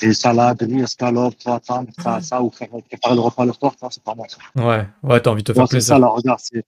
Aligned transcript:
Et 0.00 0.14
salade, 0.14 0.62
riz, 0.62 0.82
escalope, 0.82 1.34
faut 1.42 1.52
attendre, 1.52 1.88
ça, 1.98 2.20
ça, 2.20 2.42
ou 2.42 2.50
faire 2.50 2.68
préparer 2.68 3.14
le 3.14 3.20
repas 3.20 3.44
le 3.44 3.52
soir, 3.52 3.72
ça, 3.80 3.88
c'est 3.90 4.02
pas 4.02 4.14
moi. 4.14 4.26
ça. 4.28 4.38
Ouais, 4.62 4.86
ouais, 5.02 5.20
t'as 5.20 5.30
envie 5.30 5.42
de 5.42 5.52
te 5.52 5.52
faire 5.52 5.66
c'est 5.68 5.80
ça, 5.80 5.94
plaisir. 5.94 5.98
là, 5.98 6.08
regarde, 6.08 6.38
c'est, 6.42 6.64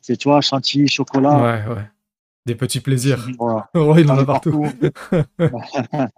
c'est, 0.00 0.16
tu 0.16 0.28
vois, 0.28 0.40
chantilly, 0.40 0.86
chocolat. 0.88 1.36
Ouais, 1.66 1.74
ouais. 1.74 1.82
Des 2.46 2.54
petits 2.54 2.80
plaisirs. 2.80 3.26
Voilà. 3.38 3.68
Oh, 3.74 3.94
il 3.96 4.10
en 4.10 4.18
a 4.18 4.24
partout. 4.24 4.66
partout. 4.78 5.26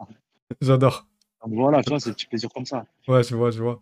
J'adore. 0.61 1.07
Donc 1.45 1.55
voilà, 1.55 1.83
tu 1.83 1.91
vois, 1.91 2.01
c'est 2.01 2.11
des 2.11 2.15
petits 2.15 2.27
plaisirs 2.27 2.51
comme 2.55 2.67
ça. 2.67 2.85
Ouais, 3.09 3.23
je 3.23 3.35
vois, 3.35 3.51
je 3.51 3.63
vois. 3.63 3.81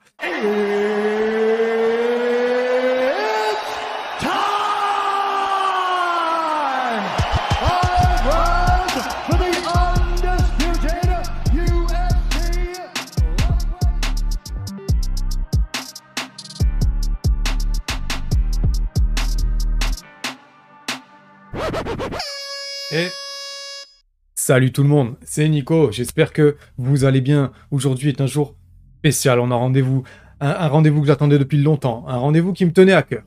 Salut 24.49 24.73
tout 24.73 24.83
le 24.83 24.89
monde, 24.89 25.17
c'est 25.21 25.47
Nico. 25.47 25.93
J'espère 25.93 26.33
que 26.33 26.57
vous 26.79 27.05
allez 27.05 27.21
bien. 27.21 27.53
Aujourd'hui 27.71 28.09
est 28.09 28.23
un 28.23 28.27
jour 28.27 28.55
spécial. 29.01 29.41
On 29.41 29.51
a 29.51 29.55
rendez-vous, 29.55 30.05
un, 30.41 30.69
rendez-vous 30.69 31.03
que 31.03 31.07
j'attendais 31.07 31.39
depuis 31.39 31.59
longtemps, 31.59 32.07
un 32.09 32.17
rendez-vous 32.17 32.55
qui 32.55 32.65
me 32.65 32.73
tenait 32.73 32.95
à 32.95 33.03
cœur. 33.03 33.25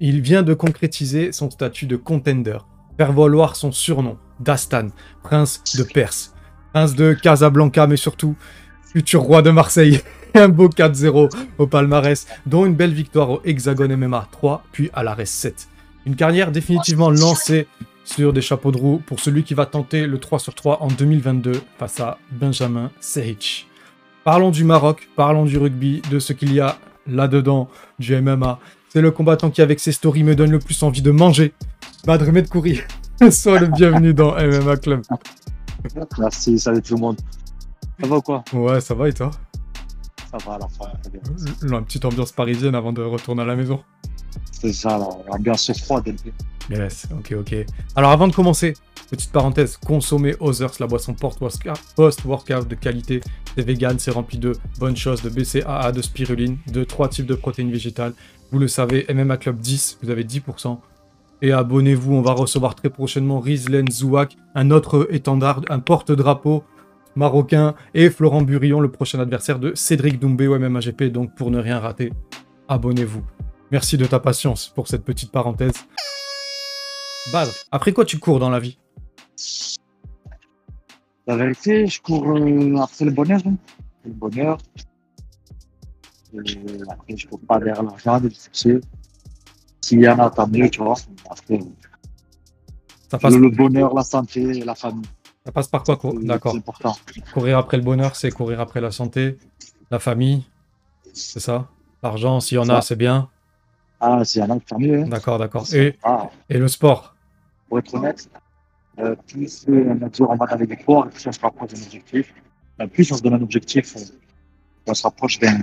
Il 0.00 0.22
vient 0.22 0.42
de 0.42 0.54
concrétiser 0.54 1.32
son 1.32 1.50
statut 1.50 1.84
de 1.84 1.96
contender, 1.96 2.56
faire 2.96 3.12
valoir 3.12 3.56
son 3.56 3.72
surnom 3.72 4.16
d'Astan, 4.40 4.88
prince 5.22 5.62
de 5.76 5.82
Perse, 5.82 6.32
prince 6.72 6.94
de 6.94 7.12
Casablanca, 7.12 7.86
mais 7.86 7.98
surtout 7.98 8.34
futur 8.90 9.20
roi 9.20 9.42
de 9.42 9.50
Marseille. 9.50 10.00
Un 10.34 10.48
beau 10.48 10.68
4-0 10.68 11.28
au 11.58 11.66
palmarès, 11.66 12.26
dont 12.46 12.64
une 12.64 12.74
belle 12.74 12.94
victoire 12.94 13.28
au 13.28 13.40
Hexagone 13.44 13.94
MMA 13.94 14.28
3, 14.32 14.64
puis 14.72 14.88
à 14.94 15.02
l'Ares 15.02 15.26
7. 15.26 15.68
Une 16.06 16.16
carrière 16.16 16.50
définitivement 16.50 17.10
lancée 17.10 17.66
sur 18.04 18.32
des 18.32 18.40
chapeaux 18.40 18.70
de 18.70 18.78
roue 18.78 19.02
pour 19.04 19.20
celui 19.20 19.42
qui 19.42 19.54
va 19.54 19.66
tenter 19.66 20.06
le 20.06 20.18
3 20.18 20.38
sur 20.38 20.54
3 20.54 20.82
en 20.82 20.88
2022 20.88 21.60
face 21.78 22.00
à 22.00 22.18
Benjamin 22.30 22.90
Sehic. 23.00 23.66
Parlons 24.24 24.50
du 24.50 24.64
Maroc, 24.64 25.08
parlons 25.16 25.44
du 25.44 25.58
rugby, 25.58 26.02
de 26.10 26.18
ce 26.18 26.32
qu'il 26.32 26.52
y 26.52 26.60
a 26.60 26.78
là-dedans, 27.06 27.68
du 27.98 28.18
MMA. 28.20 28.58
C'est 28.88 29.00
le 29.00 29.10
combattant 29.10 29.50
qui, 29.50 29.60
avec 29.60 29.80
ses 29.80 29.92
stories, 29.92 30.22
me 30.22 30.34
donne 30.34 30.50
le 30.50 30.58
plus 30.58 30.82
envie 30.82 31.02
de 31.02 31.10
manger. 31.10 31.52
Badr 32.06 32.32
Medkouri, 32.32 32.80
sois 33.30 33.58
le 33.58 33.66
bienvenu 33.66 34.14
dans 34.14 34.32
MMA 34.32 34.76
Club. 34.76 35.02
Merci, 36.18 36.58
salut 36.58 36.80
tout 36.80 36.94
le 36.94 37.00
monde. 37.00 37.20
Ça 38.00 38.06
va 38.06 38.16
ou 38.16 38.22
quoi? 38.22 38.44
Ouais, 38.52 38.80
ça 38.80 38.94
va 38.94 39.08
et 39.08 39.12
toi? 39.12 39.30
Ça 40.30 40.38
va 40.46 40.54
à 40.54 40.58
la 40.58 40.68
fin. 40.68 40.90
Une 41.62 41.84
petite 41.84 42.04
ambiance 42.04 42.32
parisienne 42.32 42.74
avant 42.74 42.92
de 42.92 43.02
retourner 43.02 43.42
à 43.42 43.46
la 43.46 43.56
maison. 43.56 43.82
C'est 44.52 44.72
ça, 44.72 44.98
l'ambiance 45.28 45.68
est 45.68 45.78
froide. 45.78 46.14
Yes, 46.70 47.06
ok, 47.12 47.34
ok. 47.40 47.66
Alors 47.94 48.10
avant 48.10 48.28
de 48.28 48.34
commencer, 48.34 48.74
petite 49.10 49.32
parenthèse, 49.32 49.76
consommez 49.76 50.34
Others, 50.40 50.72
la 50.80 50.86
boisson 50.86 51.14
post-workout 51.14 51.78
post-workout 51.94 52.66
de 52.66 52.74
qualité. 52.74 53.20
C'est 53.56 53.62
vegan, 53.62 53.98
c'est 53.98 54.10
rempli 54.10 54.38
de 54.38 54.52
bonnes 54.78 54.96
choses, 54.96 55.22
de 55.22 55.28
BCAA, 55.28 55.92
de 55.92 56.02
spiruline, 56.02 56.58
de 56.72 56.84
trois 56.84 57.08
types 57.08 57.26
de 57.26 57.34
protéines 57.34 57.70
végétales. 57.70 58.14
Vous 58.50 58.58
le 58.58 58.68
savez, 58.68 59.06
MMA 59.12 59.36
Club 59.36 59.58
10, 59.58 59.98
vous 60.02 60.10
avez 60.10 60.24
10%. 60.24 60.78
Et 61.42 61.52
abonnez-vous, 61.52 62.14
on 62.14 62.22
va 62.22 62.32
recevoir 62.32 62.74
très 62.74 62.88
prochainement 62.88 63.40
Rizlen 63.40 63.90
Zouak, 63.90 64.36
un 64.54 64.70
autre 64.70 65.08
étendard, 65.10 65.60
un 65.68 65.80
porte-drapeau 65.80 66.64
marocain, 67.16 67.74
et 67.92 68.10
Florent 68.10 68.42
Burillon, 68.42 68.80
le 68.80 68.90
prochain 68.90 69.20
adversaire 69.20 69.58
de 69.58 69.72
Cédric 69.74 70.18
Doumbé 70.18 70.46
au 70.46 70.58
MMAGP. 70.58 71.04
Donc 71.04 71.34
pour 71.34 71.50
ne 71.50 71.60
rien 71.60 71.78
rater, 71.78 72.12
abonnez-vous. 72.68 73.22
Merci 73.70 73.98
de 73.98 74.06
ta 74.06 74.20
patience 74.20 74.72
pour 74.74 74.88
cette 74.88 75.04
petite 75.04 75.30
parenthèse. 75.30 75.74
Badr, 77.26 77.52
après 77.70 77.92
quoi 77.92 78.04
tu 78.04 78.18
cours 78.18 78.38
dans 78.38 78.50
la 78.50 78.60
vie? 78.60 78.78
La 81.26 81.36
vérité, 81.36 81.86
je 81.86 82.00
cours 82.02 82.28
euh, 82.36 82.76
après 82.82 83.04
le 83.06 83.10
bonheur. 83.10 83.40
hein. 83.46 83.56
Le 84.04 84.10
bonheur. 84.12 84.58
Et 86.34 86.38
après, 86.90 87.16
je 87.16 87.26
cours 87.26 87.40
pas 87.48 87.58
vers 87.58 87.82
l'argent, 87.82 88.18
le 88.20 88.28
succès. 88.30 88.80
S'il 89.80 90.00
y 90.00 90.08
en 90.08 90.18
a, 90.18 90.30
tant 90.30 90.46
mieux, 90.48 90.68
tu 90.68 90.82
vois. 90.82 90.96
Après, 91.30 91.60
ça 93.10 93.18
passe, 93.18 93.32
le, 93.32 93.38
le 93.40 93.48
bonheur, 93.50 93.94
la 93.94 94.02
santé, 94.02 94.62
la 94.64 94.74
famille. 94.74 95.04
ça 95.46 95.52
passe 95.52 95.68
par 95.68 95.82
quoi 95.84 95.98
c'est- 96.02 96.24
D'accord. 96.26 96.52
C'est 96.52 96.58
important. 96.58 96.96
Courir 97.32 97.58
après 97.58 97.76
le 97.78 97.82
bonheur, 97.82 98.16
c'est 98.16 98.30
courir 98.30 98.60
après 98.60 98.80
la 98.82 98.90
santé, 98.90 99.38
la 99.90 99.98
famille, 99.98 100.44
c'est 101.14 101.40
ça? 101.40 101.68
L'argent, 102.02 102.40
s'il 102.40 102.56
y 102.56 102.58
en 102.58 102.68
a, 102.68 102.82
c'est 102.82 102.96
bien. 102.96 103.30
Ah, 104.00 104.22
s'il 104.24 104.42
y 104.42 104.44
en 104.44 104.50
a, 104.56 104.60
tant 104.60 104.78
mieux. 104.78 105.02
hein. 105.04 105.06
D'accord, 105.08 105.38
d'accord. 105.38 105.64
Et, 105.72 105.96
Ah, 106.02 106.28
et 106.50 106.58
le 106.58 106.68
sport? 106.68 107.13
Pour 107.68 107.78
être 107.78 107.94
honnête, 107.94 108.28
euh, 108.98 109.16
plus 109.26 109.64
on 109.68 109.94
va 109.94 110.08
dire, 110.08 110.30
on 110.30 110.36
va 110.36 110.46
dans 110.46 110.56
les 110.56 110.66
victoires, 110.66 111.08
plus 111.08 111.26
on 111.26 111.32
se 111.32 111.40
rapproche 111.40 111.72
d'un 111.72 111.82
objectif. 111.82 112.34
Euh, 112.80 112.86
plus 112.86 113.10
on 113.12 113.16
se 113.16 113.22
donne 113.22 113.34
un 113.34 113.42
objectif, 113.42 113.96
euh, 113.96 114.00
on 114.86 114.94
se 114.94 115.02
rapproche 115.02 115.38
d'un 115.38 115.58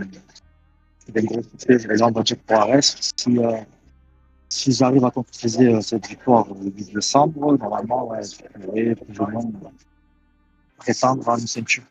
gros 1.23 1.41
succès. 1.44 1.78
Par 1.79 1.91
exemple, 1.91 2.13
on 2.16 2.19
va 2.19 2.23
dire 2.23 2.38
pour 2.38 2.57
Ares, 2.57 2.84
si, 2.84 3.38
euh, 3.38 3.57
si 4.50 4.84
à 4.84 5.12
concrétiser 5.12 5.67
euh, 5.73 5.81
cette 5.81 6.07
victoire 6.07 6.47
le 6.53 6.69
8 6.72 6.94
décembre, 6.94 7.57
normalement, 7.57 8.07
ouais, 8.09 8.19
je 8.23 8.59
pourrais 8.59 8.95
plus 8.95 9.19
ou 9.19 9.25
moins 9.28 9.51
prétendre 10.78 11.29
à 11.29 11.38
une 11.39 11.47
ceinture. 11.47 11.83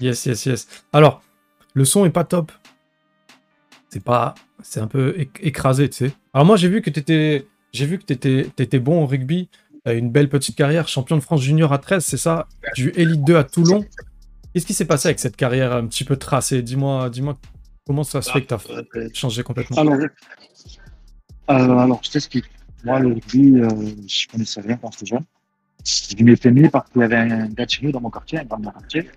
Yes, 0.00 0.26
yes, 0.26 0.46
yes. 0.46 0.66
Alors, 0.92 1.22
le 1.74 1.84
son 1.84 2.04
est 2.04 2.10
pas 2.10 2.24
top. 2.24 2.52
C'est 3.90 4.02
pas. 4.02 4.34
C'est 4.62 4.80
un 4.80 4.86
peu 4.86 5.12
éc- 5.12 5.38
écrasé, 5.40 5.88
tu 5.88 6.06
sais. 6.08 6.12
Alors, 6.32 6.46
moi, 6.46 6.56
j'ai 6.56 6.68
vu 6.68 6.82
que 6.82 6.90
t'étais. 6.90 7.46
J'ai 7.72 7.86
vu 7.86 7.98
que 7.98 8.04
t'étais 8.04 8.50
étais 8.58 8.78
bon 8.78 9.02
au 9.02 9.06
rugby. 9.06 9.48
Une 9.86 10.10
belle 10.10 10.28
petite 10.28 10.54
carrière, 10.56 10.86
champion 10.86 11.16
de 11.16 11.22
France 11.22 11.40
junior 11.40 11.72
à 11.72 11.78
13, 11.78 12.04
c'est 12.04 12.18
ça? 12.18 12.46
Du 12.74 12.92
Elite 12.96 13.24
2 13.24 13.36
à 13.36 13.44
Toulon. 13.44 13.84
Qu'est-ce 14.52 14.66
qui 14.66 14.74
s'est 14.74 14.84
passé 14.84 15.08
avec 15.08 15.18
cette 15.18 15.36
carrière 15.36 15.72
un 15.72 15.86
petit 15.86 16.04
peu 16.04 16.16
tracée? 16.16 16.62
Dis-moi 16.62 17.08
dis 17.10 17.22
comment 17.86 18.04
ça 18.04 18.20
se 18.20 18.30
fait 18.30 18.42
que 18.42 18.48
t'as 18.48 18.58
Euh, 18.70 19.08
changé 19.14 19.42
complètement 19.42 19.78
Alors, 19.78 19.94
euh, 19.94 20.08
alors, 21.48 22.00
je 22.02 22.10
t'explique. 22.10 22.44
Moi, 22.84 23.00
le 23.00 23.08
rugby, 23.08 23.60
euh, 23.60 23.68
je 24.06 24.26
connaissais 24.28 24.60
rien 24.60 24.76
quand 24.76 24.90
j'étais 24.92 25.06
jeune. 25.06 25.24
Je 25.84 26.22
m'y 26.22 26.32
étais 26.32 26.50
mis 26.50 26.68
parce 26.68 26.90
qu'il 26.90 27.00
y 27.00 27.04
avait 27.04 27.16
un 27.16 27.46
gars 27.48 27.66
chez 27.66 27.84
nous 27.86 27.92
dans 27.92 28.00
mon 28.00 28.10
quartier, 28.10 28.40
de 28.40 28.44
mon 28.50 28.70
quartier. 28.70 29.08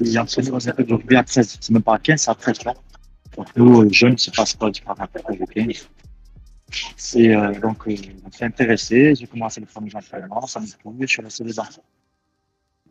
Il 0.00 0.16
a 0.16 0.22
enseigné 0.22 0.50
dans 0.50 0.66
un 0.68 0.72
club 0.72 0.86
de 0.88 0.94
rugby 0.94 1.16
à 1.16 1.24
13. 1.24 1.58
C'est 1.60 1.70
même 1.72 1.82
pas 1.82 1.96
à 1.96 1.98
15, 1.98 2.20
c'est 2.20 2.30
à 2.30 2.34
13 2.34 2.58
tu 2.58 2.64
vois. 2.64 2.74
Donc, 3.36 3.48
nous, 3.56 3.82
euh, 3.82 3.88
jeunes, 3.90 4.16
c'est 4.16 4.34
pas, 4.34 4.44
pas 4.58 4.70
13 4.70 5.38
ou 5.40 5.46
15. 5.46 5.88
Et 7.14 7.34
euh, 7.34 7.52
donc, 7.60 7.86
euh, 7.86 7.94
on 8.26 8.30
s'est 8.30 8.44
intéressé. 8.44 9.14
J'ai 9.14 9.26
commencé 9.26 9.60
les 9.60 9.66
premiers 9.66 9.94
entraînements, 9.94 10.46
ça 10.46 10.60
m'a 10.60 10.66
plu, 10.66 10.96
je 11.00 11.06
suis 11.06 11.22
resté 11.22 11.44
dedans. 11.44 11.64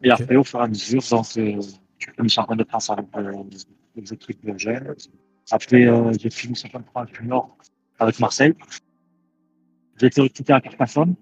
Et 0.04 0.12
après, 0.12 0.36
au 0.36 0.44
fur 0.44 0.60
et 0.60 0.64
à 0.64 0.68
mesure, 0.68 1.02
donc, 1.10 1.26
euh, 1.38 1.62
je 1.98 2.10
suis 2.12 2.30
champion 2.30 2.56
de 2.56 2.64
France 2.66 2.90
avec 2.90 3.06
euh, 3.16 3.44
les 3.96 4.14
équipes 4.14 4.46
de 4.46 4.58
jeunes. 4.58 4.96
Après, 5.50 5.86
euh, 5.86 6.12
j'ai 6.20 6.30
fini 6.30 6.56
champion 6.56 6.80
de 6.80 6.86
France 6.86 7.10
avec 8.00 8.20
Marseille. 8.20 8.54
J'ai 10.00 10.08
été 10.08 10.22
recruté 10.22 10.52
à 10.52 10.60
Carcassonne. 10.60 11.16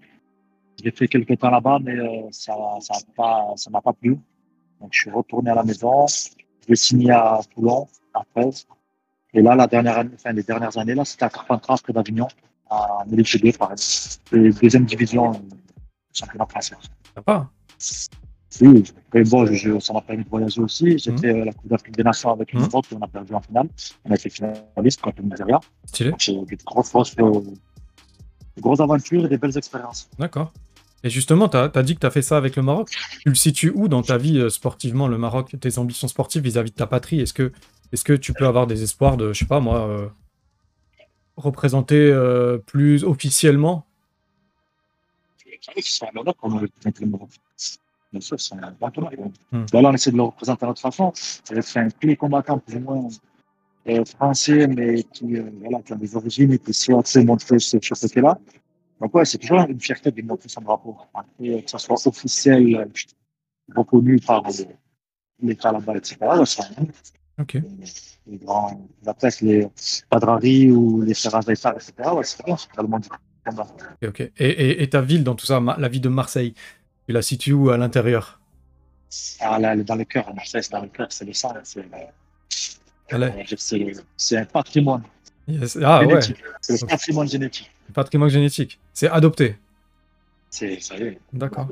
J'ai 0.84 0.92
fait 0.92 1.08
quelques 1.08 1.38
temps 1.38 1.52
là-bas, 1.52 1.78
mais 1.84 1.96
ça 2.32 2.54
ça 2.80 2.94
m'a 2.94 3.14
pas, 3.16 3.54
ça 3.56 3.70
pas 3.70 3.94
plu. 3.94 4.18
Donc, 4.80 4.90
je 4.92 5.02
suis 5.02 5.12
retourné 5.12 5.52
à 5.52 5.56
la 5.56 5.64
maison. 5.64 6.08
J'ai 6.68 6.76
signé 6.76 7.12
à 7.12 7.40
Toulon, 7.54 7.88
à 8.16 8.24
13. 8.34 8.68
Et 9.34 9.42
là, 9.42 9.56
la 9.56 9.68
dernière 9.68 10.00
année, 10.00 10.12
enfin, 10.16 10.32
les 10.32 10.44
dernières 10.44 10.76
années, 10.78 10.96
là, 10.96 11.06
c'était 11.06 11.26
à 11.26 11.30
Carpentras, 11.30 11.78
près 11.84 11.94
d'Avignon, 11.94 12.28
à 12.72 13.04
Mélite 13.08 13.42
2, 13.44 13.52
pareil. 13.54 13.78
Et 14.34 14.50
deuxième 14.50 14.86
division, 14.86 15.32
euh, 15.32 15.38
championnat 16.14 16.46
français. 16.48 16.76
Sympa. 17.16 17.50
Oui, 18.62 18.84
et 19.14 19.24
bon, 19.24 19.46
je, 19.46 19.54
je- 19.54 19.80
ça 19.80 19.94
m'a 19.94 20.02
permis 20.02 20.24
de 20.24 20.30
voyager 20.30 20.62
aussi. 20.62 20.98
J'ai 20.98 21.12
Mhm. 21.12 21.18
fait 21.20 21.30
euh, 21.42 21.46
la 21.46 21.54
Coupe 21.54 21.70
d'Afrique 21.70 21.96
des 21.96 22.04
Nations 22.04 22.32
avec 22.32 22.54
Mhm. 22.54 22.62
Maroc 22.62 22.86
et 22.92 22.96
on 22.96 23.02
a 23.02 23.08
perdu 23.08 23.34
en 23.34 23.42
finale. 23.42 23.68
On 24.06 24.12
a 24.12 24.16
été 24.16 24.30
finaliste 24.30 25.02
contre 25.02 25.22
le 25.22 25.30
Nigeria. 25.30 25.60
Stylé. 25.86 26.12
Donc, 26.12 26.20
J'ai 26.20 26.34
eu 26.36 26.56
de 26.58 26.64
grosses, 26.66 26.92
grosses, 26.92 27.16
euh, 27.20 27.42
grosses 28.60 28.80
aventures 28.82 29.26
et 29.26 29.30
des 29.30 29.38
belles 29.38 29.58
expériences. 29.58 30.10
D'accord. 30.20 30.52
Et 31.04 31.10
justement, 31.10 31.50
tu 31.50 31.58
as, 31.58 31.70
dit 31.84 31.96
que 31.96 32.02
tu 32.02 32.06
as 32.06 32.12
fait 32.12 32.22
ça 32.22 32.38
avec 32.38 32.56
le 32.56 32.62
Maroc. 32.62 32.90
Tu 33.22 33.30
le 33.30 33.36
situes 33.36 33.72
où 33.74 33.88
dans 33.88 34.04
ta 34.04 34.18
vie 34.18 34.38
euh, 34.38 34.50
sportivement, 34.50 35.08
le 35.08 35.18
Maroc? 35.18 35.56
Tes 35.60 35.80
ambitions 35.80 36.08
sportives 36.08 36.44
vis-à-vis 36.44 36.72
de 36.72 36.76
ta 36.76 36.86
patrie? 36.88 37.22
Est-ce 37.22 37.34
que, 37.34 37.52
est 37.92 38.04
que 38.04 38.14
tu 38.14 38.34
peux 38.34 38.46
avoir 38.46 38.68
des 38.68 38.84
espoirs 38.84 39.18
de, 39.18 39.34
je 39.34 39.40
sais 39.40 39.46
pas 39.46 39.60
moi, 39.62 39.88
euh, 39.88 40.08
représenter 41.42 42.10
euh, 42.12 42.58
plus 42.58 43.04
officiellement? 43.04 43.86
Bien 48.12 48.22
sûr, 48.22 48.40
c'est 48.40 48.56
un. 48.56 48.76
Hmm. 49.52 49.66
Là, 49.74 49.90
on 49.90 49.94
essaie 49.94 50.12
de 50.12 50.18
le 50.18 50.24
représenter 50.24 50.66
à 50.66 50.68
notre 50.68 50.82
façon. 50.82 51.12
C'est 51.14 51.78
un 51.78 51.90
tous 51.90 52.08
les 52.08 52.16
combattants 52.16 52.60
plus 52.60 52.76
ou 52.78 52.80
moins 52.82 53.08
euh, 53.88 54.04
français, 54.06 54.68
mais 54.68 55.04
qui, 55.04 55.38
euh, 55.38 55.50
voilà, 55.62 55.82
qui 55.82 55.94
ont 55.94 55.98
des 55.98 56.16
origines 56.16 56.52
et 56.52 56.60
qui 56.60 56.74
souhaitent 56.74 57.16
montrer 57.18 57.60
ce, 57.60 57.80
sur 57.80 57.96
ce 57.96 58.08
côté-là. 58.08 58.38
Donc, 59.00 59.16
ouais, 59.16 59.26
c'est 59.26 59.38
toujours 59.38 59.62
une 59.62 59.80
fierté 59.80 60.12
de 60.12 60.22
montrer 60.22 60.50
son 60.50 60.62
drapeau. 60.62 60.98
Après, 61.14 61.64
que 61.64 61.72
ce 61.72 61.78
soit 61.78 62.06
officiel, 62.06 62.76
euh, 62.76 62.86
reconnu 63.76 64.20
par 64.20 64.44
cas 64.44 65.72
là-bas, 65.72 65.98
etc. 65.98 66.18
Rien. 66.22 66.88
Ok. 67.40 67.58
Les 68.28 68.38
grands, 68.38 68.88
la 69.04 69.14
presse, 69.14 69.42
les 69.42 69.68
Padrari 70.10 70.70
ou 70.72 71.02
les 71.02 71.14
Ferraz 71.14 71.42
etc. 71.50 71.94
Ouais, 72.14 72.24
c'est 72.24 72.46
bien, 72.46 72.56
c'est 72.56 72.72
tellement 72.72 73.00
du 73.00 73.10
combat. 73.46 73.68
Ok, 74.04 74.10
ok. 74.10 74.20
Et, 74.20 74.32
et- 74.38 74.84
et 74.84 74.90
ta 74.90 75.02
ville 75.02 75.24
dans 75.24 75.36
tout 75.36 75.46
ça, 75.46 75.60
la 75.78 75.88
ville 75.90 76.02
de 76.02 76.10
Marseille, 76.10 76.54
tu 77.08 77.14
la 77.14 77.22
situes 77.22 77.54
où 77.54 77.70
à 77.72 77.78
l'intérieur? 77.78 78.40
Ah, 79.40 79.60
là, 79.60 79.76
dans 79.76 79.96
le 79.96 80.04
cœur, 80.06 80.34
Marseille, 80.34 80.64
c'est 80.64 80.72
dans 80.72 80.82
le 80.82 80.88
cœur, 80.88 81.08
c'est 81.10 81.26
le 81.26 81.34
sang, 81.34 81.54
c'est, 81.64 81.80
euh, 83.14 83.30
c'est, 83.58 83.94
c'est 84.16 84.38
un 84.38 84.46
patrimoine 84.46 85.04
Yes. 85.48 85.78
Ah 85.84 86.06
ouais. 86.06 86.20
C'est 86.62 86.80
le 86.82 86.88
patrimoine 86.88 87.28
génétique. 87.28 87.72
patrimoine 87.94 88.30
génétique. 88.30 88.80
C'est 88.94 89.10
adopté. 89.10 89.58
C'est, 90.50 90.74
est, 90.74 91.20
D'accord. 91.34 91.68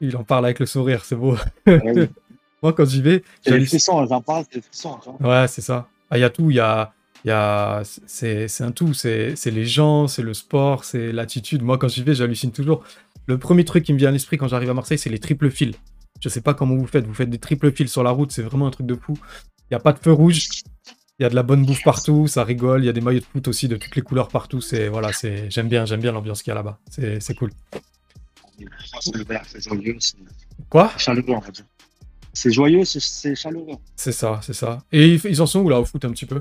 Il 0.00 0.16
en 0.16 0.24
parle 0.24 0.44
avec 0.46 0.58
le 0.60 0.66
sourire, 0.66 1.04
c'est 1.04 1.16
beau. 1.16 1.36
Ah 1.66 1.72
oui. 1.84 2.08
Moi, 2.62 2.72
quand 2.72 2.84
j'y 2.84 3.02
vais, 3.02 3.24
C'est 3.42 3.58
les 3.58 3.66
frissons, 3.66 4.06
j'en 4.06 4.20
parle, 4.20 4.44
c'est 4.50 4.56
les 4.56 4.62
frissons. 4.62 4.98
Ouais, 5.20 5.46
c'est 5.48 5.60
ça. 5.62 5.88
Ah, 6.10 6.18
il 6.18 6.20
y 6.20 6.24
a 6.24 6.30
tout. 6.30 6.50
Il 6.50 6.56
y 6.56 6.60
a, 6.60 6.92
y 7.24 7.30
a, 7.30 7.82
c'est, 8.06 8.46
un 8.60 8.70
tout. 8.70 8.94
C'est, 8.94 9.34
les 9.46 9.66
gens, 9.66 10.06
c'est 10.06 10.22
le 10.22 10.34
sport, 10.34 10.84
c'est 10.84 11.12
l'attitude. 11.12 11.62
Moi, 11.62 11.78
quand 11.78 11.88
j'y 11.88 12.02
vais, 12.02 12.14
j'hallucine 12.14 12.52
toujours. 12.52 12.84
Le 13.26 13.38
premier 13.38 13.64
truc 13.64 13.84
qui 13.84 13.92
me 13.92 13.98
vient 13.98 14.08
à 14.08 14.12
l'esprit 14.12 14.36
quand 14.36 14.48
j'arrive 14.48 14.70
à 14.70 14.74
Marseille, 14.74 14.98
c'est 14.98 15.10
les 15.10 15.18
triples 15.18 15.50
fils. 15.50 15.74
Je 16.20 16.28
sais 16.28 16.40
pas 16.40 16.54
comment 16.54 16.76
vous 16.76 16.86
faites. 16.86 17.06
Vous 17.06 17.14
faites 17.14 17.30
des 17.30 17.38
triples 17.38 17.72
fils 17.72 17.90
sur 17.90 18.02
la 18.02 18.10
route, 18.10 18.30
c'est 18.30 18.42
vraiment 18.42 18.66
un 18.66 18.70
truc 18.70 18.86
de 18.86 18.94
fou. 18.94 19.18
Il 19.70 19.74
y 19.74 19.76
a 19.76 19.80
pas 19.80 19.92
de 19.92 19.98
feu 19.98 20.12
rouge. 20.12 20.48
Il 21.18 21.22
y 21.22 21.26
a 21.26 21.28
de 21.28 21.34
la 21.34 21.42
bonne 21.42 21.64
bouffe 21.64 21.82
partout, 21.82 22.26
ça 22.26 22.44
rigole. 22.44 22.82
Il 22.82 22.86
y 22.86 22.88
a 22.88 22.92
des 22.92 23.00
maillots 23.00 23.20
de 23.20 23.24
foot 23.24 23.48
aussi 23.48 23.68
de 23.68 23.76
toutes 23.76 23.94
les 23.96 24.02
couleurs 24.02 24.28
partout. 24.28 24.60
C'est 24.60 24.88
voilà, 24.88 25.12
c'est 25.12 25.50
j'aime 25.50 25.68
bien, 25.68 25.84
j'aime 25.84 26.00
bien 26.00 26.12
l'ambiance 26.12 26.42
qu'il 26.42 26.50
y 26.50 26.52
a 26.52 26.54
là-bas. 26.54 26.78
C'est, 26.90 27.34
cool. 27.34 27.50
Quoi? 30.68 30.92
On 31.08 31.14
va 31.14 31.50
dire. 31.50 31.64
C'est 32.32 32.50
joyeux, 32.50 32.84
c'est, 32.84 33.34
chaleureux. 33.34 33.76
C'est 33.96 34.12
ça, 34.12 34.40
c'est 34.42 34.54
ça. 34.54 34.78
Et 34.90 35.14
ils, 35.14 35.42
en 35.42 35.46
sont 35.46 35.60
où 35.60 35.68
là 35.68 35.78
au 35.80 35.84
foot 35.84 36.04
un 36.04 36.10
petit 36.12 36.26
peu? 36.26 36.40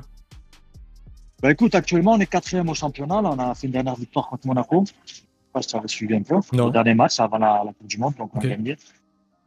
Bah 1.42 1.52
écoute, 1.52 1.74
actuellement, 1.76 2.14
on 2.14 2.20
est 2.20 2.28
quatrième 2.28 2.70
au 2.70 2.74
championnat. 2.74 3.22
Là, 3.22 3.30
on 3.32 3.40
a 3.40 3.54
fait 3.56 3.68
une 3.68 3.74
dernière 3.74 3.96
victoire 3.96 4.30
contre 4.30 4.48
Monaco. 4.48 4.84
Je 5.06 5.14
sais 5.14 5.22
pas 5.52 5.62
si 5.62 5.68
tu 5.70 5.76
avais 5.76 5.88
suivi 5.88 6.16
un 6.16 6.22
peu. 6.22 6.36
Non. 6.54 6.68
Le 6.68 6.72
dernier 6.72 6.94
match, 6.94 7.20
avant 7.20 7.38
la, 7.40 7.64
la 7.66 7.74
Coupe 7.74 7.88
du 7.88 7.98
Monde, 7.98 8.14
donc 8.18 8.32
on 8.36 8.40
a 8.40 8.48
gagné. 8.48 8.78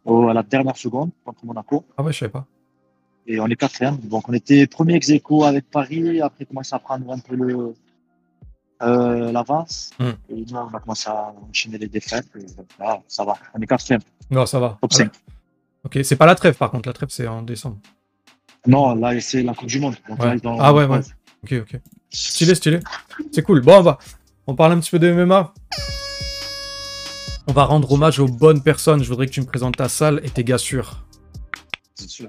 Au- 0.04 0.28
à 0.28 0.34
la 0.34 0.42
dernière 0.42 0.76
seconde 0.76 1.10
contre 1.24 1.46
Monaco. 1.46 1.84
Ah 1.96 2.02
ouais, 2.02 2.12
je 2.12 2.18
savais 2.18 2.32
pas. 2.32 2.44
Et 3.26 3.40
on 3.40 3.46
est 3.46 3.56
quatrième. 3.56 3.96
Donc 3.98 4.28
on 4.28 4.32
était 4.34 4.66
premier 4.66 4.94
ex 4.96 5.08
aequo 5.08 5.44
avec 5.44 5.70
Paris. 5.70 6.20
Après, 6.20 6.44
commence 6.44 6.72
à 6.74 6.78
prendre 6.78 7.10
un 7.10 7.18
peu 7.20 7.36
le, 7.36 7.74
euh, 8.82 9.32
l'avance. 9.32 9.92
Hmm. 9.98 10.10
Et 10.28 10.34
nous, 10.50 10.56
on 10.56 10.74
a 10.74 10.80
commencé 10.80 11.08
à 11.08 11.32
enchaîner 11.48 11.78
les 11.78 11.88
défaites. 11.88 12.26
Et 12.36 12.44
ça 13.08 13.24
va. 13.24 13.34
On 13.54 13.60
est 13.62 13.66
quatrième. 13.66 14.00
Non, 14.30 14.44
ça 14.44 14.58
va. 14.60 14.76
Top 14.80 14.90
Ah, 14.92 14.96
5. 14.96 15.12
Ok, 15.84 15.98
c'est 16.02 16.16
pas 16.16 16.26
la 16.26 16.34
trêve 16.34 16.56
par 16.56 16.70
contre. 16.70 16.88
La 16.88 16.92
trêve 16.92 17.08
c'est 17.10 17.26
en 17.26 17.42
décembre. 17.42 17.78
Non, 18.66 18.94
là, 18.94 19.20
c'est 19.20 19.42
la 19.42 19.52
Coupe 19.54 19.68
du 19.68 19.78
Monde. 19.78 19.94
Donc, 20.08 20.18
Ouais. 20.20 20.26
là, 20.28 20.36
ils 20.42 20.48
ont- 20.48 20.56
Ah 20.58 20.72
ouais, 20.72 20.86
ouais. 20.86 21.00
Ok, 21.42 21.52
ok. 21.60 21.80
Stylé, 22.10 22.54
stylé. 22.54 22.80
C'est 23.30 23.42
cool. 23.42 23.60
Bon, 23.60 23.78
on 23.78 23.82
va, 23.82 23.98
on 24.46 24.54
parle 24.54 24.72
un 24.72 24.80
petit 24.80 24.90
peu 24.90 24.98
de 24.98 25.08
MMA. 25.12 25.52
On 27.46 27.52
va 27.52 27.64
rendre 27.64 27.92
hommage 27.92 28.18
aux 28.20 28.26
bonnes 28.28 28.62
personnes. 28.62 29.02
Je 29.04 29.08
voudrais 29.10 29.26
que 29.26 29.32
tu 29.32 29.42
me 29.42 29.46
présentes 29.46 29.76
ta 29.76 29.88
salle 29.90 30.20
et 30.24 30.30
tes 30.30 30.44
gars 30.44 30.56
sûrs. 30.56 31.04
Bien 31.98 32.08
sûr. 32.08 32.28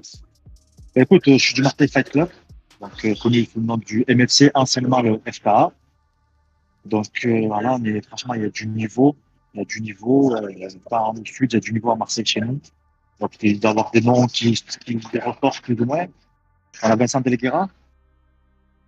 Bah, 0.94 1.02
écoute, 1.02 1.26
euh, 1.28 1.38
je 1.38 1.44
suis 1.44 1.54
du 1.54 1.62
Marseille 1.62 1.88
Fight 1.88 2.10
Club, 2.10 2.28
donc 2.80 3.04
euh, 3.04 3.14
connu 3.22 3.44
sous 3.46 3.60
le 3.60 3.64
nom 3.66 3.78
du 3.78 4.04
MFC, 4.08 4.50
anciennement 4.54 5.00
le 5.00 5.18
FKA. 5.30 5.72
Donc 6.84 7.06
euh, 7.24 7.46
voilà, 7.46 7.78
mais 7.78 8.02
franchement, 8.02 8.34
il 8.34 8.42
y 8.42 8.44
a 8.44 8.50
du 8.50 8.66
niveau. 8.66 9.16
Il 9.54 9.60
y 9.60 9.62
a 9.62 9.64
du 9.64 9.80
niveau. 9.80 10.36
Euh, 10.36 10.52
il 10.52 10.58
y 10.58 10.64
a 10.66 10.68
pas 10.90 11.00
en 11.00 11.14
sud, 11.24 11.52
il 11.52 11.54
y 11.54 11.56
a 11.56 11.60
du 11.60 11.72
niveau 11.72 11.90
à 11.90 11.96
Marseille 11.96 12.26
chez 12.26 12.40
nous. 12.40 12.60
Donc 13.20 13.32
il 13.42 13.60
doit 13.60 13.70
avoir 13.70 13.90
des 13.90 14.00
noms 14.00 14.26
qui, 14.26 14.52
qui 14.84 14.96
des 15.12 15.20
records 15.20 15.60
plus 15.62 15.80
ou 15.80 15.84
moins. 15.84 16.06
On 16.82 16.90
a 16.90 16.96
Vincent 16.96 17.20
Deleguera, 17.20 17.68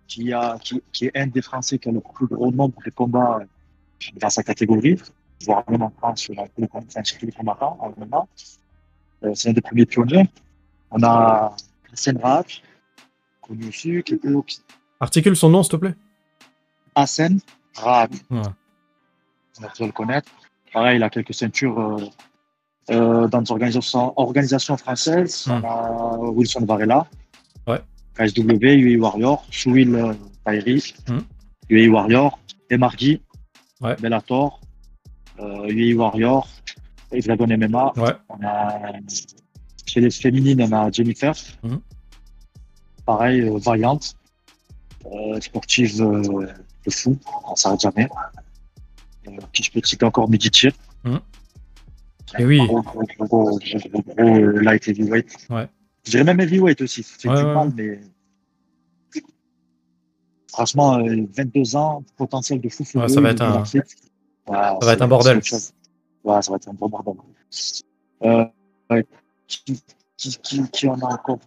qui, 0.07 0.31
a, 0.33 0.57
qui, 0.59 0.81
qui 0.91 1.05
est 1.05 1.17
un 1.17 1.27
des 1.27 1.41
Français 1.41 1.79
qui 1.79 1.89
a 1.89 1.91
le 1.91 2.01
plus 2.01 2.27
gros 2.27 2.51
nombre 2.51 2.79
de 2.85 2.91
combats 2.91 3.39
euh, 3.41 3.45
dans 4.17 4.29
sa 4.29 4.43
catégorie, 4.43 4.99
voire 5.45 5.63
même 5.69 5.81
en 5.81 5.89
France, 5.89 6.21
sur 6.21 6.33
les 6.33 6.67
chez 7.03 7.17
tous 7.17 7.25
les 7.25 7.31
combattants 7.31 7.77
en 7.79 7.89
MMA. 7.97 8.27
Euh, 9.23 9.31
c'est 9.33 9.49
un 9.49 9.53
des 9.53 9.61
premiers 9.61 9.85
pionniers. 9.85 10.29
On 10.91 11.01
a 11.03 11.55
Hassan 11.91 12.17
Raj, 12.17 12.61
connu 13.41 13.67
aussi, 13.67 14.01
qui 14.03 14.13
est 14.13 14.21
Articule 14.99 15.35
son 15.35 15.49
nom, 15.49 15.63
s'il 15.63 15.71
te 15.71 15.77
plaît. 15.77 15.95
Hassan. 16.95 17.39
Ouais. 17.83 18.07
On 18.29 19.63
a 19.63 19.85
le 19.85 19.91
connaître. 19.91 20.29
Pareil, 20.73 20.97
il 20.97 21.03
a 21.03 21.09
quelques 21.09 21.33
ceintures 21.33 21.79
euh, 21.79 22.05
euh, 22.91 23.27
dans 23.27 23.41
des 23.41 23.51
organisations, 23.51 24.13
organisations 24.19 24.77
françaises. 24.77 25.45
Hmm. 25.47 25.61
On 25.63 25.67
a 25.67 26.17
Wilson 26.31 26.65
Varela, 26.65 27.05
Ouais. 27.67 27.79
KSW, 28.15 28.65
UAE 28.65 28.99
Warrior, 28.99 29.45
Chouil 29.51 29.93
euh, 29.95 30.13
Tairi, 30.45 30.93
Hmm. 31.07 31.19
UAE 31.69 31.89
Warrior, 31.89 32.39
Emargui, 32.69 33.21
Ouais. 33.81 33.95
Bellator, 33.97 34.59
euh, 35.39 35.67
UAE 35.69 35.95
Warrior, 35.95 36.47
Dragon 37.11 37.47
MMA. 37.47 37.93
Ouais. 37.97 38.13
On 38.29 38.45
a, 38.45 38.91
chez 39.85 40.01
les 40.01 40.11
féminines, 40.11 40.61
on 40.61 40.71
a 40.71 40.91
Jennifer. 40.91 41.33
Mhm. 41.63 41.81
Pareil, 43.05 43.41
euh, 43.41 43.57
euh, 45.05 45.41
sportive 45.41 45.97
de 45.97 46.91
fou, 46.91 47.17
on 47.47 47.55
s'arrête 47.55 47.81
jamais. 47.81 48.07
Qui 49.53 49.63
je 49.63 49.71
peux 49.71 49.81
citer 49.83 50.05
encore 50.05 50.29
Meditier. 50.29 50.71
Et 52.37 52.45
oui. 52.45 52.59
Gros, 52.65 52.81
gros, 52.81 53.01
gros, 53.03 53.25
gros, 53.27 53.59
gros, 53.59 54.01
gros, 54.01 54.03
euh, 54.19 54.61
light 54.61 54.87
heavyweight. 54.87 55.47
Ouais. 55.49 55.67
Je 56.05 56.11
dirais 56.11 56.23
même 56.23 56.39
heavyweight 56.39 56.81
aussi. 56.81 57.05
Ouais, 57.25 57.35
du 57.35 57.43
ouais, 57.43 57.53
mal, 57.53 57.71
mais. 57.75 57.99
Franchement, 60.51 60.97
euh, 60.99 61.25
22 61.35 61.75
ans, 61.75 62.03
potentiel 62.17 62.59
de 62.59 62.69
fou. 62.69 62.83
Ouais, 62.95 63.07
ça 63.07 63.21
va 63.21 63.31
être 63.31 63.41
un- 63.41 63.65
ça 63.65 63.79
ça 64.47 64.77
va 64.85 64.93
être 64.93 65.01
un 65.01 65.07
bordel. 65.07 65.37
Ouais, 66.23 66.41
ça 66.41 66.51
va 66.51 66.55
être 66.57 66.67
un 66.69 66.73
gros 66.73 66.89
bordel. 66.89 67.13
Euh, 68.23 68.45
ouais. 68.89 69.05
Qui, 69.47 69.81
qui, 70.17 70.37
qui, 70.41 70.69
qui 70.69 70.87
en 70.87 70.99
a 70.99 71.13
encore? 71.13 71.39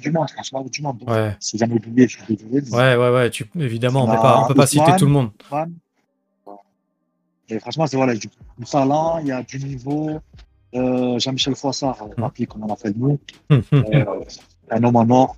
Du 0.00 0.12
monde, 0.12 0.30
franchement, 0.30 0.62
du 0.62 0.82
monde. 0.82 1.02
Ouais. 1.08 1.34
Si 1.40 1.58
jamais 1.58 1.74
oublié, 1.74 2.06
je 2.06 2.22
suis 2.22 2.36
désolé. 2.36 2.62
mais 2.70 2.76
Ouais, 2.76 2.96
ouais, 2.96 3.10
ouais. 3.10 3.30
Tu... 3.30 3.50
Évidemment, 3.58 4.04
on 4.04 4.06
peut 4.06 4.12
pas, 4.22 4.44
on 4.44 4.48
peut 4.48 4.54
pas 4.54 4.66
citer 4.66 4.92
tout 4.98 5.06
le 5.06 5.10
monde. 5.12 5.30
Et 7.50 7.58
franchement, 7.58 7.86
c'est 7.86 7.96
voilà, 7.96 8.14
du 8.14 8.28
talent, 8.70 9.18
il 9.18 9.26
y 9.28 9.32
a 9.32 9.42
du 9.42 9.58
niveau. 9.58 10.20
Euh, 10.74 11.18
Jean-Michel 11.18 11.56
Foissard, 11.56 11.96
Mm. 12.16 12.22
rappelez 12.22 12.46
comme 12.46 12.62
on 12.64 12.72
appelle 12.72 12.94
nous, 12.96 13.18
euh, 13.52 14.04
un 14.70 14.84
homme 14.84 14.96
en 14.96 15.10
or, 15.10 15.36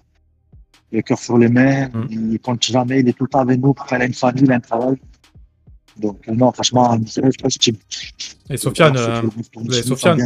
le 0.93 1.00
cœur 1.00 1.19
sur 1.19 1.38
les 1.38 1.49
mains, 1.49 1.88
Mm. 1.88 2.07
il 2.11 2.38
compte 2.40 2.62
jamais, 2.62 3.00
il 3.00 3.09
est 3.09 3.14
tout 3.14 3.25
le 3.25 3.31
temps 3.31 3.40
avec 3.40 3.59
nous, 3.61 3.73
parce 3.73 3.88
qu'il 3.88 4.02
a 4.02 4.04
une 4.04 4.12
famille, 4.12 4.42
il 4.45 4.52
a 4.52 4.57
un 4.57 4.61
travail. 4.61 4.97
Donc, 5.97 6.26
euh, 6.28 6.33
non, 6.35 6.52
franchement, 6.52 6.99
c'est 7.07 7.23
positif. 7.40 7.76
Et 8.50 8.57
Sofiane, 8.59 8.97
euh, 8.97 9.23
Sofiane 9.83 10.21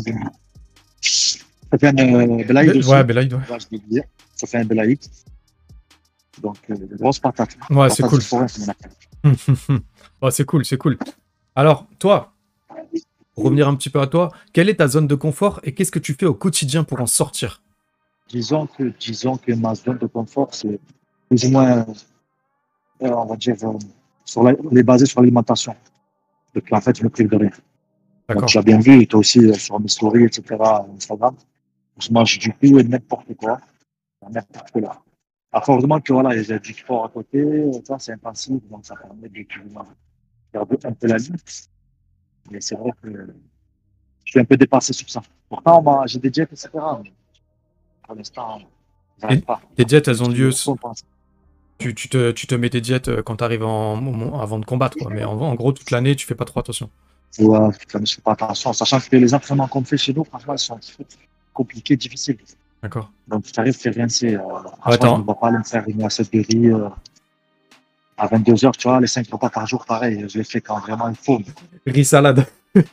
Sofiane 1.72 2.00
euh, 2.00 2.44
Belaïd 2.44 2.76
aussi. 2.76 2.88
ouais, 2.90 3.04
Belaïd, 3.04 3.32
ouais. 3.32 3.40
Ouais, 3.50 3.58
je 3.70 3.76
dire. 3.88 4.02
Sofiane 4.34 4.66
Belaïd. 4.66 4.98
Donc, 6.42 6.56
euh, 6.70 6.74
grosse 6.98 7.18
patate. 7.18 7.56
Ouais, 7.70 7.90
c'est 7.90 8.02
cool. 8.02 8.22
c'est 10.30 10.44
cool, 10.44 10.64
c'est 10.64 10.76
cool. 10.78 10.98
Alors, 11.58 11.86
toi, 11.98 12.34
pour 13.34 13.44
revenir 13.44 13.66
un 13.66 13.74
petit 13.74 13.88
peu 13.88 14.00
à 14.00 14.06
toi, 14.06 14.30
quelle 14.52 14.68
est 14.68 14.74
ta 14.74 14.88
zone 14.88 15.06
de 15.06 15.14
confort 15.14 15.58
et 15.64 15.72
qu'est-ce 15.72 15.90
que 15.90 15.98
tu 15.98 16.12
fais 16.12 16.26
au 16.26 16.34
quotidien 16.34 16.84
pour 16.84 17.00
en 17.00 17.06
sortir? 17.06 17.62
Disons 18.28 18.66
que, 18.66 18.92
disons 19.00 19.38
que 19.38 19.52
ma 19.52 19.74
zone 19.74 19.96
de 19.96 20.06
confort, 20.06 20.48
c'est 20.52 20.78
plus 21.30 21.46
ou 21.46 21.50
moins, 21.50 21.78
euh, 21.78 23.08
on 23.08 23.24
va 23.24 23.36
dire, 23.36 23.56
euh, 23.62 23.72
sur 24.26 24.42
la, 24.42 24.52
est 24.52 24.82
basée 24.82 25.06
sur 25.06 25.22
l'alimentation. 25.22 25.74
Donc, 26.54 26.64
en 26.70 26.80
fait, 26.82 26.98
je 26.98 27.04
me 27.04 27.08
prive 27.08 27.30
de 27.30 27.36
rien. 27.36 27.50
D'accord. 28.28 28.48
tu 28.48 28.58
as 28.58 28.62
bien 28.62 28.78
vu, 28.78 29.06
toi 29.06 29.20
aussi, 29.20 29.38
euh, 29.38 29.54
sur 29.54 29.80
mes 29.80 29.88
stories, 29.88 30.24
etc., 30.24 30.56
Instagram. 30.94 31.34
Je 31.98 32.12
mange 32.12 32.38
du 32.38 32.52
tout 32.52 32.78
et 32.78 32.84
n'importe 32.84 33.34
quoi. 33.34 33.60
N'importe 34.30 34.72
quoi. 34.72 35.02
À 35.52 35.62
force 35.62 35.82
de 35.82 36.00
que 36.00 36.12
voilà, 36.12 36.36
il 36.36 36.46
y 36.46 36.52
a 36.52 36.58
du 36.58 36.74
sport 36.74 37.06
à 37.06 37.08
côté, 37.08 37.64
ça, 37.84 37.98
c'est 37.98 38.12
intensif, 38.12 38.60
donc 38.68 38.84
ça 38.84 38.94
permet 38.96 39.30
de 39.30 39.42
un 40.56 40.92
peu 40.92 41.06
la 41.06 41.16
ligne. 41.16 41.36
Mais 42.50 42.60
c'est 42.60 42.76
vrai 42.76 42.90
que 43.02 43.08
je 44.24 44.30
suis 44.30 44.40
un 44.40 44.44
peu 44.44 44.56
dépassé 44.56 44.92
sur 44.92 45.08
ça. 45.08 45.22
Pourtant, 45.48 45.82
moi, 45.82 46.04
j'ai 46.06 46.18
des 46.18 46.32
jets, 46.32 46.44
etc. 46.44 46.70
Mais 46.74 47.12
pour 48.06 48.16
l'instant, 48.16 48.60
j'arrive 49.20 49.42
pas. 49.42 49.60
Jets, 49.78 50.02
elles 50.06 50.22
ont 50.22 50.28
lieu. 50.28 50.50
Tu, 51.78 51.94
tu 51.94 52.08
te, 52.08 52.30
tu 52.30 52.46
te 52.46 52.54
mets 52.54 52.70
tes 52.70 52.80
diètes 52.80 53.08
euh, 53.08 53.22
quand 53.22 53.36
tu 53.36 53.44
arrives 53.44 53.62
en, 53.62 54.40
avant 54.40 54.58
de 54.58 54.64
combattre, 54.64 54.96
quoi. 54.96 55.10
Mais 55.12 55.24
en, 55.24 55.38
en 55.38 55.54
gros, 55.54 55.72
toute 55.72 55.90
l'année, 55.90 56.16
tu 56.16 56.26
fais 56.26 56.34
pas 56.34 56.46
trop 56.46 56.60
attention. 56.60 56.88
Ouais, 57.38 57.58
je 58.02 58.14
fais 58.14 58.22
pas 58.22 58.32
attention, 58.32 58.72
sachant 58.72 58.98
que 58.98 59.14
les 59.14 59.34
entraînements 59.34 59.68
qu'on 59.68 59.84
fait 59.84 59.98
chez 59.98 60.14
nous, 60.14 60.24
franchement, 60.24 60.54
ils 60.54 60.58
sont 60.58 60.80
compliqués, 61.52 61.96
difficiles. 61.96 62.38
D'accord. 62.82 63.10
Donc, 63.28 63.44
tu 63.44 63.60
arrives, 63.60 63.76
tu 63.76 63.90
rien, 63.90 64.08
c'est. 64.08 64.36
Euh, 64.36 64.40
Attends. 64.84 65.18
Ne 65.18 65.24
vais 65.24 65.34
pas 65.38 65.48
aller 65.48 65.58
faire 65.64 65.84
une 65.86 66.02
assiette 66.02 66.32
de 66.32 66.38
riz 66.40 66.68
euh, 66.68 66.88
à 68.18 68.26
22h, 68.28 68.72
tu 68.76 68.88
vois, 68.88 69.00
les 69.00 69.06
5 69.06 69.26
repas 69.30 69.50
par 69.50 69.66
jour, 69.66 69.84
pareil, 69.84 70.24
je 70.28 70.38
les 70.38 70.44
fais 70.44 70.60
quand 70.60 70.78
vraiment 70.78 71.08
il 71.08 71.16
faut. 71.16 71.40
Riz 71.86 72.04
salade. 72.04 72.46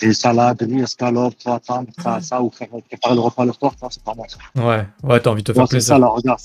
Et 0.00 0.12
salade, 0.14 0.60
riz, 0.62 0.80
escalope, 0.80 1.36
toi, 1.38 1.56
attendre, 1.56 1.88
ça, 2.02 2.20
ça, 2.20 2.42
ou 2.42 2.50
faire 2.50 2.68
préparer 2.88 3.14
le 3.14 3.20
repas 3.20 3.44
le 3.44 3.52
soir, 3.52 3.72
c'est 3.90 4.02
pas 4.02 4.14
moi. 4.14 4.26
ça. 4.28 4.38
Ouais, 4.60 4.86
ouais, 5.04 5.20
t'as 5.20 5.30
envie 5.30 5.42
de 5.42 5.52
te 5.52 5.56
faire 5.56 5.68
c'est 5.68 5.80
ça, 5.80 5.94
plaisir. 5.94 5.98
là, 5.98 6.06
regarde, 6.08 6.40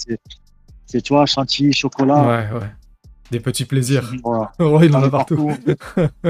c'est, 0.85 1.01
tu 1.01 1.13
vois, 1.13 1.25
chantilly, 1.25 1.73
chocolat. 1.73 2.21
Ouais, 2.53 2.59
ouais. 2.59 2.67
Des 3.31 3.39
petits 3.39 3.65
plaisirs. 3.65 4.11
Voilà. 4.23 4.51
Oh, 4.59 4.79
il 4.83 4.95
en 4.95 5.03
a 5.03 5.09
partout. 5.09 5.49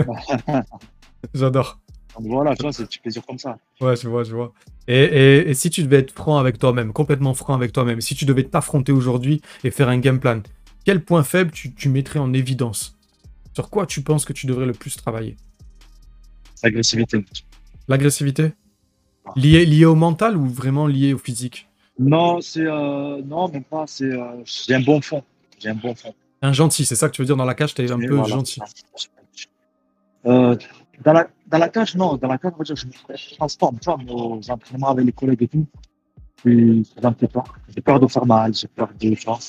J'adore. 1.33 1.79
Donc 2.19 2.27
voilà, 2.31 2.55
tu 2.55 2.63
vois, 2.63 2.71
c'est 2.73 2.85
petits 2.85 2.99
plaisirs 2.99 3.23
comme 3.27 3.37
ça. 3.37 3.57
Ouais, 3.81 3.95
je 3.95 4.07
vois, 4.07 4.23
je 4.23 4.35
vois. 4.35 4.53
Et, 4.87 5.03
et- 5.03 5.49
et 5.49 5.53
si 5.53 5.69
tu 5.69 5.83
devais 5.83 5.97
être 5.97 6.11
franc 6.11 6.37
avec 6.37 6.57
toi-même, 6.57 6.93
complètement 6.93 7.33
franc 7.33 7.53
avec 7.53 7.71
toi-même, 7.73 8.01
si 8.01 8.15
tu 8.15 8.25
devais 8.25 8.43
t'affronter 8.43 8.91
aujourd'hui 8.91 9.41
et 9.63 9.69
faire 9.71 9.89
un 9.89 9.99
game 9.99 10.19
plan, 10.19 10.41
quel 10.87 11.03
point 11.03 11.23
faible 11.23 11.51
tu, 11.51 11.73
tu 11.73 11.89
mettrais 11.89 12.17
en 12.17 12.31
évidence? 12.31 12.97
Sur 13.53 13.69
quoi 13.69 13.85
tu 13.85 14.03
penses 14.03 14.23
que 14.23 14.31
tu 14.31 14.47
devrais 14.47 14.65
le 14.65 14.71
plus 14.71 14.95
travailler? 14.95 15.35
L'agressivité. 16.63 17.25
L'agressivité? 17.89 18.53
Lié, 19.35 19.65
lié 19.65 19.83
au 19.83 19.95
mental 19.95 20.37
ou 20.37 20.45
vraiment 20.47 20.87
lié 20.87 21.13
au 21.13 21.17
physique? 21.17 21.67
Non, 21.99 22.39
c'est, 22.39 22.65
euh, 22.65 23.21
non, 23.21 23.49
même 23.49 23.65
pas, 23.65 23.83
c'est, 23.85 24.05
euh, 24.05 24.41
j'ai 24.45 24.75
un 24.75 24.79
bon 24.79 25.01
fond. 25.01 25.21
J'ai 25.59 25.67
un 25.67 25.75
bon 25.75 25.93
fond. 25.93 26.15
Un 26.41 26.53
gentil, 26.53 26.85
c'est 26.85 26.95
ça 26.95 27.09
que 27.09 27.15
tu 27.15 27.21
veux 27.21 27.25
dire? 27.25 27.35
Dans 27.35 27.43
la 27.43 27.55
cage, 27.55 27.73
t'es 27.73 27.91
un 27.91 27.99
peu 27.99 28.15
voilà. 28.15 28.35
gentil. 28.35 28.61
Euh, 30.25 30.55
dans, 31.03 31.11
la, 31.11 31.27
dans 31.47 31.57
la 31.57 31.67
cage, 31.67 31.95
non. 31.95 32.15
Dans 32.15 32.29
la 32.29 32.37
cage, 32.37 32.53
je 32.63 32.85
me 32.87 33.35
transforme. 33.35 33.77
Tu 33.79 33.89
vois, 33.91 33.97
entraînements 34.49 34.91
avec 34.91 35.05
les 35.05 35.11
collègues 35.11 35.43
et 35.43 35.47
tout. 35.49 35.67
Puis, 36.37 36.87
peur. 37.27 37.57
J'ai 37.75 37.81
peur 37.81 37.99
de 37.99 38.07
faire 38.07 38.25
mal, 38.25 38.53
j'ai 38.53 38.69
peur 38.69 38.87
de 38.97 39.15
vois. 39.25 39.39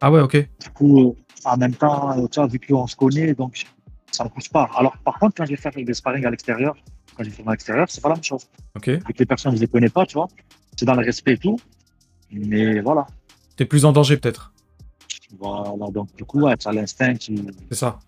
Ah 0.00 0.10
ouais, 0.10 0.20
ok. 0.20 0.36
Du 0.62 0.70
coup, 0.70 1.16
en 1.44 1.56
même 1.56 1.74
temps, 1.74 2.14
tu 2.28 2.40
vois, 2.40 2.46
vu 2.46 2.58
qu'on 2.60 2.86
se 2.86 2.96
connaît, 2.96 3.34
donc 3.34 3.64
ça 4.10 4.24
ne 4.24 4.28
pousse 4.28 4.48
pas. 4.48 4.68
Alors, 4.76 4.96
par 4.98 5.18
contre, 5.18 5.34
quand 5.36 5.44
je 5.44 5.50
vais 5.50 5.56
faire 5.56 5.72
des 5.74 5.94
sparring 5.94 6.24
à 6.26 6.30
l'extérieur, 6.30 6.74
quand 7.16 7.24
je 7.24 7.30
vais 7.30 7.34
faire 7.36 7.48
à 7.48 7.52
l'extérieur, 7.52 7.86
c'est 7.88 8.00
pas 8.02 8.08
la 8.10 8.14
même 8.16 8.24
chose. 8.24 8.46
Ok. 8.76 8.88
Vu 8.88 8.98
que 9.00 9.18
les 9.18 9.26
personnes, 9.26 9.54
je 9.56 9.60
les 9.60 9.66
connais 9.68 9.88
pas, 9.88 10.04
tu 10.06 10.14
vois. 10.14 10.28
C'est 10.76 10.84
dans 10.84 10.94
le 10.94 11.04
respect 11.04 11.34
et 11.34 11.38
tout. 11.38 11.58
Mais 12.30 12.80
voilà. 12.80 13.06
T'es 13.56 13.64
plus 13.64 13.84
en 13.84 13.92
danger 13.92 14.16
peut-être. 14.16 14.52
Voilà. 15.38 15.70
Donc, 15.90 16.14
du 16.16 16.24
coup, 16.24 16.40
ouais, 16.42 16.56
tu 16.56 16.68
as 16.68 16.72
l'instinct 16.72 17.14
qui, 17.14 17.40
C'est 17.70 17.78
ça. 17.78 17.98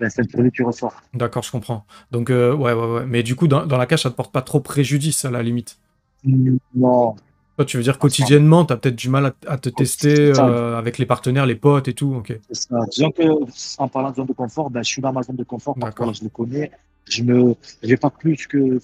l'instinct 0.00 0.22
de 0.24 0.48
qui 0.48 0.62
ressort. 0.62 0.94
D'accord, 1.12 1.42
je 1.42 1.50
comprends. 1.50 1.84
Donc, 2.10 2.30
euh, 2.30 2.54
ouais, 2.54 2.72
ouais, 2.72 2.86
ouais. 2.94 3.06
Mais 3.06 3.22
du 3.22 3.36
coup, 3.36 3.46
dans, 3.48 3.66
dans 3.66 3.76
la 3.78 3.86
cage, 3.86 4.02
ça 4.02 4.10
te 4.10 4.16
porte 4.16 4.32
pas 4.32 4.42
trop 4.42 4.60
préjudice 4.60 5.24
à 5.24 5.30
la 5.30 5.42
limite. 5.42 5.78
Non. 6.74 7.14
Toi, 7.56 7.64
tu 7.64 7.76
veux 7.76 7.82
dire 7.84 7.98
quotidiennement, 7.98 8.64
t'as 8.64 8.76
peut-être 8.76 8.96
du 8.96 9.08
mal 9.08 9.26
à, 9.26 9.34
à 9.46 9.58
te 9.58 9.68
tester 9.68 10.32
euh, 10.36 10.76
avec 10.76 10.98
les 10.98 11.06
partenaires, 11.06 11.46
les 11.46 11.54
potes 11.54 11.86
et 11.86 11.94
tout. 11.94 12.14
Ok. 12.16 12.36
Ça. 12.50 12.76
Disons 12.90 13.10
que, 13.12 13.22
en 13.78 13.88
parlant 13.88 14.10
de 14.10 14.16
zone 14.16 14.26
de 14.26 14.32
confort, 14.32 14.70
ben, 14.70 14.82
je 14.82 14.88
suis 14.88 15.02
dans 15.02 15.12
ma 15.12 15.22
zone 15.22 15.36
de 15.36 15.44
confort. 15.44 15.76
Voilà, 15.78 16.12
je 16.12 16.24
le 16.24 16.30
connais. 16.30 16.72
Je 17.08 17.22
me, 17.22 17.54
j'ai 17.82 17.96
pas 17.96 18.10
plus 18.10 18.46
que, 18.48 18.78
que 18.78 18.80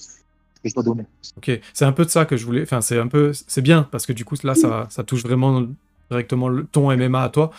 je 0.65 0.75
dois 0.75 0.83
donner. 0.83 1.05
Ok, 1.37 1.61
c'est 1.73 1.85
un 1.85 1.93
peu 1.93 2.05
de 2.05 2.11
ça 2.11 2.27
que 2.27 2.37
je 2.37 2.45
voulais. 2.45 2.63
Enfin, 2.63 2.81
c'est 2.81 2.99
un 2.99 3.09
peu, 3.09 3.33
c'est 3.33 3.63
bien 3.63 3.83
parce 3.91 4.07
que 4.07 4.13
du 4.13 4.25
coup 4.25 4.37
là, 4.45 4.55
ça, 4.55 4.87
ça 4.91 5.03
touche 5.03 5.23
vraiment 5.23 5.67
directement 6.11 6.49
le 6.49 6.65
ton 6.65 6.95
MMA 6.97 7.23
à 7.23 7.29
toi. 7.29 7.51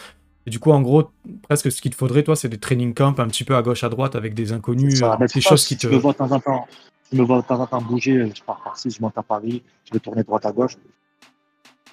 Et 0.48 0.50
du 0.50 0.60
coup, 0.60 0.72
en 0.72 0.82
gros, 0.82 1.10
presque 1.44 1.72
ce 1.72 1.82
qu'il 1.82 1.92
te 1.92 1.96
faudrait, 1.96 2.24
toi, 2.24 2.36
c'est 2.36 2.50
des 2.50 2.58
training 2.58 2.94
camps 2.94 3.20
un 3.20 3.28
petit 3.28 3.44
peu 3.44 3.56
à 3.56 3.62
gauche, 3.62 3.84
à 3.84 3.90
droite 3.90 4.16
avec 4.16 4.34
des 4.34 4.54
inconnus, 4.54 5.00
Ça, 5.00 5.18
euh, 5.20 5.28
des 5.32 5.42
choses 5.42 5.66
qui 5.66 5.78
te. 5.78 5.88
Tu 5.88 5.94
me 5.94 6.00
vois 6.00 6.14
de 6.14 6.18
temps 6.18 6.32
en 6.32 6.40
temps, 6.40 6.68
tu 7.10 7.16
me 7.18 7.24
vois 7.24 7.42
de 7.42 7.48
temps 7.48 7.60
en 7.60 7.68
temps 7.68 7.82
bouger. 7.82 8.32
Je 8.34 8.42
pars 8.44 8.62
par-ci, 8.64 8.90
je 8.90 9.02
monte 9.02 9.18
à 9.18 9.24
Paris, 9.24 9.62
je 9.86 9.94
vais 9.94 10.00
tourner 10.00 10.24
droite 10.24 10.46
à 10.46 10.52
gauche. 10.52 10.78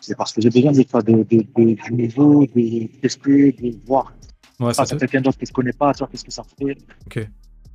C'est 0.01 0.17
parce 0.17 0.33
que 0.33 0.41
j'ai 0.41 0.51
besoin 0.51 0.73
de, 0.73 0.85
ça, 0.91 1.03
de, 1.03 1.13
de, 1.13 1.25
de, 1.25 1.75
du 1.75 1.93
niveau, 1.93 2.47
de 2.47 2.87
tester, 3.01 3.53
de 3.53 3.77
voir. 3.87 4.13
Ouais, 4.61 4.73
ça, 4.75 4.85
Ça, 4.85 4.87
c'est 4.87 4.99
quelqu'un 4.99 5.21
d'autre 5.21 5.39
que 5.39 5.47
je 5.47 5.53
connais 5.53 5.73
pas, 5.73 5.93
tu 5.93 5.99
vois, 5.99 6.09
qu'est-ce 6.09 6.25
que 6.25 6.31
ça 6.33 6.43
fait. 6.59 6.77
Ok, 7.07 7.29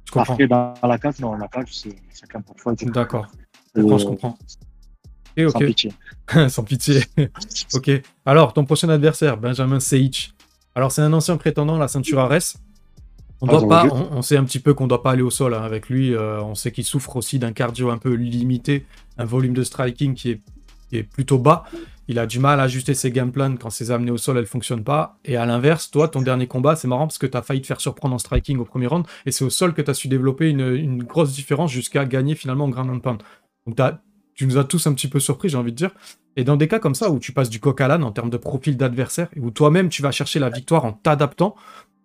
je 0.05 0.11
comprends. 0.11 0.33
Après, 0.33 0.47
dans 0.47 0.73
la 0.83 0.97
cage, 0.97 1.19
non, 1.19 1.33
la 1.35 1.47
cage, 1.47 1.67
c'est 1.71 1.95
chacun 2.19 2.41
pour 2.41 2.59
soi. 2.59 2.73
D'accord, 2.81 3.27
Euh, 3.77 3.81
d'accord, 3.83 3.97
je 3.99 4.05
comprends. 4.05 4.37
Ok, 5.37 5.49
Sans 5.51 5.59
ok, 5.59 5.65
pitié. 5.65 5.91
sans 6.49 6.63
pitié. 6.63 7.03
ok. 7.73 7.91
Alors, 8.25 8.53
ton 8.53 8.65
prochain 8.65 8.89
adversaire, 8.89 9.37
Benjamin 9.37 9.79
Seiich. 9.79 10.33
Alors, 10.75 10.91
c'est 10.91 11.01
un 11.01 11.13
ancien 11.13 11.37
prétendant 11.37 11.75
à 11.75 11.79
la 11.79 11.87
ceinture 11.87 12.19
Ares. 12.19 12.55
On, 13.41 13.47
Ah, 13.47 13.51
doit 13.59 13.67
pas, 13.67 13.87
on, 13.91 14.17
on 14.17 14.21
sait 14.21 14.37
un 14.37 14.43
petit 14.45 14.59
peu 14.59 14.73
qu'on 14.73 14.87
doit 14.87 15.03
pas 15.03 15.11
aller 15.11 15.21
au 15.21 15.29
sol 15.29 15.53
hein, 15.53 15.61
avec 15.63 15.89
lui. 15.89 16.13
euh, 16.15 16.41
on 16.43 16.55
sait 16.55 16.71
qu'il 16.71 16.85
souffre 16.85 17.15
aussi 17.17 17.39
d'un 17.39 17.51
cardio 17.51 17.89
un 17.89 17.97
peu 17.97 18.13
limité, 18.13 18.85
un 19.17 19.25
volume 19.25 19.53
de 19.53 19.63
striking 19.63 20.13
qui 20.13 20.31
est, 20.31 20.41
qui 20.89 20.97
est 20.97 21.03
plutôt 21.03 21.37
bas. 21.39 21.65
Il 22.07 22.19
a 22.19 22.25
du 22.25 22.39
mal 22.39 22.59
à 22.59 22.63
ajuster 22.63 22.93
ses 22.93 23.11
game 23.11 23.31
plans 23.31 23.55
quand 23.55 23.69
ses 23.69 23.91
amenées 23.91 24.11
au 24.11 24.17
sol, 24.17 24.37
elles 24.37 24.45
fonctionnent 24.45 24.83
pas. 24.83 25.19
Et 25.23 25.37
à 25.37 25.45
l'inverse, 25.45 25.89
toi, 25.89 26.09
ton 26.09 26.21
dernier 26.21 26.47
combat, 26.47 26.75
c'est 26.75 26.87
marrant 26.87 27.07
parce 27.07 27.17
que 27.17 27.27
tu 27.27 27.37
as 27.37 27.41
failli 27.41 27.61
te 27.61 27.67
faire 27.67 27.79
surprendre 27.79 28.13
en 28.15 28.17
striking 28.17 28.57
au 28.57 28.65
premier 28.65 28.87
round. 28.87 29.05
Et 29.25 29.31
c'est 29.31 29.45
au 29.45 29.49
sol 29.49 29.73
que 29.73 29.81
tu 29.81 29.89
as 29.89 29.93
su 29.93 30.09
développer 30.09 30.49
une, 30.49 31.03
grosse 31.03 31.33
différence 31.33 31.71
jusqu'à 31.71 32.05
gagner 32.05 32.35
finalement 32.35 32.65
en 32.65 32.69
ground 32.69 32.89
and 32.89 32.99
pound. 32.99 33.23
Donc 33.65 33.79
tu 34.35 34.45
nous 34.47 34.57
as 34.57 34.63
tous 34.65 34.85
un 34.87 34.93
petit 34.93 35.07
peu 35.07 35.19
surpris, 35.19 35.47
j'ai 35.47 35.57
envie 35.57 35.71
de 35.71 35.77
dire. 35.77 35.91
Et 36.35 36.43
dans 36.43 36.57
des 36.57 36.67
cas 36.67 36.79
comme 36.79 36.95
ça, 36.95 37.09
où 37.11 37.19
tu 37.19 37.31
passes 37.31 37.49
du 37.49 37.59
coq 37.59 37.79
à 37.79 37.87
l'âne 37.87 38.03
en 38.03 38.11
termes 38.11 38.31
de 38.31 38.37
profil 38.37 38.75
d'adversaire, 38.75 39.29
et 39.35 39.39
où 39.39 39.51
toi-même 39.51 39.89
tu 39.89 40.01
vas 40.01 40.11
chercher 40.11 40.39
la 40.39 40.49
victoire 40.49 40.83
en 40.83 40.91
t'adaptant, 40.91 41.55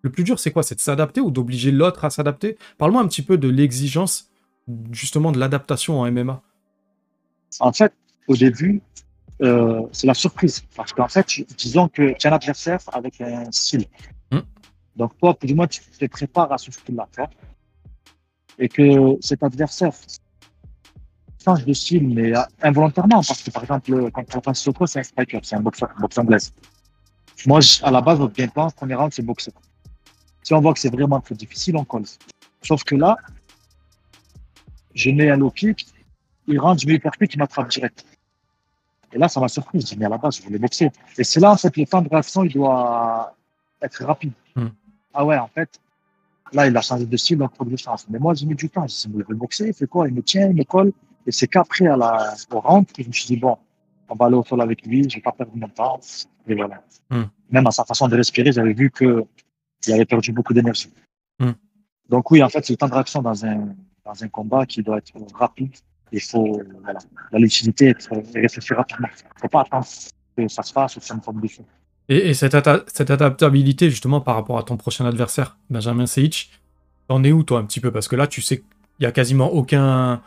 le 0.02 0.10
plus 0.10 0.22
dur 0.22 0.38
c'est 0.38 0.52
quoi? 0.52 0.62
C'est 0.62 0.76
de 0.76 0.80
s'adapter 0.80 1.20
ou 1.20 1.30
d'obliger 1.30 1.72
l'autre 1.72 2.04
à 2.04 2.10
s'adapter? 2.10 2.56
Parle-moi 2.76 3.02
un 3.02 3.08
petit 3.08 3.22
peu 3.22 3.38
de 3.38 3.48
l'exigence, 3.48 4.30
justement, 4.92 5.32
de 5.32 5.38
l'adaptation 5.38 6.00
en 6.00 6.10
MMA. 6.10 6.42
En 7.60 7.72
fait, 7.72 7.92
au 8.28 8.36
début, 8.36 8.82
euh, 9.42 9.82
c'est 9.92 10.06
la 10.06 10.14
surprise. 10.14 10.64
Parce 10.74 10.92
qu'en 10.92 11.08
fait, 11.08 11.26
disons 11.56 11.88
que 11.88 12.12
tu 12.14 12.26
as 12.26 12.30
un 12.30 12.34
adversaire 12.34 12.80
avec 12.92 13.20
un 13.20 13.50
style. 13.50 13.86
Hmm. 14.30 14.40
Donc, 14.96 15.16
toi, 15.18 15.34
plus 15.34 15.52
ou 15.52 15.56
moins, 15.56 15.66
tu 15.66 15.80
te 15.80 16.06
prépares 16.06 16.52
à 16.52 16.58
ce 16.58 16.70
style-là. 16.70 17.08
Et 18.58 18.68
que 18.68 19.16
cet 19.20 19.42
adversaire 19.42 19.92
change 21.44 21.64
de 21.64 21.72
style, 21.72 22.08
mais 22.08 22.32
involontairement. 22.62 23.22
Parce 23.22 23.42
que, 23.42 23.50
par 23.50 23.62
exemple, 23.62 24.10
quand 24.12 24.24
tu 24.24 24.40
passes 24.40 24.60
Soko, 24.60 24.86
c'est 24.86 25.00
un 25.00 25.04
striker, 25.04 25.40
c'est 25.42 25.56
un 25.56 25.60
boxeur, 25.60 25.90
boxe 26.00 26.18
anglaise. 26.18 26.52
Moi, 27.46 27.60
à 27.82 27.90
la 27.90 28.00
base, 28.00 28.18
notre 28.18 28.34
game 28.34 28.50
plan, 28.50 28.68
premier 28.70 28.94
round, 28.94 29.12
c'est 29.12 29.22
boxer. 29.22 29.52
Si 30.42 30.54
on 30.54 30.60
voit 30.60 30.72
que 30.72 30.80
c'est 30.80 30.92
vraiment 30.92 31.20
très 31.20 31.34
difficile, 31.34 31.76
on 31.76 31.84
colle. 31.84 32.04
Sauf 32.62 32.82
que 32.82 32.96
là, 32.96 33.16
je 34.94 35.10
mets 35.10 35.30
un 35.30 35.36
low 35.36 35.50
kick, 35.50 35.86
il 36.48 36.58
rentre, 36.58 36.82
je 36.82 36.86
mets 36.86 36.94
hypercut, 36.94 37.28
il 37.32 37.38
m'attrape 37.38 37.68
direct. 37.68 38.04
Et 39.12 39.18
là, 39.18 39.28
ça 39.28 39.40
m'a 39.40 39.48
surpris. 39.48 39.80
Je 39.80 39.86
dis, 39.86 39.96
mais 39.98 40.06
à 40.06 40.08
la 40.08 40.18
base, 40.18 40.36
je 40.36 40.42
voulais 40.42 40.58
boxer. 40.58 40.90
Et 41.16 41.24
c'est 41.24 41.40
là, 41.40 41.52
en 41.52 41.56
fait, 41.56 41.76
le 41.76 41.86
temps 41.86 42.02
de 42.02 42.08
réaction, 42.08 42.44
il 42.44 42.52
doit 42.52 43.34
être 43.82 44.04
rapide. 44.04 44.32
Hmm. 44.54 44.68
Ah 45.14 45.24
ouais, 45.24 45.38
en 45.38 45.48
fait, 45.48 45.80
là, 46.52 46.66
il 46.66 46.76
a 46.76 46.80
changé 46.80 47.06
de 47.06 47.16
style, 47.16 47.38
donc, 47.38 47.52
je 47.68 47.76
change. 47.76 48.00
Mais 48.08 48.18
moi, 48.18 48.34
j'ai 48.34 48.46
mis 48.46 48.54
du 48.54 48.68
temps. 48.68 48.86
Je 48.86 48.94
dis, 48.94 49.14
il 49.14 49.24
veut 49.24 49.34
boxer, 49.34 49.68
il 49.68 49.74
fait 49.74 49.86
quoi? 49.86 50.08
Il 50.08 50.14
me 50.14 50.22
tient, 50.22 50.48
il 50.48 50.56
me 50.56 50.64
colle. 50.64 50.92
Et 51.26 51.32
c'est 51.32 51.46
qu'après, 51.46 51.86
à 51.86 51.96
la, 51.96 52.34
au 52.52 52.60
rentre, 52.60 52.92
je 52.98 53.06
me 53.06 53.12
suis 53.12 53.26
dit, 53.26 53.36
bon, 53.36 53.56
on 54.08 54.14
va 54.14 54.26
aller 54.26 54.36
au 54.36 54.44
sol 54.44 54.60
avec 54.60 54.84
lui, 54.86 55.08
je 55.08 55.16
vais 55.16 55.22
pas 55.22 55.32
perdre 55.32 55.52
mon 55.54 55.68
temps. 55.68 56.00
Et 56.46 56.54
voilà. 56.54 56.82
Hmm. 57.10 57.24
Même 57.50 57.66
à 57.66 57.70
sa 57.70 57.84
façon 57.84 58.08
de 58.08 58.16
respirer, 58.16 58.52
j'avais 58.52 58.72
vu 58.72 58.90
que 58.90 59.24
il 59.86 59.92
avait 59.92 60.04
perdu 60.04 60.32
beaucoup 60.32 60.54
d'énergie. 60.54 60.92
Hmm. 61.38 61.52
Donc 62.08 62.30
oui, 62.30 62.42
en 62.42 62.48
fait, 62.48 62.64
c'est 62.64 62.72
le 62.72 62.78
temps 62.78 62.88
de 62.88 62.94
réaction 62.94 63.22
dans 63.22 63.44
un, 63.44 63.68
dans 64.04 64.24
un 64.24 64.28
combat 64.28 64.66
qui 64.66 64.82
doit 64.82 64.98
être 64.98 65.12
rapide. 65.34 65.74
Il 66.12 66.20
faut, 66.20 66.62
voilà, 66.82 66.98
la 67.32 67.38
lucidité, 67.38 67.88
et 67.88 68.40
réfléchir 68.40 68.76
rapidement. 68.76 69.08
Il 69.36 69.40
faut 69.40 69.48
pas 69.48 69.62
attendre 69.62 69.86
que 70.36 70.48
ça 70.48 70.62
se 70.62 70.72
fasse 70.72 70.96
ou 70.96 71.00
que 71.00 71.06
ça 71.06 71.14
me 71.14 71.20
tombe 71.20 71.40
dessus. 71.40 71.62
Et, 72.08 72.30
et 72.30 72.34
cette, 72.34 72.54
adaptabilité, 72.54 73.90
justement, 73.90 74.20
par 74.20 74.34
rapport 74.34 74.58
à 74.58 74.62
ton 74.62 74.76
prochain 74.76 75.04
adversaire, 75.04 75.58
Benjamin 75.68 76.06
Seiich, 76.06 76.50
t'en 77.08 77.22
es 77.22 77.32
où, 77.32 77.42
toi, 77.42 77.58
un 77.58 77.64
petit 77.64 77.80
peu? 77.80 77.90
Parce 77.90 78.08
que 78.08 78.16
là, 78.16 78.26
tu 78.26 78.40
sais 78.40 78.58
qu'il 78.58 78.66
y 79.00 79.06
a 79.06 79.12
quasiment 79.12 79.52
aucun. 79.52 80.22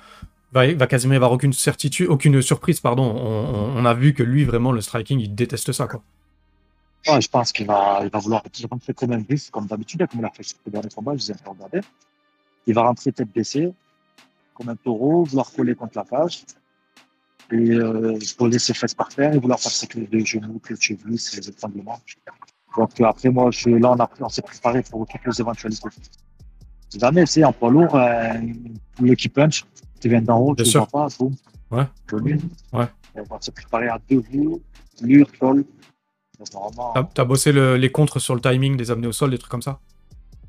Va, 0.53 0.71
va 0.73 0.85
quasiment 0.85 1.13
y 1.13 1.15
avoir 1.15 1.31
aucune 1.31 1.53
certitude, 1.53 2.07
aucune 2.09 2.41
surprise, 2.41 2.81
pardon. 2.81 3.03
On, 3.03 3.85
a 3.85 3.93
vu 3.93 4.13
que 4.13 4.21
lui, 4.21 4.43
vraiment, 4.43 4.71
le 4.71 4.81
striking, 4.81 5.19
il 5.19 5.33
déteste 5.33 5.71
ça, 5.71 5.87
quoi. 5.87 6.03
Ouais, 7.07 7.19
je 7.19 7.29
pense 7.29 7.51
qu'il 7.51 7.65
va, 7.65 8.01
il 8.03 8.09
va 8.09 8.19
vouloir 8.19 8.43
rentrer 8.69 8.93
comme 8.93 9.11
un 9.13 9.17
vif, 9.17 9.49
comme 9.49 9.65
d'habitude, 9.65 10.05
comme 10.07 10.19
il 10.19 10.25
a 10.25 10.29
fait 10.29 10.43
sur 10.43 10.57
le 10.65 10.71
dernier 10.71 10.89
combat, 10.93 11.13
je 11.15 11.23
vous 11.23 11.31
ai 11.31 11.33
pas 11.33 11.49
regardé. 11.49 11.79
Il 12.67 12.75
va 12.75 12.83
rentrer 12.83 13.11
tête 13.11 13.33
baissée, 13.33 13.73
comme 14.61 14.69
un 14.69 14.75
taureau, 14.75 15.23
vouloir 15.23 15.51
coller 15.51 15.75
contre 15.75 15.97
la 15.97 16.03
cage, 16.05 16.43
et 17.51 17.55
euh, 17.71 18.17
coller 18.37 18.59
ses 18.59 18.73
fesses 18.73 18.93
par 18.93 19.09
terre, 19.09 19.33
et 19.33 19.39
vouloir 19.39 19.59
faire 19.59 19.71
ses 19.71 19.87
clés 19.87 20.07
de 20.07 20.19
genoux, 20.19 20.59
clés 20.59 20.75
de 20.75 20.81
cheveux, 20.81 21.17
ses 21.17 21.47
étranglements. 21.49 21.99
Donc 22.77 23.01
euh, 23.01 23.05
après, 23.05 23.29
moi, 23.29 23.49
je, 23.51 23.69
là, 23.69 23.91
on, 23.91 23.99
a, 23.99 24.09
on 24.21 24.29
s'est 24.29 24.41
préparé 24.41 24.83
pour 24.83 25.05
toutes 25.07 25.21
les 25.25 25.41
éventualités. 25.41 25.89
Jamais, 26.97 27.25
c'est 27.25 27.43
en 27.43 27.53
poids 27.53 27.71
lourd, 27.71 27.95
euh, 27.95 28.33
le 29.01 29.15
key 29.15 29.29
punch, 29.29 29.65
tu 29.99 30.09
viens 30.09 30.21
d'en 30.21 30.39
haut, 30.39 30.53
Bien 30.53 30.65
tu 30.65 30.77
ne 30.77 30.85
pas, 30.85 31.07
boum. 31.19 31.35
Ouais. 31.71 31.85
Connu. 32.07 32.39
Ouais. 32.73 32.85
Et 33.15 33.19
on 33.19 33.23
va 33.23 33.37
se 33.41 33.51
préparer 33.51 33.87
à 33.87 33.99
deux 34.09 34.23
roues, 34.31 34.61
mur, 35.01 35.27
sol. 35.39 35.65
Normalement, 36.53 36.91
T'as 36.93 37.03
t'as 37.03 37.23
bossé 37.25 37.51
le- 37.51 37.77
les 37.77 37.91
contres 37.91 38.19
sur 38.19 38.33
le 38.35 38.41
timing, 38.41 38.75
des 38.75 38.89
amenés 38.91 39.07
au 39.07 39.11
sol, 39.11 39.29
des 39.29 39.37
trucs 39.37 39.51
comme 39.51 39.61
ça? 39.61 39.79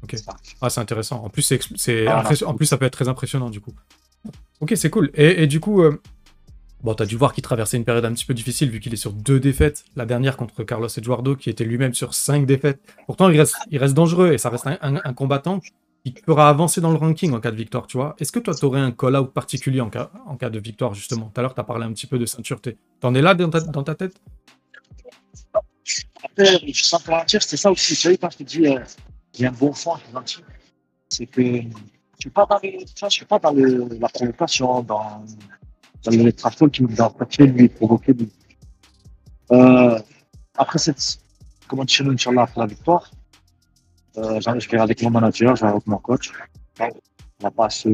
Ok. 0.02 0.16
Ah, 0.60 0.70
c'est 0.70 0.80
intéressant. 0.80 1.22
En 1.24 1.28
plus, 1.28 1.42
c'est, 1.42 2.06
Ah, 2.08 2.24
en 2.46 2.54
plus, 2.54 2.66
ça 2.66 2.76
peut 2.78 2.86
être 2.86 2.92
très 2.94 3.08
impressionnant, 3.08 3.50
du 3.50 3.60
coup. 3.60 3.72
Ok, 4.60 4.72
c'est 4.76 4.90
cool. 4.90 5.10
Et, 5.14 5.46
du 5.46 5.58
coup, 5.58 5.82
euh, 5.82 6.00
bon, 6.82 6.94
t'as 6.94 7.04
dû 7.04 7.16
voir 7.16 7.32
qu'il 7.32 7.42
traversait 7.42 7.76
une 7.76 7.84
période 7.84 8.04
un 8.04 8.12
petit 8.12 8.24
peu 8.24 8.34
difficile, 8.34 8.70
vu 8.70 8.80
qu'il 8.80 8.92
est 8.92 8.96
sur 8.96 9.12
deux 9.12 9.40
défaites. 9.40 9.84
La 9.96 10.06
dernière 10.06 10.36
contre 10.36 10.62
Carlos 10.62 10.88
Eduardo, 10.88 11.34
qui 11.36 11.50
était 11.50 11.64
lui-même 11.64 11.94
sur 11.94 12.14
cinq 12.14 12.46
défaites. 12.46 12.80
Pourtant, 13.06 13.28
il 13.28 13.38
reste, 13.38 13.56
il 13.70 13.78
reste 13.78 13.94
dangereux, 13.94 14.32
et 14.32 14.38
ça 14.38 14.50
reste 14.50 14.66
un, 14.66 15.12
combattant 15.14 15.60
qui 16.04 16.14
fera 16.24 16.48
avancer 16.48 16.80
dans 16.80 16.90
le 16.90 16.96
ranking 16.96 17.32
en 17.32 17.40
cas 17.40 17.50
de 17.50 17.56
victoire, 17.56 17.86
tu 17.86 17.96
vois. 17.96 18.14
Est-ce 18.18 18.32
que 18.32 18.38
toi, 18.38 18.54
tu 18.54 18.64
aurais 18.64 18.80
un 18.80 18.92
call-out 18.92 19.32
particulier 19.32 19.80
en 19.80 19.90
cas, 19.90 20.10
en 20.26 20.36
cas 20.36 20.50
de 20.50 20.58
victoire, 20.58 20.94
justement? 20.94 21.30
Tout 21.34 21.40
à 21.40 21.42
l'heure, 21.42 21.54
tu 21.54 21.60
as 21.60 21.64
parlé 21.64 21.84
un 21.84 21.92
petit 21.92 22.06
peu 22.06 22.18
de 22.18 22.26
ceinture. 22.26 22.60
T'en 23.00 23.14
es 23.14 23.22
là 23.22 23.34
dans 23.34 23.50
ta, 23.50 23.60
dans 23.60 23.82
ta 23.82 23.94
tête? 23.94 24.20
Après, 26.24 26.60
je 26.72 26.84
sens 26.84 27.02
te 27.02 27.38
c'est 27.40 27.56
ça 27.56 27.70
aussi. 27.70 27.94
Tu 27.94 28.00
sais, 28.00 28.16
quand 28.16 28.30
je 28.30 28.38
te 28.38 28.42
dis, 28.44 28.66
euh, 28.66 28.78
j'ai 29.36 29.46
un 29.46 29.52
bon 29.52 29.72
fond, 29.72 29.94
c'est 31.08 31.26
que 31.26 31.62
suis 32.22 32.30
pas 32.30 32.46
dans, 32.46 32.58
les, 32.62 32.84
je 33.02 33.08
suis 33.08 33.24
pas 33.32 33.38
dans 33.38 33.52
le, 33.52 33.88
la 34.00 34.08
provocation, 34.08 34.82
dans, 34.82 35.24
dans 36.04 36.10
les 36.10 36.32
trafics 36.32 36.70
qui 36.72 36.82
me 36.82 36.88
de 36.88 37.52
lui 37.58 37.68
provoquer. 37.68 38.14
de- 38.14 38.28
Euh, 39.50 39.98
après 40.64 40.78
cette 40.86 41.02
compétition, 41.68 42.04
Inch'Allah, 42.14 42.46
pour 42.50 42.60
la 42.64 42.68
victoire, 42.74 43.04
euh, 44.18 44.40
je 44.40 44.68
vais 44.70 44.78
avec 44.78 45.02
mon 45.02 45.10
manager, 45.18 45.50
je 45.56 45.62
vais 45.64 45.72
avec 45.74 45.86
mon 45.86 45.98
coach. 46.08 46.26
On 46.80 47.44
va 47.48 47.50
pas 47.50 47.70
se, 47.70 47.88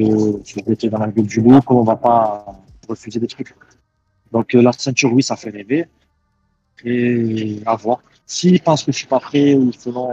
se 0.51 0.59
jeter 0.69 0.89
dans 0.93 0.99
la 1.05 1.09
gueule 1.09 1.27
du 1.27 1.41
loup, 1.41 1.61
on 1.69 1.83
va 1.93 1.97
pas 1.97 2.23
refuser 2.89 3.19
des 3.25 3.27
trucs. 3.35 3.53
Donc, 4.33 4.47
euh, 4.55 4.63
la 4.63 4.73
ceinture, 4.73 5.11
oui, 5.13 5.23
ça 5.23 5.37
fait 5.37 5.51
rêver. 5.51 5.87
Et 6.85 7.61
à 7.67 7.75
voir. 7.77 7.99
S'ils 8.27 8.61
pensent 8.61 8.85
que 8.85 8.93
je 8.93 8.99
suis 8.99 9.07
pas 9.15 9.21
prêt 9.29 9.55
ou 9.55 9.73
selon, 9.73 10.07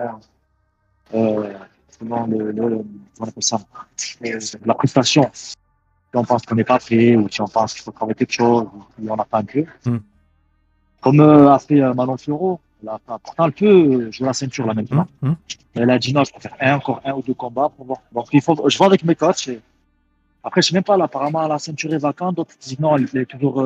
euh, 1.13 1.53
selon 1.99 2.27
le, 2.27 2.51
le, 2.51 2.69
le- 2.69 2.85
on 3.19 3.23
appelle 3.23 3.43
ça, 3.43 3.59
euh, 4.25 4.39
la 4.65 4.73
prestation, 4.73 5.29
si 5.33 5.55
on 6.13 6.23
pense 6.23 6.45
qu'on 6.45 6.55
n'est 6.55 6.63
pas 6.63 6.79
prêt 6.79 7.15
ou 7.15 7.27
si 7.29 7.41
on 7.41 7.47
pense 7.47 7.73
qu'il 7.73 7.83
faut 7.83 7.91
travailler 7.91 8.15
quelque 8.15 8.33
chose 8.33 8.67
ou 8.73 9.05
qu'on 9.07 9.15
n'a 9.15 9.25
pas 9.25 9.39
un 9.39 9.43
peu. 9.43 9.65
Hmm. 9.85 9.97
Comme 11.01 11.19
euh, 11.19 11.51
a 11.53 11.59
fait 11.59 11.81
euh, 11.81 11.93
Manon 11.93 12.17
Fiorot, 12.17 12.59
elle 12.83 12.89
a 12.89 12.99
pourtant 13.19 13.45
elle 13.45 13.51
peut 13.51 14.11
jouer 14.11 14.25
la 14.27 14.33
ceinture 14.33 14.65
là 14.65 14.73
maintenant. 14.73 15.07
Hum. 15.21 15.35
Elle 15.75 15.89
a 15.89 15.99
dit 15.99 16.13
non, 16.13 16.23
je 16.23 16.31
faire 16.39 16.55
un, 16.59 16.75
encore 16.75 17.01
un 17.05 17.13
ou 17.13 17.21
deux 17.21 17.33
combats 17.33 17.69
pour 17.69 17.85
voir. 17.85 17.99
Donc 18.13 18.27
il 18.33 18.41
faut, 18.41 18.69
je 18.69 18.77
vois 18.77 18.87
avec 18.87 19.03
mes 19.03 19.15
coachs. 19.15 19.47
et- 19.49 19.61
Après, 20.43 20.61
je 20.61 20.69
sais 20.69 20.73
même 20.73 20.83
pas, 20.83 20.95
là, 20.97 21.05
apparemment 21.05 21.47
la 21.47 21.59
ceinture 21.59 21.93
est 21.93 21.97
vacante, 21.97 22.35
d'autres 22.35 22.55
disent 22.61 22.79
non, 22.79 22.95
elle 22.97 23.09
est 23.21 23.25
toujours 23.25 23.61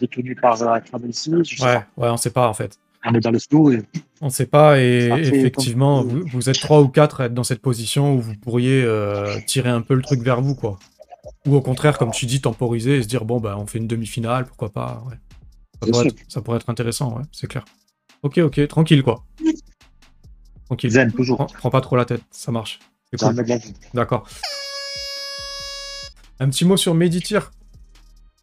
détenue 0.00 0.34
par 0.36 0.56
Travel 0.56 1.10
ici. 1.10 1.32
Je 1.44 1.56
sais 1.56 1.64
Ouais, 1.64 1.74
pas. 1.96 2.02
ouais, 2.02 2.08
on 2.10 2.16
sait 2.16 2.30
pas 2.30 2.48
en 2.48 2.54
fait. 2.54 2.78
On 3.10 3.14
est 3.14 3.20
dans 3.20 3.30
le 3.30 3.38
flou 3.38 3.70
et 3.72 3.82
On 4.20 4.28
sait 4.30 4.46
pas 4.46 4.78
et 4.80 5.08
effectivement, 5.10 6.02
comme- 6.02 6.20
vous, 6.22 6.26
vous 6.32 6.50
êtes 6.50 6.60
trois 6.60 6.80
ou 6.82 6.88
quatre 6.88 7.20
à 7.20 7.26
être 7.26 7.34
dans 7.34 7.44
cette 7.44 7.60
position 7.62 8.14
où 8.14 8.20
vous 8.20 8.34
pourriez 8.36 8.82
euh, 8.82 9.38
tirer 9.46 9.70
un 9.70 9.80
peu 9.80 9.94
le 9.94 10.02
truc 10.02 10.20
vers 10.22 10.40
vous, 10.42 10.54
quoi. 10.54 10.78
Ou 11.46 11.54
au 11.56 11.60
contraire, 11.60 11.96
comme 11.98 12.10
tu 12.10 12.26
dis, 12.26 12.40
temporiser 12.40 12.96
et 12.98 13.02
se 13.02 13.08
dire 13.08 13.24
bon, 13.24 13.40
bah, 13.40 13.56
on 13.58 13.66
fait 13.66 13.78
une 13.78 13.86
demi-finale, 13.86 14.44
pourquoi 14.46 14.70
pas. 14.70 15.02
Ouais. 15.08 15.16
Ça, 15.82 15.90
pourrait 15.90 16.06
être, 16.08 16.16
ça 16.28 16.40
pourrait 16.42 16.56
être 16.58 16.70
intéressant, 16.70 17.16
ouais, 17.16 17.22
c'est 17.32 17.46
clair. 17.46 17.64
Ok, 18.22 18.38
ok, 18.38 18.66
tranquille, 18.68 19.02
quoi. 19.02 19.24
Tranquille. 20.66 20.90
zen, 20.90 21.12
toujours. 21.12 21.36
Prends, 21.38 21.46
prends 21.46 21.70
pas 21.70 21.80
trop 21.80 21.96
la 21.96 22.04
tête, 22.04 22.22
ça 22.30 22.50
marche. 22.52 22.78
C'est 23.12 23.18
cool. 23.20 23.44
D'accord. 23.94 24.28
Un 26.40 26.48
petit 26.50 26.64
mot 26.64 26.76
sur 26.76 26.94
Meditir, 26.94 27.50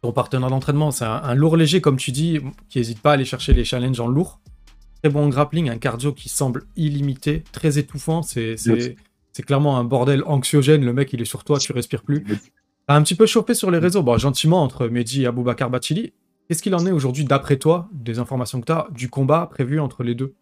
ton 0.02 0.12
partenaire 0.12 0.50
d'entraînement. 0.50 0.90
C'est 0.90 1.04
un, 1.04 1.22
un 1.22 1.34
lourd 1.34 1.56
léger, 1.56 1.80
comme 1.80 1.96
tu 1.96 2.10
dis, 2.12 2.40
qui 2.68 2.78
n'hésite 2.78 3.00
pas 3.00 3.10
à 3.10 3.14
aller 3.14 3.24
chercher 3.24 3.52
les 3.54 3.64
challenges 3.64 4.00
en 4.00 4.08
lourd. 4.08 4.40
Très 5.06 5.12
bon 5.12 5.28
grappling, 5.28 5.70
un 5.70 5.78
cardio 5.78 6.12
qui 6.12 6.28
semble 6.28 6.64
illimité, 6.74 7.44
très 7.52 7.78
étouffant. 7.78 8.22
C'est 8.22 8.56
c'est- 8.56 8.74
Yes. 8.74 8.90
c'est 9.32 9.44
clairement 9.44 9.78
un 9.78 9.84
bordel 9.84 10.24
anxiogène. 10.26 10.84
Le 10.84 10.92
mec, 10.92 11.12
il 11.12 11.22
est 11.22 11.24
sur 11.26 11.44
toi, 11.44 11.60
tu 11.60 11.70
respires 11.70 12.02
plus. 12.02 12.24
T'as 12.88 12.96
un 12.96 13.02
petit 13.04 13.14
peu 13.14 13.24
chauffé 13.24 13.54
sur 13.54 13.70
les 13.70 13.78
réseaux, 13.78 14.02
bon, 14.02 14.18
gentiment, 14.18 14.60
entre 14.64 14.88
Mehdi 14.88 15.22
et 15.22 15.26
Aboubakar 15.26 15.70
Bachili. 15.70 16.12
Qu'est-ce 16.48 16.60
qu'il 16.60 16.74
en 16.74 16.84
est 16.86 16.90
aujourd'hui, 16.90 17.22
d'après 17.24 17.56
toi, 17.56 17.88
des 17.92 18.18
informations 18.18 18.60
que 18.60 18.66
tu 18.66 18.72
as, 18.72 18.88
du 18.90 19.08
combat 19.08 19.46
prévu 19.48 19.78
entre 19.78 20.02
les 20.02 20.16
deux? 20.16 20.34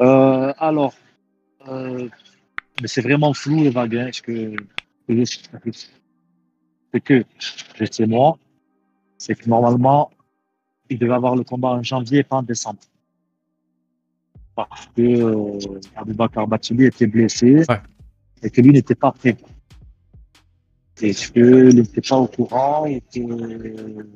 Euh, 0.00 0.52
alors, 0.58 0.94
euh, 1.66 2.08
mais 2.80 2.86
c'est 2.86 3.02
vraiment 3.02 3.34
flou 3.34 3.64
et 3.64 3.70
vague. 3.70 3.96
Hein, 3.96 4.10
ce 4.12 4.22
que, 4.22 4.54
que 5.08 5.16
je 5.18 5.24
sais. 5.24 5.40
c'est 6.94 7.00
que 7.00 7.24
je 7.74 7.84
sais 7.90 8.06
moi, 8.06 8.38
c'est 9.18 9.34
que 9.34 9.48
normalement, 9.50 10.12
il 10.88 11.00
devait 11.00 11.14
avoir 11.14 11.34
le 11.34 11.42
combat 11.42 11.70
en 11.70 11.82
janvier 11.82 12.20
et 12.20 12.22
pas 12.22 12.36
en 12.36 12.42
décembre. 12.44 12.78
Parce 14.54 14.86
que 14.94 15.00
euh, 15.02 15.58
Aboubakar 15.96 16.46
Bathily 16.46 16.84
était 16.86 17.06
blessé 17.06 17.64
Ouais. 17.68 17.80
et 18.42 18.50
que 18.50 18.60
lui 18.60 18.70
n'était 18.72 18.94
pas 18.94 19.12
prêt. 19.12 19.36
Et 21.00 21.14
qu'il 21.14 21.68
n'était 21.74 22.00
pas 22.02 22.16
au 22.18 22.26
courant. 22.26 22.84
Et 22.86 23.00
que... 23.12 24.06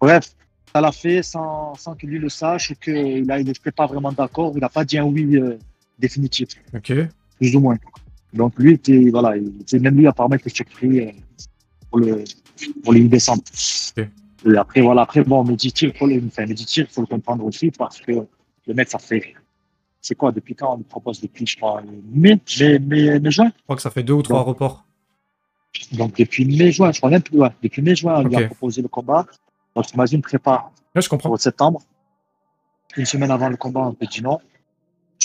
Bref, 0.00 0.34
ça 0.74 0.80
l'a 0.80 0.92
fait 0.92 1.22
sans, 1.22 1.74
sans 1.76 1.94
que 1.94 2.06
lui 2.06 2.18
le 2.18 2.28
sache 2.28 2.72
et 2.72 2.76
qu'il 2.76 3.26
n'était 3.26 3.70
pas 3.72 3.86
vraiment 3.86 4.12
d'accord, 4.12 4.52
il 4.54 4.60
n'a 4.60 4.68
pas 4.68 4.84
dit 4.84 4.98
un 4.98 5.04
oui 5.04 5.36
euh, 5.36 5.56
définitif, 5.98 6.48
Ok. 6.74 6.92
plus 7.38 7.56
ou 7.56 7.60
moins. 7.60 7.76
Donc 8.34 8.58
lui, 8.58 8.74
était, 8.74 9.08
voilà, 9.10 9.36
il- 9.36 9.52
c'est 9.66 9.78
même 9.78 9.96
lui 9.96 10.06
apparemment 10.06 10.36
qui 10.36 10.48
était 10.48 10.56
surpris 10.56 11.00
euh, 11.00 11.10
pour 11.90 12.00
le 12.00 12.24
pour 12.82 12.92
les 12.92 13.00
8 13.00 13.08
décembre. 13.08 13.42
Ok. 13.96 14.06
Et 14.46 14.56
après, 14.56 14.80
voilà, 14.82 15.02
après, 15.02 15.22
bon, 15.24 15.44
Meditir, 15.44 15.90
il 15.94 15.96
faut 15.98 16.06
le, 16.06 16.22
enfin, 16.26 16.44
Meditir, 16.46 16.86
il 16.88 16.92
faut 16.92 17.00
le 17.02 17.06
comprendre 17.06 17.44
aussi 17.44 17.70
parce 17.70 18.00
que 18.00 18.12
le 18.66 18.74
mec, 18.74 18.88
ça 18.88 18.98
fait, 18.98 19.34
c'est 20.00 20.14
quoi, 20.14 20.32
depuis 20.32 20.54
quand 20.54 20.74
on 20.74 20.76
lui 20.78 20.84
propose 20.84 21.20
depuis, 21.20 21.46
je 21.46 21.56
crois, 21.56 21.82
mai, 21.82 22.40
mai, 22.60 22.78
mai, 22.78 23.20
mai, 23.20 23.30
juin? 23.30 23.52
Je 23.56 23.62
crois 23.62 23.76
que 23.76 23.82
ça 23.82 23.90
fait 23.90 24.02
deux 24.02 24.12
ou 24.14 24.22
trois 24.22 24.40
Donc, 24.40 24.48
reports. 24.48 24.84
Donc 25.92 26.16
depuis 26.16 26.44
mai, 26.44 26.72
juin, 26.72 26.90
je 26.92 26.98
crois 26.98 27.10
même 27.10 27.22
plus, 27.22 27.38
ouais, 27.38 27.50
depuis 27.62 27.82
mai, 27.82 27.94
juin, 27.94 28.16
on 28.20 28.22
lui 28.28 28.36
Ok. 28.36 28.42
a 28.42 28.46
proposé 28.46 28.82
le 28.82 28.88
combat. 28.88 29.26
Donc 29.74 29.90
imagine, 29.92 30.22
prépare 30.22 30.72
Là, 30.94 31.00
je 31.00 31.08
comprends. 31.08 31.28
pour 31.28 31.40
septembre. 31.40 31.82
Une 32.96 33.04
semaine 33.04 33.30
avant 33.30 33.48
le 33.50 33.56
combat, 33.56 33.80
on 33.80 33.92
te 33.92 34.06
dit 34.06 34.22
non. 34.22 34.40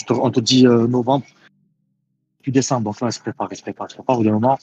Te- 0.06 0.14
on 0.14 0.30
te 0.32 0.40
dit 0.40 0.66
euh, 0.68 0.88
novembre, 0.88 1.26
puis 2.42 2.52
décembre. 2.52 2.86
Donc 2.86 3.00
là, 3.02 3.08
il 3.08 3.14
se 3.14 3.20
prépare, 3.20 3.48
il 3.52 3.56
se 3.56 3.62
prépare, 3.62 3.88
il 3.88 3.92
se 3.92 3.96
prépare. 3.96 4.16
Au 4.16 4.20
bout 4.20 4.26
d'un 4.26 4.34
moment, 4.34 4.58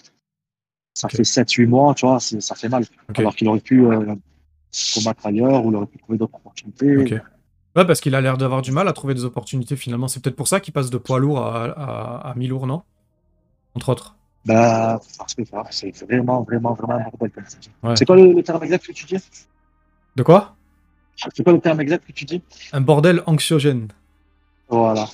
ça 0.95 1.07
Ok. 1.07 1.17
fait 1.17 1.23
7-8 1.23 1.67
mois, 1.67 1.95
tu 1.95 2.07
vois, 2.07 2.19
ça 2.21 2.55
fait 2.55 2.69
mal. 2.69 2.85
Ok. 3.09 3.19
Alors 3.21 3.35
qu'il 3.37 3.49
aurait 3.49 3.61
pu 3.61 3.87
euh, 3.87 4.15
combattre 4.95 5.25
ailleurs 5.27 5.65
ou 5.65 5.71
il 5.71 5.77
aurait 5.77 5.87
pu 5.87 5.99
trouver 5.99 6.19
d'autres 6.19 6.35
opportunités. 6.37 7.21
Ouais, 7.79 7.87
parce 7.87 8.01
qu'il 8.01 8.15
a 8.17 8.21
l'air 8.21 8.37
d'avoir 8.37 8.61
du 8.61 8.73
mal 8.73 8.89
à 8.89 8.93
trouver 8.93 9.15
des 9.15 9.25
opportunités 9.25 9.77
finalement. 9.77 10.09
C'est 10.09 10.21
peut-être 10.21 10.35
pour 10.35 10.49
ça 10.49 10.59
qu'il 10.59 10.73
passe 10.75 10.91
de 10.91 10.99
poids 10.99 11.21
lourd 11.21 11.39
à, 11.39 11.65
à, 11.67 12.31
à 12.31 12.35
mi-lourd, 12.35 12.67
non? 12.67 12.83
Entre 13.75 13.89
autres. 13.91 14.17
Bah, 14.45 15.01
parce 15.17 15.35
que 15.35 15.43
c'est 15.71 16.05
vraiment, 16.05 16.43
vraiment, 16.43 16.75
vraiment 16.75 16.95
un 16.95 17.05
bordel 17.11 17.31
comme 17.31 17.45
ça. 17.47 17.59
Ouais. 17.85 17.95
C'est 17.97 18.05
quoi 18.05 18.17
le, 18.17 18.33
le 18.33 18.43
terme 18.43 18.65
exact 18.65 18.85
que 18.85 18.93
tu 18.93 19.05
dis? 19.05 19.17
De 20.17 20.23
quoi? 20.25 20.57
C'est 21.17 21.45
quoi 21.45 21.53
le 21.53 21.61
terme 21.61 21.81
exact 21.81 22.05
que 22.05 22.13
tu 22.13 22.25
dis? 22.25 22.43
Un 22.73 22.81
bordel 22.81 23.23
anxiogène. 23.27 23.89
Voilà. 24.69 25.07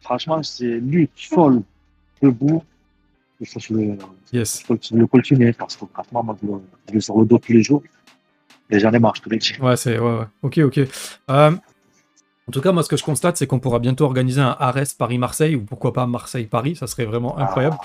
Franchement, 0.00 0.42
c'est 0.42 0.64
lutte 0.80 1.12
folle, 1.16 1.62
debout. 2.20 2.64
Il 3.38 3.46
faut 3.46 3.60
le, 3.74 3.96
Yes. 4.32 4.64
le 4.68 5.52
parce 5.52 5.76
que 5.76 5.86
franchement, 5.92 6.24
moi, 6.24 6.36
je 6.42 6.46
le, 6.48 6.52
je 6.88 6.94
le 6.94 7.00
sur 7.00 7.18
le 7.18 7.26
dos 7.26 7.38
tous 7.38 7.52
les 7.52 7.62
jours. 7.62 7.82
Et 8.70 8.80
j'en 8.80 8.92
ai 8.92 8.98
marre, 8.98 9.14
je 9.16 9.22
te 9.22 9.28
l'ai 9.28 9.38
dit. 9.38 9.52
Ouais, 9.60 9.76
c'est. 9.76 9.98
Ouais, 9.98 10.18
ouais. 10.18 10.26
Ok, 10.42 10.58
ok. 10.58 10.80
Euh, 11.30 11.50
en 12.48 12.52
tout 12.52 12.60
cas, 12.60 12.72
moi, 12.72 12.82
ce 12.82 12.88
que 12.88 12.96
je 12.96 13.04
constate, 13.04 13.36
c'est 13.36 13.46
qu'on 13.46 13.60
pourra 13.60 13.78
bientôt 13.78 14.04
organiser 14.04 14.40
un 14.40 14.56
Ares 14.58 14.96
Paris-Marseille 14.98 15.54
ou 15.54 15.64
pourquoi 15.64 15.92
pas 15.92 16.06
Marseille-Paris. 16.06 16.76
Ça 16.76 16.86
serait 16.86 17.04
vraiment 17.04 17.38
incroyable. 17.38 17.76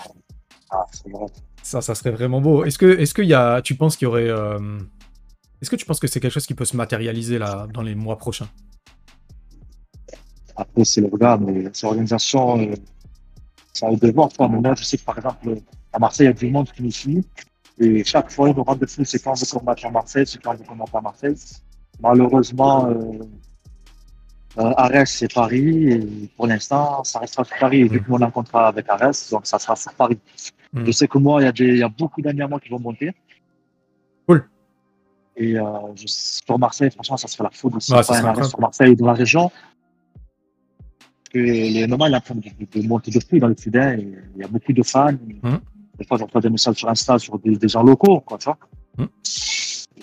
Ah, 0.72 0.86
c'est 0.91 1.10
vrai. 1.12 1.28
Ça, 1.62 1.82
ça 1.82 1.96
serait 1.96 2.12
vraiment 2.12 2.41
beau. 2.41 2.63
Est-ce 2.63 2.78
que, 2.78 2.86
est-ce 2.86 3.22
y 3.22 3.34
a, 3.34 3.62
tu 3.62 3.76
penses 3.76 3.96
qu'il 3.98 4.06
y 4.06 4.10
aurait, 4.10 4.30
euh, 4.30 4.80
est-ce 5.62 5.70
que 5.70 5.76
tu 5.76 5.86
penses 5.86 6.00
que 6.00 6.08
c'est 6.08 6.20
quelque 6.20 6.32
chose 6.32 6.48
qui 6.48 6.54
peut 6.54 6.65
se 6.65 6.76
matérialiser 6.76 7.38
là 7.38 7.67
dans 7.74 7.82
les 7.82 7.93
mois 7.93 8.17
prochains? 8.17 8.48
Après, 10.56 10.86
c'est 10.86 11.02
le 11.02 11.08
regard, 11.08 11.39
mais 11.39 11.70
ces 11.74 11.86
organisations, 11.86 12.60
euh, 12.60 12.74
ça 13.74 13.88
a 13.88 13.91
le 13.91 13.98
devoir. 13.98 14.30
Quoi. 14.36 14.50
Mais 14.50 14.60
moi, 14.60 14.74
je 14.76 14.84
sais 14.84 14.98
que 14.98 15.04
par 15.04 15.17
exemple, 15.17 15.56
à 15.93 16.00
Marseille, 16.00 16.26
il 16.26 16.30
y 16.30 16.32
a 16.32 16.34
du 16.34 16.50
monde 16.50 16.72
qui 16.72 16.82
nous 16.82 16.91
suit. 16.91 17.24
Et 17.80 18.04
chaque 18.04 18.32
fois, 18.32 18.50
ils 18.50 18.56
nous 18.56 18.63
rendent 18.63 18.80
de 18.80 18.86
quand 19.20 19.32
on 19.32 19.36
veut 19.36 19.60
combattre 19.60 19.86
à 19.86 19.91
Marseille, 19.91 20.26
c'est 20.26 20.41
quand 20.41 20.54
on 20.54 20.56
veut 20.56 20.63
combattre 20.63 20.96
à 20.96 21.02
Marseille. 21.02 21.36
Malheureusement, 22.00 22.88
euh, 22.88 23.20
euh, 24.60 24.74
Arès, 24.78 25.10
c'est 25.12 25.34
Paris. 25.34 25.91
Et 25.91 26.30
pour 26.36 26.48
l'instant, 26.48 27.04
ça 27.04 27.20
restera 27.20 27.43
sur 27.43 27.58
Paris. 27.58 27.82
Et 27.82 27.88
vu 27.88 28.02
que 28.02 28.10
moi, 28.10 28.20
on 28.20 28.24
a 28.24 28.28
un 28.28 28.32
contrat 28.32 28.67
avec 28.67 28.89
Arès, 28.89 29.30
donc 29.30 29.46
ça 29.46 29.60
sera 29.60 29.76
sur 29.76 29.93
Paris. 29.93 30.20
Mm. 30.74 30.86
Je 30.86 30.91
sais 30.91 31.08
que 31.08 31.17
moi, 31.17 31.41
il 31.41 31.46
y, 31.46 31.84
a 31.84 31.88
y 31.88 31.91
beaucoup 31.98 32.22
d'amis 32.22 32.41
à 32.41 32.48
moi 32.48 32.60
qui 32.60 32.70
vont 32.70 32.80
monter. 32.80 33.13
Cool. 34.28 34.48
Et 35.36 35.60
euh, 35.60 35.63
je, 35.96 36.06
sur 36.08 36.58
Marseille, 36.58 36.89
franchement, 36.91 37.17
ça 37.17 37.28
serait 37.28 37.43
la 37.43 37.52
foudre. 37.52 37.82
Si 37.82 37.93
Ouais, 37.93 38.02
pas 38.04 38.20
un 38.20 38.43
sur 38.43 38.60
Marseille 38.60 38.96
dans 38.96 39.08
la 39.08 39.13
région. 39.13 39.52
que 41.32 41.38
les 41.38 41.86
normal, 41.86 42.12
il 42.12 42.13
est 42.13 42.17
en 42.17 42.22
train 42.22 42.36
de, 42.36 42.88
monter 42.88 43.12
de 43.12 43.20
prix 43.20 43.39
dans 43.39 43.48
le 43.48 43.56
Sud-Est. 43.56 44.00
et 44.00 44.08
Il 44.36 44.41
y 44.41 44.43
a 44.43 44.48
beaucoup 44.48 44.74
de 44.74 44.84
fans. 44.84 45.12
Mhm. 45.12 45.60
Des 46.00 46.06
fois, 46.06 46.17
j'entends 46.17 46.39
des 46.39 46.50
messages 46.50 46.76
sur 46.76 46.89
Insta 46.89 47.20
sur 47.20 47.38
des, 47.39 47.56
des 47.56 47.67
gens 47.67 47.84
locaux, 47.84 48.20
quoi, 48.22 48.38
tu 48.38 48.46
vois. 48.46 48.58
Mhm. 48.98 49.08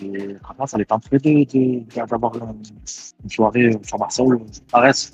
Et 0.04 0.36
franchement, 0.42 0.66
ça 0.66 0.78
les 0.78 0.84
tenterait 0.84 1.18
de, 1.18 1.44
de, 1.44 2.06
d'avoir 2.06 2.34
une, 2.36 3.30
soirée 3.30 3.70
sur 3.82 3.98
Marseille, 3.98 4.26
Arès. 4.72 5.12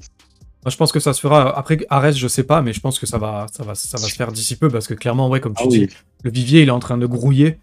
Moi, 0.64 0.70
je 0.70 0.76
pense 0.76 0.92
que 0.92 1.00
ça 1.00 1.12
se 1.12 1.20
fera. 1.20 1.56
Après, 1.56 1.78
Arès, 1.88 2.16
je 2.16 2.28
sais 2.28 2.42
pas, 2.42 2.60
mais 2.60 2.72
je 2.72 2.80
pense 2.80 2.98
que 2.98 3.06
ça 3.06 3.18
va, 3.18 3.46
ça 3.52 3.64
va, 3.64 3.74
ça 3.74 3.96
va 3.98 4.04
se 4.04 4.14
faire 4.14 4.30
d'ici 4.30 4.56
peu 4.56 4.68
parce 4.68 4.86
que 4.86 4.94
clairement, 4.94 5.28
ouais, 5.28 5.40
comme 5.40 5.54
tu 5.54 5.62
Ah 5.64 5.68
dis, 5.68 5.80
oui. 5.80 5.88
le 6.22 6.30
vivier, 6.30 6.62
il 6.62 6.68
est 6.68 6.72
en 6.72 6.80
train 6.80 6.98
de 6.98 7.06
grouiller. 7.06 7.58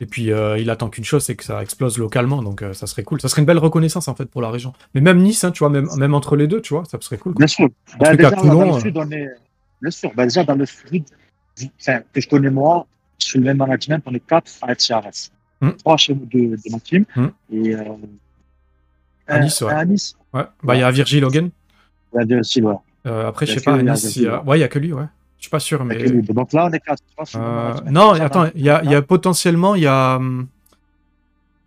Et 0.00 0.06
puis, 0.06 0.32
euh, 0.32 0.58
il 0.58 0.68
attend 0.70 0.88
qu'une 0.88 1.04
chose, 1.04 1.22
c'est 1.22 1.36
que 1.36 1.44
ça 1.44 1.62
explose 1.62 1.98
localement. 1.98 2.42
Donc, 2.42 2.62
euh, 2.62 2.72
ça 2.72 2.88
serait 2.88 3.04
cool. 3.04 3.20
Ça 3.20 3.28
serait 3.28 3.42
une 3.42 3.46
belle 3.46 3.58
reconnaissance, 3.58 4.08
en 4.08 4.16
fait, 4.16 4.24
pour 4.24 4.42
la 4.42 4.50
région. 4.50 4.72
Mais 4.94 5.00
même 5.00 5.22
Nice, 5.22 5.44
hein, 5.44 5.52
tu 5.52 5.60
vois, 5.60 5.68
même, 5.68 5.88
même 5.96 6.14
entre 6.14 6.34
les 6.34 6.48
deux, 6.48 6.60
tu 6.60 6.74
vois, 6.74 6.84
ça 6.86 6.98
serait 7.00 7.18
cool. 7.18 7.34
Bien 7.34 7.46
sûr. 7.46 7.68
Ben, 8.00 8.06
truc 8.06 8.18
déjà, 8.18 8.32
Toulon, 8.32 8.54
dans 8.54 8.72
euh. 8.72 8.74
le 8.74 8.80
Sud, 8.80 8.96
on 8.96 9.10
est, 9.12 9.28
Bien 9.82 9.90
sûr. 9.90 10.12
Bah, 10.14 10.24
déjà, 10.24 10.44
dans 10.44 10.54
le 10.54 10.66
foot, 10.66 11.02
enfin, 11.80 12.00
que 12.12 12.20
je 12.20 12.28
connais 12.28 12.50
moi, 12.50 12.86
sur 13.18 13.38
le 13.38 13.44
même 13.44 13.58
management, 13.58 14.02
on 14.06 14.14
est 14.14 14.26
quatre 14.26 14.50
à 14.62 14.72
être 14.72 14.82
chez 14.82 14.94
Arès. 14.94 15.30
Hmm. 15.62 15.70
Trois 15.78 15.96
chez 15.96 16.14
nous 16.14 16.26
de, 16.26 16.56
de 16.56 16.70
ma 16.70 16.80
team. 16.80 17.04
Hmm. 17.16 17.26
Et 17.52 17.74
euh, 17.74 17.82
À 19.26 19.38
Nice, 19.40 19.62
un- 19.62 19.66
ouais. 19.66 19.72
un 19.72 19.76
à 19.78 19.84
Nice. 19.84 20.16
Ouais. 20.34 20.42
Bah, 20.62 20.74
il 20.74 20.80
y 20.80 20.82
a 20.82 20.90
Virgil 20.90 21.24
Hogan. 21.24 21.50
Il 22.12 22.18
y 22.18 22.22
a 22.22 22.24
deux 22.26 22.38
aussi, 22.40 22.60
ouais. 22.60 22.74
Euh, 23.06 23.28
après, 23.28 23.46
je 23.46 23.54
sais 23.54 23.60
pas, 23.60 23.74
à 23.74 23.78
il 23.78 23.86
y 23.86 23.88
a 23.88 23.92
Nice, 23.92 24.04
a... 24.04 24.08
Virgil, 24.08 24.40
Ouais, 24.46 24.58
il 24.58 24.60
y 24.60 24.64
a 24.64 24.68
que 24.68 24.78
lui, 24.78 24.92
ouais. 24.92 25.04
Je 25.38 25.44
suis 25.44 25.50
pas 25.50 25.60
sûr, 25.60 25.84
mais. 25.84 26.08
Donc 26.22 26.52
là, 26.52 26.66
on 26.66 26.72
est 26.72 26.78
quatre. 26.80 27.02
Euh, 27.36 27.74
non, 27.90 28.10
attends, 28.12 28.46
il 28.54 28.62
y 28.62 28.70
a, 28.70 28.82
il 28.84 28.90
y 28.90 28.94
a 28.94 29.02
potentiellement, 29.02 29.74
il 29.74 29.82
y 29.82 29.86
a. 29.86 30.16
hum, 30.16 30.46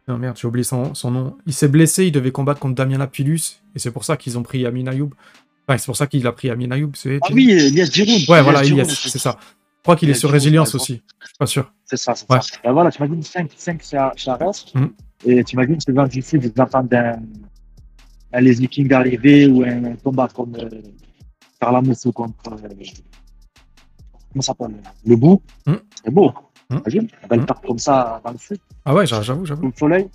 Non, 0.07 0.17
merde, 0.17 0.37
j'ai 0.39 0.47
oublié 0.47 0.63
son, 0.63 0.93
son 0.93 1.11
nom. 1.11 1.37
Il 1.45 1.53
s'est 1.53 1.67
blessé, 1.67 2.05
il 2.05 2.11
devait 2.11 2.31
combattre 2.31 2.59
contre 2.59 2.75
Damien 2.75 2.97
Lapillus, 2.99 3.61
et 3.75 3.79
c'est 3.79 3.91
pour 3.91 4.05
ça 4.05 4.15
qu'ils 4.17 4.37
ont 4.37 4.43
pris 4.43 4.65
Amin 4.65 4.87
Ayoub. 4.87 5.09
Enfin, 5.67 5.77
c'est 5.77 5.87
pour 5.87 5.97
ça 5.97 6.05
qu'il 6.07 6.25
a 6.27 6.31
pris 6.31 6.49
Amin 6.49 6.69
Ayoub. 6.71 6.91
c'est- 6.95 7.19
Ah 7.23 7.27
oui, 7.33 7.49
Elias 7.51 7.89
Giroud. 7.91 8.29
Ouais, 8.29 8.41
voilà, 8.41 8.61
Giroud, 8.63 8.81
Elias, 8.85 8.99
c'est 9.07 9.19
ça. 9.19 9.37
Je 9.85 9.91
crois 9.91 9.95
qu'il 9.97 10.09
est 10.09 10.15
sur 10.15 10.31
Résilience 10.31 10.73
aussi. 10.73 11.03
Je 11.21 11.27
suis 11.27 11.37
pas 11.37 11.45
sûr. 11.45 11.71
C'est 11.85 11.95
ça, 11.97 12.15
c'est 12.15 12.25
Ouais. 12.31 12.41
ça. 12.41 12.57
Ben 12.63 12.73
voilà, 12.73 12.89
tu 12.89 12.97
imagines 13.03 13.21
5, 13.21 13.51
5 13.55 13.83
chez 13.83 14.09
chez 14.15 14.31
Arès. 14.31 14.65
Mhm. 14.73 14.89
Et 15.25 15.43
tu 15.43 15.53
imagines 15.53 15.79
ce 15.79 15.93
genre 15.93 16.07
d'ici, 16.07 16.39
des 16.39 16.51
enfants 16.59 16.81
d'un 16.81 17.19
un 18.33 18.41
Leslie 18.41 18.67
King 18.67 18.91
arrivé 18.93 19.45
ou 19.45 19.61
un 19.63 19.95
combat 20.03 20.27
comme 20.35 20.55
euh, 20.55 20.67
Carla 21.61 21.81
Moussou 21.81 22.11
contre. 22.11 22.33
euh, 22.53 22.57
comment 24.31 24.41
ça 24.41 24.53
s'appelle 24.53 24.75
Le 25.05 25.15
bout. 25.15 25.39
Mhm. 25.67 25.79
C'est 26.03 26.11
beau. 26.11 26.33
Mhm. 26.71 26.79
Imagine, 26.79 27.01
une 27.21 27.27
belle 27.29 27.39
Mhm. 27.41 27.45
carte 27.45 27.63
comme 27.67 27.77
ça 27.79 28.19
dans 28.25 28.31
le 28.31 28.37
sud, 28.39 28.57
Ah 28.85 28.95
ouais, 28.95 29.05
j'a- 29.05 29.21
j'avoue, 29.21 29.45
j'avoue. 29.45 29.67
le 29.67 29.73
soleil. 29.77 30.09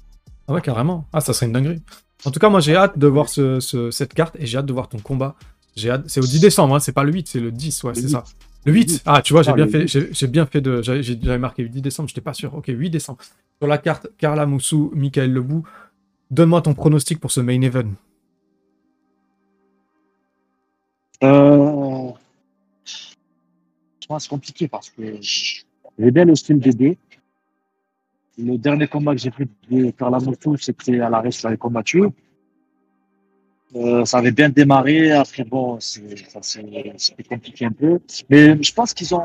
Ah 0.48 0.52
ouais, 0.54 0.60
carrément. 0.60 1.04
Ah, 1.12 1.20
ça 1.20 1.32
serait 1.32 1.46
une 1.46 1.52
dinguerie. 1.52 1.80
En 2.24 2.32
tout 2.32 2.40
cas, 2.40 2.48
moi, 2.48 2.58
j'ai 2.58 2.74
hâte 2.74 2.98
de 2.98 3.06
voir 3.06 3.28
ce, 3.28 3.60
ce- 3.60 3.92
cette 3.92 4.14
carte 4.14 4.34
et 4.40 4.46
j'ai 4.46 4.58
hâte 4.58 4.66
de 4.66 4.72
voir 4.72 4.88
ton 4.88 4.98
combat. 4.98 5.36
J'ai 5.76 5.90
hâte... 5.90 6.02
C'est 6.08 6.18
au 6.20 6.26
10 6.26 6.40
décembre, 6.40 6.74
hein, 6.74 6.80
c'est 6.80 6.92
pas 6.92 7.04
le 7.04 7.12
8, 7.12 7.28
c'est 7.28 7.38
le 7.40 7.52
10, 7.52 7.84
ouais, 7.84 7.94
c'est 7.94 8.02
8. 8.02 8.08
ça. 8.10 8.24
Le 8.66 8.72
8 8.72 9.02
Ah, 9.06 9.22
tu 9.22 9.32
vois, 9.32 9.42
j'ai 9.42 9.50
Ah, 9.50 9.54
bien, 9.54 9.66
fait, 9.68 9.82
8. 9.82 9.88
j'ai 9.88 10.12
j'ai 10.12 10.26
bien 10.26 10.46
fait 10.46 10.60
de. 10.60 10.82
J'avais 10.82 11.38
marqué 11.38 11.66
10 11.68 11.80
décembre, 11.82 12.08
j'étais 12.08 12.20
pas 12.20 12.34
sûr. 12.34 12.54
Ok, 12.54 12.66
8 12.68 12.90
décembre. 12.90 13.18
Sur 13.58 13.68
la 13.68 13.78
carte, 13.78 14.08
Carla 14.18 14.46
Moussou, 14.46 14.90
Michael 14.94 15.32
Lebou. 15.32 15.66
Donne-moi 16.30 16.62
ton 16.62 16.74
pronostic 16.74 17.18
pour 17.20 17.30
ce 17.30 17.40
main 17.40 17.60
event. 17.62 17.90
Euh... 21.22 22.10
Je 22.84 24.06
pense 24.06 24.18
que 24.18 24.22
c'est 24.22 24.28
compliqué 24.28 24.68
parce 24.68 24.90
que 24.90 25.02
j'ai 25.20 26.10
bien 26.10 26.24
le 26.24 26.34
style 26.34 26.58
des 26.58 26.72
deux. 26.72 26.96
Le 28.38 28.56
dernier 28.56 28.86
combat 28.88 29.14
que 29.14 29.20
j'ai 29.20 29.30
pris 29.30 29.46
de 29.70 29.90
Carla 29.90 30.18
Moussou, 30.18 30.56
c'était 30.56 30.98
à 31.00 31.10
l'arrêt, 31.10 31.30
je 31.30 31.42
l'avais 31.44 31.56
combattu. 31.58 32.02
Euh, 33.76 34.04
ça 34.04 34.18
avait 34.18 34.32
bien 34.32 34.48
démarré. 34.48 35.12
Après, 35.12 35.44
bon, 35.44 35.78
c'était 35.80 37.22
compliqué 37.28 37.64
un 37.66 37.70
peu. 37.72 38.00
Mais 38.28 38.60
je 38.62 38.72
pense 38.72 38.92
qu'ils 38.94 39.14
ont 39.14 39.22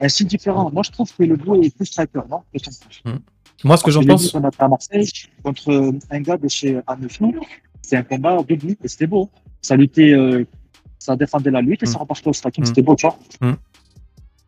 un 0.00 0.08
style 0.08 0.26
différent. 0.26 0.70
Moi, 0.72 0.82
je 0.84 0.90
trouve 0.90 1.12
que 1.14 1.22
le 1.24 1.36
bleu 1.36 1.64
est 1.64 1.74
plus 1.74 1.86
striker, 1.86 2.20
non? 2.30 2.42
Penses? 2.52 2.80
Moi, 3.64 3.76
ce 3.76 3.82
que 3.84 3.90
j'en 3.90 4.02
pense. 4.04 4.30
qu'on 4.30 4.42
a 4.44 4.50
à 4.58 4.68
Marseille 4.68 5.08
contre 5.42 5.92
un 6.10 6.20
gars 6.20 6.36
de 6.36 6.48
chez 6.48 6.80
Annecy. 6.86 7.24
C'est 7.82 7.96
un 7.96 8.02
combat 8.02 8.34
au 8.36 8.44
début 8.44 8.76
et 8.82 8.88
c'était 8.88 9.06
beau. 9.06 9.28
Ça 9.60 9.76
luttait, 9.76 10.12
euh, 10.12 10.44
ça 10.98 11.14
défendait 11.16 11.50
la 11.50 11.60
lutte 11.60 11.82
et 11.82 11.86
ça 11.86 11.98
Mm. 11.98 12.02
repartait 12.02 12.28
au 12.28 12.32
striking. 12.32 12.62
Mm. 12.64 12.66
C'était 12.66 12.82
beau, 12.82 12.94
tu 12.96 13.06
vois. 13.06 13.18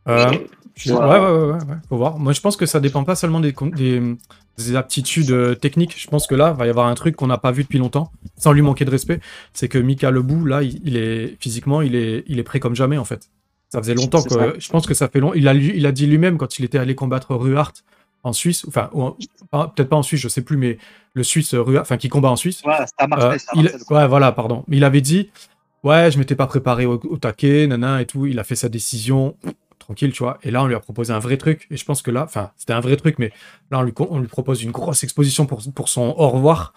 Euh, 0.08 0.32
je- 0.76 0.92
ouais, 0.92 0.98
Ouais. 1.00 1.18
ouais, 1.20 1.52
ouais, 1.52 1.58
faut 1.88 1.96
voir. 1.96 2.18
Moi, 2.18 2.32
je 2.32 2.40
pense 2.40 2.56
que 2.56 2.66
ça 2.66 2.80
dépend 2.80 3.04
pas 3.04 3.14
seulement 3.14 3.40
des, 3.40 3.54
des, 3.76 4.16
des 4.58 4.76
aptitudes 4.76 5.30
euh, 5.30 5.54
techniques. 5.54 5.94
Je 5.96 6.08
pense 6.08 6.26
que 6.26 6.34
là, 6.34 6.52
va 6.52 6.66
y 6.66 6.70
avoir 6.70 6.86
un 6.86 6.94
truc 6.94 7.16
qu'on 7.16 7.26
n'a 7.28 7.38
pas 7.38 7.52
vu 7.52 7.62
depuis 7.62 7.78
longtemps, 7.78 8.10
sans 8.36 8.52
lui 8.52 8.62
manquer 8.62 8.84
de 8.84 8.90
respect. 8.90 9.20
C'est 9.52 9.68
que 9.68 9.78
Mika 9.78 10.10
Lebou, 10.10 10.44
là, 10.44 10.62
il, 10.62 10.80
il 10.84 10.96
est 10.96 11.36
physiquement, 11.40 11.80
il 11.82 11.94
est, 11.94 12.24
il 12.26 12.38
est 12.38 12.42
prêt 12.44 12.60
comme 12.60 12.74
jamais, 12.74 12.98
en 12.98 13.04
fait. 13.04 13.28
Ça 13.68 13.80
faisait 13.80 13.94
longtemps 13.94 14.22
que. 14.22 14.30
ça. 14.30 14.52
Je 14.58 14.68
pense 14.68 14.86
que 14.86 14.94
ça 14.94 15.08
fait 15.08 15.20
long. 15.20 15.32
Il 15.34 15.48
a, 15.48 15.54
il 15.54 15.84
a 15.86 15.92
dit 15.92 16.06
lui-même 16.06 16.38
quand 16.38 16.58
il 16.58 16.64
était 16.64 16.78
allé 16.78 16.94
combattre 16.94 17.34
Ruhart 17.34 17.72
en 18.22 18.32
Suisse, 18.32 18.64
enfin, 18.68 18.88
peut-être 19.50 19.88
pas 19.88 19.96
en 19.96 20.02
Suisse, 20.02 20.20
je 20.20 20.28
sais 20.28 20.42
plus, 20.42 20.56
mais 20.56 20.78
le 21.12 21.22
Suisse 21.22 21.54
Ruhart, 21.54 21.82
enfin, 21.82 21.96
qui 21.98 22.08
combat 22.08 22.30
en 22.30 22.36
Suisse. 22.36 22.62
Ouais, 22.64 22.72
c'était 22.86 22.92
à 22.98 23.04
Euh, 23.04 23.36
il- 23.54 23.62
Marseille. 23.64 23.80
ouais, 23.90 24.06
voilà, 24.08 24.32
pardon. 24.32 24.64
Mais 24.68 24.78
il 24.78 24.84
avait 24.84 25.00
dit, 25.02 25.30
ouais, 25.82 26.10
je 26.10 26.18
m'étais 26.18 26.34
pas 26.36 26.46
préparé 26.46 26.86
au, 26.86 26.94
au 27.04 27.16
taquet, 27.18 27.66
nana 27.66 28.00
et 28.00 28.06
tout. 28.06 28.24
Il 28.26 28.38
a 28.38 28.44
fait 28.44 28.54
sa 28.54 28.68
décision 28.68 29.36
tranquille, 29.84 30.12
tu 30.12 30.22
vois. 30.22 30.38
Et 30.42 30.50
là, 30.50 30.62
on 30.62 30.66
lui 30.66 30.74
a 30.74 30.80
proposé 30.80 31.12
un 31.12 31.18
vrai 31.18 31.36
truc. 31.36 31.66
Et 31.70 31.76
je 31.76 31.84
pense 31.84 32.02
que 32.02 32.10
là, 32.10 32.24
enfin, 32.24 32.50
c'était 32.56 32.72
un 32.72 32.80
vrai 32.80 32.96
truc, 32.96 33.18
mais 33.18 33.30
là, 33.70 33.78
on 33.78 33.82
lui, 33.82 33.92
on 33.98 34.18
lui 34.18 34.26
propose 34.28 34.62
une 34.62 34.70
grosse 34.72 35.04
exposition 35.04 35.46
pour, 35.46 35.62
pour 35.74 35.88
son 35.88 36.14
au 36.16 36.28
revoir. 36.28 36.72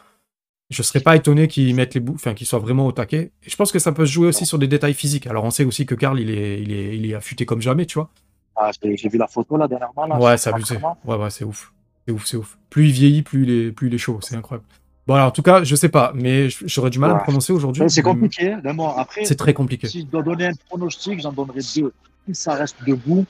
Je 0.70 0.82
serais 0.84 1.00
pas 1.00 1.16
étonné 1.16 1.48
qu'il 1.48 1.74
mette 1.76 1.94
les 1.94 2.02
bouts, 2.02 2.16
enfin, 2.16 2.34
qu'il 2.34 2.46
soit 2.46 2.60
vraiment 2.60 2.86
au 2.86 2.92
taquet. 2.92 3.32
Et 3.44 3.50
je 3.50 3.56
pense 3.56 3.72
que 3.72 3.80
ça 3.80 3.92
peut 3.94 4.06
se 4.06 4.12
jouer 4.12 4.28
aussi 4.28 4.46
sur 4.46 4.60
des 4.60 4.68
détails 4.68 4.94
physiques. 4.94 5.26
Alors, 5.28 5.46
on 5.46 5.50
sait 5.52 5.64
aussi 5.64 5.86
que 5.86 5.96
Karl, 5.96 6.20
il 6.20 6.30
est, 6.30 6.62
il 6.62 6.72
est, 6.74 6.98
il 6.98 7.10
est 7.10 7.14
affûté 7.16 7.46
comme 7.46 7.62
jamais, 7.62 7.86
tu 7.86 7.96
vois. 7.96 8.10
Ah, 8.56 8.72
j'ai 8.82 9.08
vu 9.10 9.18
la 9.18 9.28
photo 9.28 9.56
là 9.56 9.68
dernièrement. 9.68 10.06
Là, 10.08 10.20
Ouais, 10.20 10.38
c'est 10.38 10.50
abusé. 10.50 10.74
l'entraînement. 10.76 10.98
Ouais, 11.06 11.16
ouais, 11.16 11.30
c'est 11.30 11.46
ouf. 11.46 11.72
C'est 12.06 12.12
ouf, 12.14 12.26
c'est 12.26 12.38
ouf. 12.38 12.58
Plus 12.70 12.88
il 12.88 12.92
vieillit, 12.92 13.22
plus 13.22 13.44
il 13.44 13.50
est, 13.52 13.72
plus 13.72 13.88
il 13.88 13.94
est 13.96 13.98
chaud. 13.98 14.20
C'est 14.22 14.36
incroyable. 14.36 14.66
Bon, 15.06 15.14
alors, 15.14 15.28
en 15.28 15.32
tout 15.32 15.42
cas, 15.42 15.64
je 15.64 15.74
sais 15.76 15.88
pas, 15.88 16.12
mais 16.16 16.50
j'aurais 16.66 16.90
du 16.90 17.00
mal 17.00 17.12
à 17.12 17.14
me 17.14 17.20
prononcer 17.22 17.54
aujourd'hui. 17.54 17.84
C'est 17.90 18.02
compliqué. 18.02 18.56
Vraiment. 18.56 18.98
Après, 18.98 19.24
C'est 19.24 19.38
très 19.38 19.54
compliqué. 19.54 19.88
si 19.88 20.02
je 20.02 20.06
dois 20.08 20.22
donner 20.22 20.48
un 20.48 20.54
pronostic, 20.68 21.22
j'en 21.22 21.32
donnerai 21.32 21.60
deux. 21.78 21.94
Si 22.28 22.36
ça 22.36 22.56
reste 22.56 22.78
debout, 22.86 23.26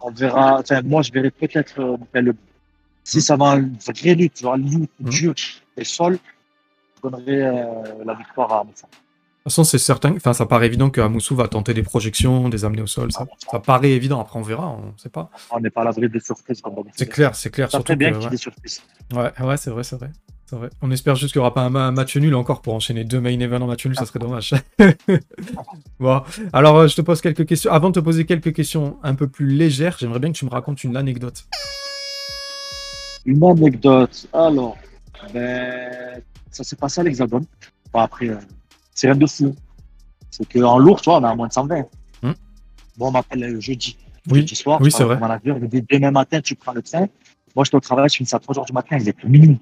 on 0.00 0.10
verra. 0.10 0.60
Enfin, 0.60 0.82
moi, 0.82 1.02
je 1.02 1.12
verrai 1.12 1.30
peut-être 1.30 1.80
euh, 1.80 2.20
le. 2.20 2.34
Si 3.02 3.20
ça 3.20 3.36
va 3.36 3.56
en 3.56 3.62
vraie 3.86 4.14
lutte, 4.14 4.40
genre 4.40 4.56
lutte, 4.56 4.90
Mm. 5.00 5.08
dur 5.10 5.34
et 5.76 5.84
sol, 5.84 6.18
je 6.96 7.02
donnerai 7.02 7.42
euh, 7.42 8.04
la 8.04 8.14
victoire 8.14 8.52
à 8.52 8.64
Moussa. 8.64 8.86
De 8.86 9.50
toute 9.50 9.52
façon, 9.52 9.64
c'est 9.64 9.76
certain, 9.78 10.14
enfin, 10.16 10.32
ça 10.32 10.46
paraît 10.46 10.64
évident 10.66 10.88
que 10.88 11.02
Amoussou 11.02 11.36
va 11.36 11.48
tenter 11.48 11.74
des 11.74 11.82
projections, 11.82 12.48
des 12.48 12.64
amener 12.64 12.80
au 12.80 12.86
sol. 12.86 13.12
Ça, 13.12 13.26
ça 13.50 13.60
paraît 13.60 13.90
évident. 13.90 14.18
Après, 14.20 14.38
on 14.38 14.42
verra, 14.42 14.70
on 14.70 14.96
sait 14.96 15.10
pas. 15.10 15.30
On 15.50 15.60
n'est 15.60 15.68
pas 15.68 15.82
à 15.82 15.84
l'abri 15.84 16.08
de 16.08 16.18
surprises. 16.18 16.62
C'est 16.94 17.08
clair, 17.10 17.34
c'est 17.34 17.50
clair. 17.50 17.66
Ça 17.70 17.76
Surtout 17.76 17.88
serait 17.88 17.96
bien 17.96 18.12
qu'il 18.12 18.22
y 18.22 18.26
ait 18.26 18.30
des 18.30 18.36
surprises. 18.38 18.80
Ouais, 19.12 19.30
ouais, 19.44 19.56
c'est 19.58 19.68
vrai, 19.68 19.84
c'est 19.84 19.96
vrai. 19.96 20.10
C'est 20.46 20.56
vrai. 20.56 20.68
On 20.82 20.90
espère 20.90 21.14
juste 21.16 21.32
qu'il 21.32 21.40
n'y 21.40 21.44
aura 21.46 21.54
pas 21.54 21.62
un, 21.62 21.70
ma- 21.70 21.86
un 21.86 21.92
match 21.92 22.16
nul 22.16 22.34
encore 22.34 22.60
pour 22.60 22.74
enchaîner 22.74 23.04
deux 23.04 23.20
main 23.20 23.38
events 23.40 23.62
en 23.62 23.66
match 23.66 23.86
nul, 23.86 23.96
ça 23.96 24.04
serait 24.04 24.18
dommage. 24.18 24.52
bon, 25.98 26.22
alors 26.52 26.76
euh, 26.78 26.86
je 26.88 26.96
te 26.96 27.00
pose 27.00 27.20
quelques 27.22 27.46
questions. 27.46 27.72
Avant 27.72 27.88
de 27.88 27.94
te 27.94 28.00
poser 28.00 28.26
quelques 28.26 28.52
questions 28.52 28.98
un 29.02 29.14
peu 29.14 29.26
plus 29.26 29.46
légères, 29.46 29.96
j'aimerais 29.98 30.18
bien 30.18 30.32
que 30.32 30.36
tu 30.36 30.44
me 30.44 30.50
racontes 30.50 30.84
une 30.84 30.96
anecdote. 30.96 31.44
Une 33.24 33.42
anecdote. 33.42 34.26
Alors, 34.34 34.76
ben, 35.32 36.20
ça 36.50 36.62
s'est 36.62 36.76
passé 36.76 37.00
à 37.00 37.04
l'Hexagone. 37.04 37.46
Bon, 37.92 38.00
après, 38.00 38.28
euh, 38.28 38.36
c'est 38.94 39.06
rien 39.06 39.16
de 39.16 39.26
fou. 39.26 39.54
C'est 40.30 40.46
qu'en 40.52 40.78
lourd, 40.78 41.00
tu 41.00 41.08
vois, 41.08 41.20
on 41.20 41.24
a 41.24 41.34
moins 41.34 41.48
de 41.48 41.52
120. 41.52 41.86
Hmm. 42.22 42.32
Bon, 42.98 43.08
on 43.08 43.10
m'appelle 43.12 43.40
le 43.40 43.60
jeudi. 43.60 43.96
Oui, 44.30 44.40
Jeudi 44.40 44.56
soir, 44.56 44.78
oui, 44.82 44.90
c'est 44.90 45.04
vrai. 45.04 45.18
manager, 45.18 45.58
dit 45.60 45.84
demain 45.88 46.10
matin, 46.10 46.40
tu 46.40 46.54
prends 46.54 46.72
le 46.72 46.82
train. 46.82 47.06
Moi, 47.54 47.64
je 47.64 47.68
suis 47.68 47.76
au 47.76 47.80
travail, 47.80 48.08
je 48.08 48.16
finis 48.16 48.26
ça 48.28 48.36
à 48.38 48.40
3 48.40 48.58
heures 48.58 48.64
du 48.64 48.72
matin, 48.72 48.96
il 49.00 49.08
est 49.08 49.12
plus 49.12 49.28
minuit. 49.28 49.58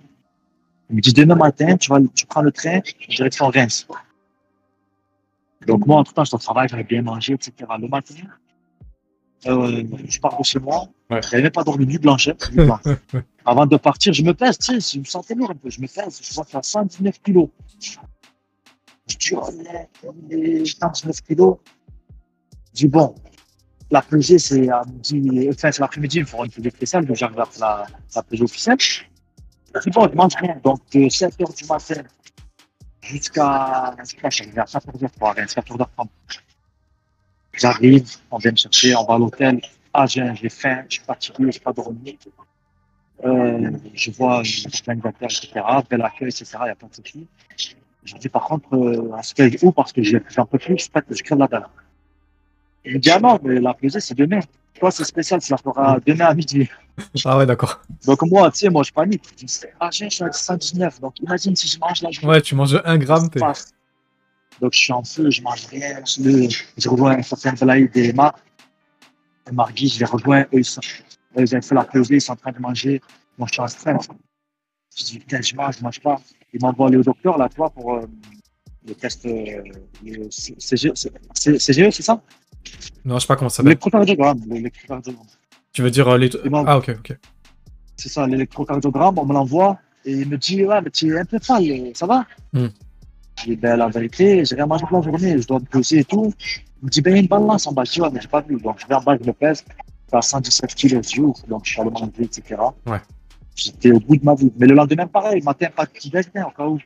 Il 0.93 0.97
me 0.97 1.01
dit 1.01 1.15
demain 1.15 1.35
matin, 1.35 1.79
tu, 1.79 1.89
vas, 1.89 2.01
tu 2.15 2.27
prends 2.27 2.43
le 2.43 2.53
train, 2.53 2.81
direction 3.09 3.49
Reims. 3.49 3.87
Donc, 5.67 5.87
moi, 5.87 5.97
entre 5.97 6.13
temps, 6.13 6.23
je 6.23 6.29
suis 6.29 6.35
au 6.35 6.39
travail, 6.39 6.69
j'avais 6.69 6.85
bien 6.85 7.01
mangé, 7.01 7.33
etc. 7.33 7.53
Le 7.81 7.89
matin, 7.89 8.15
euh, 9.47 9.83
je 10.07 10.21
pars 10.21 10.39
de 10.39 10.45
chez 10.45 10.59
moi. 10.59 10.89
Ouais. 11.09 11.23
Je 11.23 11.29
n'avais 11.29 11.45
même 11.45 11.53
pas 11.53 11.65
dormi, 11.65 11.87
nuit 11.87 11.97
blanche. 11.99 12.29
hein, 12.29 12.35
nuit 12.53 12.67
blanche. 12.67 12.83
Avant 13.47 13.65
de 13.65 13.77
partir, 13.79 14.13
je 14.13 14.23
me 14.23 14.35
pèse, 14.35 14.59
tu 14.59 14.79
sais, 14.81 14.97
je 14.97 15.01
me 15.01 15.05
sentais 15.07 15.35
lourd 15.35 15.51
un 15.51 15.55
peu. 15.55 15.71
Je 15.71 15.81
me 15.81 15.87
pèse, 15.87 16.21
je 16.23 16.35
vois 16.35 16.45
faire 16.45 16.63
119 16.63 17.23
kilos. 17.23 17.49
Je 19.09 19.17
dis, 19.17 19.35
oh, 19.35 19.49
les 20.29 20.67
119 20.67 21.23
kilos. 21.23 21.57
Je 22.75 22.81
dis, 22.81 22.89
bon, 22.89 23.15
la 23.91 24.03
pesée, 24.03 24.39
c'est 24.39 24.69
à 24.69 24.83
midi, 24.85 25.49
enfin, 25.49 25.73
c'est 25.73 25.81
l'après-midi, 25.81 26.19
il 26.19 26.27
faut 26.27 26.45
une 26.45 26.51
pesée 26.51 26.71
spéciale, 26.71 27.07
donc 27.07 27.17
j'arrive 27.17 27.41
à 27.41 27.47
faire 27.47 27.61
la, 27.67 27.87
la 28.15 28.23
pesée 28.23 28.43
officielle. 28.43 28.77
Dis, 29.81 29.91
bon, 29.91 30.09
je 30.09 30.15
mange 30.17 30.35
rien. 30.37 30.57
Donc, 30.63 30.81
de 30.93 31.09
7 31.09 31.39
h 31.39 31.57
du 31.57 31.65
matin 31.67 32.03
jusqu'à, 33.01 33.95
je 33.99 34.05
sais 34.05 34.17
pas, 34.17 34.31
j'arrive 34.31 34.59
à 34.59 34.65
14 34.65 35.03
h 35.03 35.09
pour 35.19 35.29
Reims, 35.35 35.55
14 35.55 35.81
h 35.81 35.87
30 35.97 36.11
J'arrive, 37.55 38.09
on 38.31 38.39
vient 38.39 38.51
me 38.53 38.57
chercher, 38.57 38.95
on 38.97 39.05
va 39.05 39.15
à 39.15 39.19
l'hôtel. 39.19 39.61
Ah, 39.93 40.07
j'ai 40.07 40.25
j'ai 40.35 40.49
faim, 40.49 40.85
je 40.89 40.95
suis 40.97 41.05
fatigué, 41.05 41.37
je 41.53 41.59
n'ai 41.59 41.63
pas 41.63 41.73
dormi. 41.73 42.19
Euh, 43.25 43.71
je 43.95 44.11
vois 44.11 44.43
l'organisateur, 44.43 45.29
etc. 45.31 45.61
Bel 45.89 46.03
accueil, 46.03 46.29
etc. 46.29 46.45
Il 46.61 46.65
n'y 46.65 46.71
a 46.71 46.75
pas 46.75 46.87
de 46.87 46.95
souci. 46.95 47.27
Je 48.05 48.15
dis 48.17 48.29
par 48.29 48.45
contre, 48.45 48.75
euh, 48.75 49.13
on 49.13 49.23
se 49.23 49.35
paye 49.35 49.57
où? 49.63 49.71
Parce 49.71 49.93
que 49.93 50.03
j'ai- 50.03 50.23
j'en 50.31 50.47
peux 50.47 50.59
plus, 50.59 50.77
je 50.79 51.15
je 51.17 51.23
crève 51.23 51.39
la 51.39 51.47
dalle. 51.47 51.69
Il 52.85 52.95
me 52.95 52.99
dit 52.99 53.11
ah 53.11 53.39
mais 53.43 53.61
la 53.61 53.75
pesée 53.75 54.01
c'est 54.01 54.15
Toi 54.79 54.91
c'est 54.91 55.05
spécial, 55.05 55.41
tu 55.41 55.51
la 55.51 55.59
feras 55.59 55.99
demain 56.07 56.27
à 56.27 56.35
midi. 56.35 56.69
Ah 57.25 57.39
ouais, 57.39 57.47
d'accord. 57.47 57.81
Donc 58.07 58.23
moi, 58.23 58.51
tu 58.51 58.59
sais, 58.59 58.69
moi 58.69 58.83
je 58.83 58.93
panique. 58.93 59.25
Je 59.31 59.45
dis, 59.47 59.61
ah 59.81 59.89
j'ai, 59.91 60.11
je 60.11 60.15
suis 60.17 60.25
à 60.25 60.33
119. 60.33 61.01
Donc 61.01 61.19
imagine 61.21 61.57
si 61.57 61.69
je 61.69 61.79
mange 61.79 62.03
la 62.03 62.11
journée. 62.11 62.29
Ouais, 62.29 62.43
tu 62.43 62.55
manges 62.55 62.81
un 62.85 62.99
gramme, 62.99 63.31
t'es. 63.31 63.41
Donc 64.61 64.73
je 64.73 64.79
suis 64.79 64.93
en 64.93 65.03
feu, 65.03 65.31
je 65.31 65.43
mange 65.43 65.67
rien. 65.67 66.01
Je, 66.05 66.55
je 66.77 66.89
rejoins 66.89 67.19
un 67.19 67.23
certain 67.23 67.53
Belaïd 67.53 67.97
et 67.97 68.13
Marc. 68.13 68.37
Et 69.49 69.53
Margui, 69.53 69.89
je 69.89 69.99
les 70.01 70.05
rejoins. 70.05 70.43
Eux, 70.43 70.59
ils, 70.59 70.65
sont, 70.65 70.81
eux, 71.37 71.43
ils 71.43 71.57
ont 71.57 71.63
fait 71.63 71.75
la 71.75 71.85
pesée, 71.85 72.17
ils 72.17 72.21
sont 72.21 72.33
en 72.33 72.37
train 72.37 72.53
de 72.53 72.61
manger. 72.61 73.01
Moi, 73.39 73.49
je 73.49 73.55
suis 73.55 73.63
en 73.63 73.69
stress. 73.69 74.09
Je 74.95 75.05
dis, 75.05 75.19
putain, 75.19 75.41
je 75.41 75.57
mange, 75.57 75.79
je 75.79 75.83
mange 75.83 76.01
pas. 76.01 76.21
Ils 76.53 76.61
m'envoient 76.61 76.89
aller 76.89 76.99
au 76.99 77.03
docteur, 77.03 77.39
là, 77.39 77.49
toi, 77.49 77.71
pour 77.71 77.95
euh, 77.95 78.07
le 78.87 78.95
test, 78.95 79.25
euh, 79.25 79.63
le 80.05 80.29
CGE, 80.29 80.93
c'est 80.95 82.03
ça? 82.03 82.23
Non, 83.05 83.17
je 83.17 83.21
sais 83.21 83.27
pas 83.27 83.37
comment 83.37 83.49
ça 83.49 83.57
s'appelle. 83.57 83.71
L'électrocardiogramme. 83.71 84.41
l'électrocardiogramme. 84.49 85.27
Tu 85.73 85.83
veux 85.83 85.91
dire 85.91 86.09
euh, 86.09 86.19
les. 86.19 86.31
Ah, 86.67 86.79
ok, 86.79 86.95
ok. 86.99 87.17
C'est 87.97 88.09
ça, 88.09 88.27
l'électrocardiogramme, 88.27 89.19
on 89.19 89.25
me 89.25 89.33
l'envoie 89.33 89.79
et 90.05 90.13
il 90.13 90.29
me 90.29 90.37
dit 90.37 90.65
Ouais, 90.65 90.81
mais 90.81 90.91
tu 90.91 91.15
es 91.15 91.19
un 91.19 91.25
peu 91.25 91.39
pâle, 91.39 91.91
ça 91.95 92.07
va? 92.07 92.25
Hmm. 92.53 92.69
Je 93.39 93.45
dis 93.45 93.57
Ben, 93.57 93.77
la 93.77 93.89
vérité, 93.89 94.45
j'ai 94.45 94.55
rien 94.55 94.67
mangé 94.67 94.85
toute 94.85 94.93
la 94.93 95.03
journée, 95.03 95.41
je 95.41 95.47
dois 95.47 95.61
me 95.61 95.65
peser 95.65 95.99
et 96.01 96.05
tout. 96.05 96.33
Il 96.83 96.87
me 96.87 96.91
dit 96.91 97.01
Ben, 97.01 97.11
il 97.11 97.15
y 97.15 97.19
a 97.19 97.23
une 97.23 97.29
balance 97.29 97.67
en 97.67 97.73
bas. 97.73 97.85
Je 97.85 97.93
dis 97.93 98.01
Ouais, 98.01 98.11
mais 98.13 98.21
j'ai 98.21 98.29
pas 98.29 98.41
vu. 98.41 98.61
Donc, 98.61 98.79
je 98.81 98.87
vais 98.87 98.95
en 98.95 99.03
bas, 99.03 99.17
je 99.21 99.27
me 99.27 99.33
pèse. 99.33 99.65
Je 100.11 100.17
à 100.17 100.21
117 100.21 100.75
kilos 100.75 101.07
ce 101.07 101.15
jour, 101.17 101.39
donc 101.49 101.65
je 101.65 101.73
suis 101.73 101.81
allé 101.81 101.91
manger, 101.91 102.11
etc. 102.21 102.61
Ouais. 102.87 103.01
J'étais 103.55 103.93
au 103.93 104.01
bout 104.01 104.17
de 104.17 104.25
ma 104.25 104.35
vie. 104.35 104.53
Mais 104.59 104.67
le 104.67 104.75
lendemain, 104.75 105.07
pareil, 105.07 105.43
matin, 105.43 105.69
pas 105.75 105.87
de 105.87 105.91
petit 105.91 106.11
déjeuner, 106.11 106.43
au 106.47 106.51
cas 106.51 106.67
où. 106.67 106.79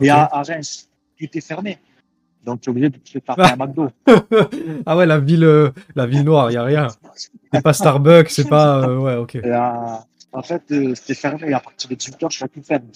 Et 0.00 0.10
à, 0.10 0.24
à 0.24 0.42
Reims, 0.42 0.88
tout 1.18 1.28
est 1.32 1.40
fermé. 1.40 1.78
Donc, 2.44 2.60
tu 2.60 2.68
es 2.68 2.70
obligé 2.70 2.90
de 2.90 2.98
te 2.98 3.18
taper 3.26 3.42
un 3.42 3.56
McDo. 3.56 3.88
ah 4.86 4.96
ouais, 4.96 5.06
la 5.06 5.18
ville, 5.18 5.44
euh, 5.44 5.70
la 5.94 6.06
ville 6.06 6.24
noire, 6.24 6.50
y 6.50 6.56
a 6.56 6.64
rien. 6.64 6.88
C'est 7.52 7.62
pas 7.62 7.72
Starbucks, 7.72 8.30
c'est 8.30 8.48
pas. 8.48 8.88
euh, 8.88 8.98
ouais, 8.98 9.14
ok. 9.16 9.36
Et, 9.36 9.44
euh, 9.44 9.70
en 10.32 10.42
fait, 10.42 10.62
c'était 10.94 11.14
fermé. 11.14 11.52
À 11.52 11.60
partir 11.60 11.88
de 11.88 11.94
18h, 11.94 12.30
je 12.30 12.36
suis 12.36 12.48
tout 12.48 12.62
fermé. 12.62 12.88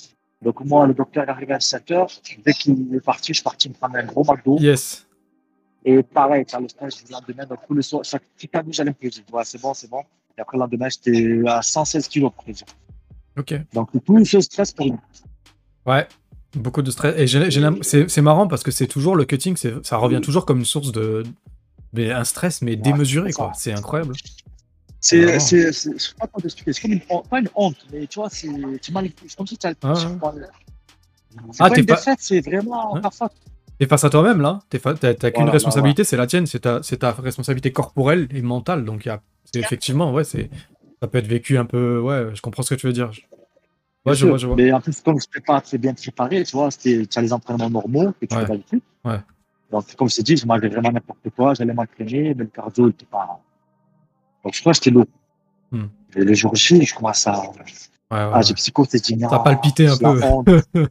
Donc, 0.43 0.65
moi, 0.65 0.87
le 0.87 0.95
docteur 0.95 1.25
est 1.25 1.29
arrivé 1.29 1.55
à 1.55 1.59
7h. 1.59 2.21
Dès 2.45 2.53
qu'il 2.53 2.95
est 2.95 3.01
parti, 3.01 3.29
je 3.29 3.35
suis 3.35 3.45
parti 3.45 3.69
me 3.69 3.75
prendre 3.75 3.97
un 3.97 4.05
gros 4.05 4.25
McDo. 4.25 4.59
Yes. 4.59 5.07
Et 5.85 6.03
pareil, 6.03 6.45
t'as 6.45 6.61
le 6.61 6.69
stage 6.69 7.05
du 7.05 7.13
lendemain. 7.13 7.47
Donc, 7.47 7.59
tout 7.67 7.75
le 7.75 7.83
soir, 7.83 8.05
chaque 8.05 8.25
petite 8.35 8.55
année, 8.57 8.73
j'allais 8.73 8.91
me 8.91 8.95
peser. 8.95 9.23
Ouais, 9.33 9.45
c'est 9.45 9.61
bon, 9.61 9.73
c'est 9.73 9.89
bon. 9.89 10.03
Et 10.37 10.41
après, 10.41 10.57
le 10.57 10.63
lendemain, 10.63 10.89
j'étais 10.89 11.43
à 11.47 11.63
116 11.63 12.09
kilos 12.09 12.33
de. 12.47 13.41
Ok. 13.41 13.55
Donc, 13.73 13.91
tout 14.05 14.25
ce 14.25 14.41
stress 14.41 14.73
pour 14.73 14.87
lui. 14.87 14.95
Ouais. 15.87 16.07
Beaucoup 16.57 16.83
de 16.83 16.90
stress. 16.90 17.14
Et 17.19 18.09
c'est 18.09 18.23
marrant 18.23 18.49
parce 18.49 18.62
que 18.62 18.71
c'est 18.71 18.87
toujours 18.87 19.14
le 19.16 19.25
cutting, 19.25 19.57
ça 19.83 19.97
revient 19.97 20.21
toujours 20.21 20.47
comme 20.47 20.59
une 20.59 20.64
source 20.64 20.92
de. 20.92 21.23
Mais 21.92 22.11
un 22.11 22.25
stress, 22.25 22.62
mais 22.62 22.77
démesuré, 22.77 23.33
quoi. 23.33 23.53
C'est 23.55 23.73
incroyable. 23.73 24.14
C'est, 25.01 25.38
je 25.38 25.71
sais 25.73 25.90
pas 26.19 26.27
comment 26.27 26.42
t'expliquer. 26.42 26.73
C'est 26.73 26.83
comme 26.83 26.92
une 26.92 27.01
honte, 27.09 27.29
pas 27.29 27.38
une 27.40 27.49
honte, 27.55 27.77
mais 27.92 28.07
tu 28.07 28.19
vois, 28.19 28.29
c'est, 28.29 28.49
mal, 28.90 29.09
c'est 29.27 29.37
comme 29.37 29.47
si 29.47 29.57
tu 29.57 29.66
as 29.66 29.71
le 29.71 29.77
Ah. 29.83 29.95
C'est 31.53 31.62
Ah, 31.62 31.69
pas 31.71 31.83
pas- 31.85 32.14
c'est 32.19 32.40
vraiment 32.40 32.95
Ouais. 32.95 33.01
T'es 33.79 33.87
face 33.87 34.05
à 34.05 34.11
toi-même, 34.11 34.40
là. 34.40 34.61
Fa- 34.79 34.95
T'as 34.95 35.12
t'as 35.14 35.31
qu'une 35.31 35.51
responsabilité, 35.51 36.03
c'est 36.03 36.16
la 36.16 36.27
tienne, 36.27 36.47
c'est 36.47 36.61
ta, 36.61 37.12
responsabilité 37.12 37.73
corporelle 37.73 38.27
et 38.35 38.40
mentale. 38.42 38.85
Donc, 38.85 39.05
y 39.05 39.11
a- 39.11 39.21
effectivement, 39.55 40.12
ouais. 40.12 40.25
Ça 40.25 41.09
peut 41.09 41.19
être 41.19 41.27
vécu 41.27 41.59
un 41.59 41.66
peu. 41.66 42.01
Ouais, 42.01 42.35
je 42.35 42.40
comprends 42.40 42.62
ce 42.62 42.75
que 42.75 42.81
tu 42.81 42.87
veux 42.87 42.92
dire. 42.95 43.11
Ouais, 44.07 44.14
je 44.14 44.21
Bien 44.25 44.29
vois, 44.31 44.38
sûr. 44.38 44.38
je 44.38 44.47
vois. 44.47 44.57
Mais 44.57 44.73
en 44.73 44.81
plus, 44.81 45.01
comme 45.01 45.19
je 45.21 45.27
n'étais 45.27 45.45
pas 45.45 45.61
très 45.61 45.79
bien 45.79 45.92
préparé, 45.95 46.45
tu 46.45 46.57
vois, 46.57 46.71
c'était, 46.71 47.07
tu 47.07 47.19
as 47.19 47.23
les 47.23 47.33
entraînements 47.33 47.69
normaux 47.71 48.12
que 48.21 48.27
tu 48.27 48.35
Ouais. 48.35 48.42
fais 48.42 48.53
d'habitude. 48.53 48.81
Ouais. 49.05 49.21
Donc, 49.73 49.95
comme 49.97 50.09
je 50.09 50.16
t'ai 50.16 50.23
dit, 50.23 50.37
je 50.37 50.47
mangeais 50.47 50.69
vraiment 50.69 50.92
n'importe 50.92 51.29
quoi, 51.37 51.55
j'allais 51.55 51.75
m'entraîner, 51.75 52.35
mais 52.35 52.45
le 52.45 52.47
cardio 52.47 52.87
n'était 52.87 53.05
pas. 53.07 53.40
Donc, 54.45 54.55
je 54.55 54.61
crois 54.61 54.73
que 54.73 54.77
j'étais 54.77 54.90
lourd. 54.90 55.07
Hmm. 55.73 55.87
Et 56.14 56.25
le 56.25 56.35
jour 56.35 56.55
J, 56.55 56.83
je 56.85 56.95
commence 56.95 57.27
à. 57.27 57.37
Ouais, 57.40 57.49
ouais, 57.49 58.31
Ah, 58.33 58.42
j'ai 58.42 58.55
psychoté, 58.55 58.99
j'ai 59.05 59.16
dit, 59.16 59.23
T'as 59.29 59.38
non, 59.38 59.42
palpité 59.42 59.88
un 59.88 59.97
c'est 59.97 60.05
peu. 60.45 60.62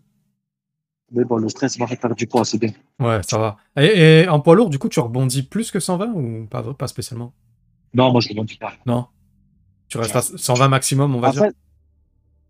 mais 1.12 1.24
bon, 1.24 1.38
le 1.38 1.48
stress 1.48 1.80
m'a 1.80 1.88
fait 1.88 1.96
perdre 1.96 2.16
du 2.18 2.28
poids, 2.28 2.44
c'est 2.44 2.58
bien. 2.58 2.72
Ouais, 3.00 3.22
ça 3.24 3.38
va. 3.38 3.56
Et, 3.78 4.24
et 4.24 4.28
en 4.28 4.42
poids 4.42 4.56
lourd, 4.56 4.70
du 4.70 4.78
coup, 4.80 4.90
tu 4.90 5.00
rebondis 5.00 5.44
plus 5.44 5.72
que 5.72 5.80
120 5.80 6.08
ou 6.14 6.46
pas, 6.48 6.62
pas 6.74 6.88
spécialement? 6.88 7.34
Non, 7.94 8.12
moi, 8.12 8.20
je 8.20 8.34
ne 8.34 8.44
dis 8.44 8.58
pas. 8.58 8.74
Non? 8.86 9.08
Tu 9.88 9.98
restes 9.98 10.16
à 10.16 10.22
120 10.22 10.68
maximum, 10.68 11.16
on 11.16 11.20
va 11.22 11.32
dire? 11.32 11.44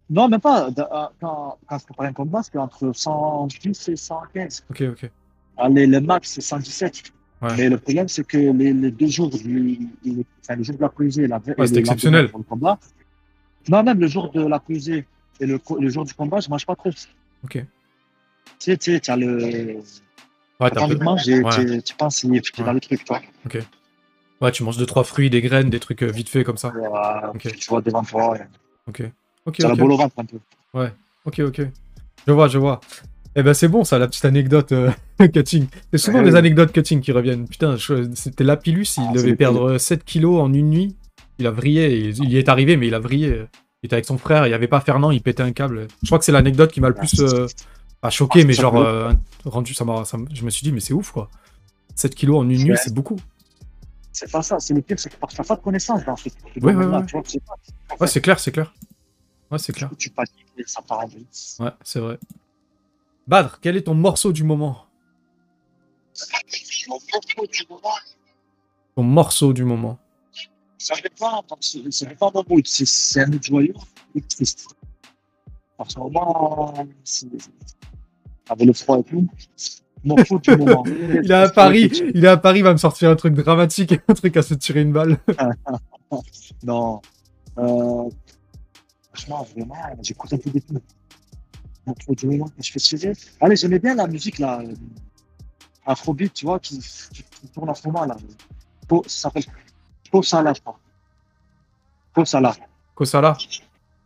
Non, 0.09 0.27
même 0.29 0.39
pas. 0.41 0.69
Quand, 1.19 1.57
quand 1.67 1.77
je 1.79 1.85
prépare 1.85 2.05
un 2.07 2.13
combat, 2.13 2.41
c'est 2.43 2.57
entre 2.57 2.91
110 2.93 3.89
et 3.89 3.95
115. 3.95 4.65
Ok, 4.69 4.83
ok. 4.91 5.09
Allez, 5.57 5.87
le 5.87 5.99
max, 6.01 6.31
c'est 6.31 6.41
117. 6.41 7.11
Ouais. 7.41 7.49
Mais 7.57 7.69
le 7.69 7.77
problème, 7.77 8.07
c'est 8.07 8.25
que 8.25 8.37
les, 8.37 8.73
les 8.73 8.91
deux 8.91 9.07
jours, 9.07 9.29
du- 9.29 9.79
le, 10.05 10.23
enfin, 10.41 10.55
le 10.55 10.63
jour 10.63 10.75
de 10.75 10.81
la 10.81 10.89
pesée 10.89 11.27
la 11.27 11.37
Ouais, 11.37 11.41
c'était 11.47 11.59
lendemain 11.59 11.79
exceptionnel. 11.79 12.29
pour 12.29 12.39
le 12.39 12.45
combat, 12.45 12.79
non, 13.67 13.83
même 13.83 13.99
le 13.99 14.07
jour 14.07 14.31
de 14.31 14.41
la 14.45 14.59
pesée 14.59 15.05
et 15.39 15.45
le, 15.45 15.59
le 15.79 15.89
jour 15.89 16.05
du 16.05 16.13
combat, 16.13 16.39
je 16.39 16.49
mange 16.49 16.65
pas 16.65 16.75
trop. 16.75 16.91
Tu 16.91 17.07
Ok. 17.43 17.65
sais, 18.59 18.77
tu 18.77 18.93
sais, 18.93 18.99
tu 18.99 19.11
as 19.11 19.17
le. 19.17 19.77
Ouais, 20.59 20.69
T'as 20.71 20.81
envie 20.81 20.95
de 20.95 21.03
manger, 21.03 21.41
Ouais. 21.43 21.81
tu, 21.81 21.93
penses 21.95 22.19
tu 22.21 22.27
es 22.37 22.63
dans 22.63 22.71
le 22.73 22.79
truc, 22.79 23.03
toi. 23.03 23.21
ouais, 24.41 24.51
tu 24.51 24.63
manges 24.63 24.77
2-3 24.77 25.03
fruits, 25.03 25.29
des 25.29 25.41
graines, 25.41 25.69
des 25.69 25.79
trucs 25.81 26.03
euh, 26.03 26.11
vite 26.11 26.29
fait 26.29 26.43
comme 26.45 26.57
ça. 26.57 26.69
Voilà, 26.73 27.31
Ok. 27.35 27.41
Tu 27.57 27.69
vois 27.69 27.81
devant 27.81 28.03
toi, 28.03 28.37
Ok. 28.87 29.03
Ok, 29.45 29.55
tu 29.55 29.65
as 29.65 29.69
la 29.69 29.75
boule 29.75 29.91
au 29.91 29.97
ventre 29.97 30.15
un 30.17 30.25
peu. 30.25 30.37
Ok, 31.25 31.39
ok. 31.39 31.61
Je 32.27 32.31
vois, 32.33 32.47
je 32.47 32.57
vois. 32.57 32.79
Eh 33.37 33.43
ben 33.43 33.53
c'est 33.53 33.67
bon 33.67 33.83
ça, 33.83 33.99
la 33.99 34.07
petite 34.07 34.23
anecdote 34.25 34.71
euh, 34.71 34.91
cutting. 35.33 35.67
C'est 35.91 35.97
souvent 35.97 36.19
Ouais, 36.19 36.25
des 36.25 36.31
oui. 36.31 36.37
anecdotes 36.37 36.71
cutting 36.71 37.01
qui 37.01 37.11
reviennent. 37.11 37.47
Putain, 37.47 37.75
c'était 38.13 38.43
Lapillus, 38.45 38.85
il 38.97 39.03
Ah, 39.09 39.13
devait 39.13 39.35
perdre 39.35 39.77
7 39.77 40.05
kilos 40.05 40.41
en 40.41 40.53
une 40.53 40.69
nuit. 40.69 40.95
Il 41.37 41.45
a 41.47 41.51
vrillé, 41.51 41.97
il, 42.09 42.23
il 42.23 42.31
y 42.31 42.37
est 42.37 42.47
arrivé, 42.47 42.77
mais 42.77 42.87
il 42.87 42.93
a 42.93 42.99
vrillé. 42.99 43.45
Il 43.83 43.87
était 43.87 43.95
avec 43.95 44.05
son 44.05 44.17
frère, 44.17 44.45
il 44.47 44.49
n'y 44.49 44.55
avait 44.55 44.69
pas 44.69 44.79
Fernand, 44.79 45.11
il 45.11 45.21
pétait 45.21 45.43
un 45.43 45.51
câble. 45.51 45.87
Je 46.01 46.07
crois 46.07 46.17
que 46.17 46.23
c'est 46.25 46.31
l'anecdote 46.31 46.71
qui 46.71 46.79
m'a 46.79 46.87
le 46.87 46.93
plus... 46.95 47.19
euh, 47.19 47.45
pas 47.99 48.09
choqué, 48.09 48.41
Ah, 48.41 48.45
mais 48.45 48.53
ça 48.53 48.61
genre 48.63 48.77
euh, 48.77 49.11
rendu... 49.43 49.73
Ça 49.73 49.83
m'a, 49.83 50.05
ça 50.05 50.17
je 50.33 50.43
me 50.45 50.49
suis 50.49 50.63
dit, 50.63 50.71
mais 50.71 50.79
c'est 50.79 50.93
ouf 50.93 51.11
quoi. 51.11 51.29
7 51.95 52.15
kilos 52.15 52.37
en 52.39 52.49
une 52.49 52.63
nuit, 52.63 52.71
Ouais. 52.71 52.77
c'est 52.81 52.93
beaucoup. 52.93 53.17
C'est 54.13 54.31
pas 54.31 54.41
ça, 54.41 54.59
c'est 54.59 54.73
le 54.73 54.81
pire, 54.81 54.97
c'est 54.97 55.09
que 55.09 55.15
tu 55.27 55.35
n'as 55.37 55.43
pas 55.43 55.55
de 55.57 55.61
connaissance 55.61 56.05
dans 56.05 56.15
ce 56.15 56.29
Ouais, 56.61 56.73
ouais, 56.73 56.85
ouais. 56.85 57.01
Ouais, 57.99 58.07
c'est 58.07 58.21
clair, 58.21 58.39
c'est 58.39 58.51
clair. 58.53 58.73
Ouais, 59.55 59.59
c'est 59.59 59.71
clair. 59.71 59.89
Tu 59.97 60.09
paniques 60.09 60.33
et 60.57 60.63
ça 60.67 60.81
part 60.81 60.99
en 60.99 61.07
vrille. 61.07 61.25
Ouais, 61.59 61.71
c'est 61.81 61.99
vrai. 62.01 62.19
Badr, 63.25 63.59
quel 63.61 63.77
est 63.77 63.83
ton 63.83 63.93
morceau 63.93 64.33
du 64.33 64.43
moment? 64.43 64.85
Mon 66.89 66.99
propos 66.99 67.47
du 67.47 67.63
moment, 67.69 67.89
Ton 68.95 69.03
morceau 69.03 69.53
du 69.53 69.63
moment. 69.63 69.97
Ça 70.77 70.95
dépend, 71.01 71.41
donc 71.47 71.59
c'est 71.61 71.89
c'est 71.89 72.17
pas 72.17 72.29
mon 72.33 72.43
mood, 72.49 72.67
c'est- 72.67 73.19
un 73.21 73.31
joyeux 73.41 73.73
ou 74.13 74.19
triste. 74.19 74.67
En 75.77 75.85
ce 75.87 75.97
moment, 75.99 76.73
avec 78.49 78.67
le 78.67 78.73
froid 78.73 78.99
et 78.99 79.03
tout, 79.03 79.27
mon 80.03 80.17
foot 80.25 80.43
du 80.43 80.55
moment. 80.57 80.83
Il 81.23 81.31
est 81.31 81.33
à 81.33 81.49
Paris, 81.49 81.89
il 82.13 82.23
est 82.23 82.27
à 82.27 82.37
Paris, 82.37 82.59
il 82.59 82.63
va 82.63 82.73
me 82.73 82.77
sortir 82.77 83.09
un 83.09 83.15
truc 83.15 83.33
dramatique, 83.35 83.93
un 84.07 84.13
truc 84.13 84.35
à 84.37 84.41
se 84.41 84.53
tirer 84.53 84.81
une 84.81 84.91
balle. 84.91 85.17
Non. 86.63 87.01
Euh, 87.57 88.09
franchement, 89.15 89.47
vraiment, 89.55 89.75
j'écoute 90.01 90.33
un 90.33 90.37
peu 90.37 90.49
de 90.49 90.59
tout. 90.59 90.81
Foot 92.05 92.17
du 92.17 92.25
moment, 92.27 92.49
je 92.59 92.71
fais 92.71 92.79
tirer. 92.79 93.13
Allez, 93.39 93.55
j'aimais 93.55 93.77
bien 93.79 93.93
la 93.95 94.07
musique 94.07 94.39
là, 94.39 94.59
euh, 94.59 94.73
Afrobeat, 95.85 96.33
tu 96.33 96.45
vois, 96.45 96.59
qui, 96.59 96.79
qui, 96.79 97.23
qui 97.23 97.47
tourne 97.53 97.69
en 97.69 97.75
ce 97.75 97.87
moment 97.87 98.05
là. 98.05 98.17
Po- 98.87 99.03
ça 99.07 99.29
s'appelle 99.29 99.43
Po 100.11 100.23
Salah, 100.23 100.53
je 100.53 100.61
crois. 100.61 100.79
Po 102.13 102.25
Salah. 102.25 102.55
Kosala 102.95 103.37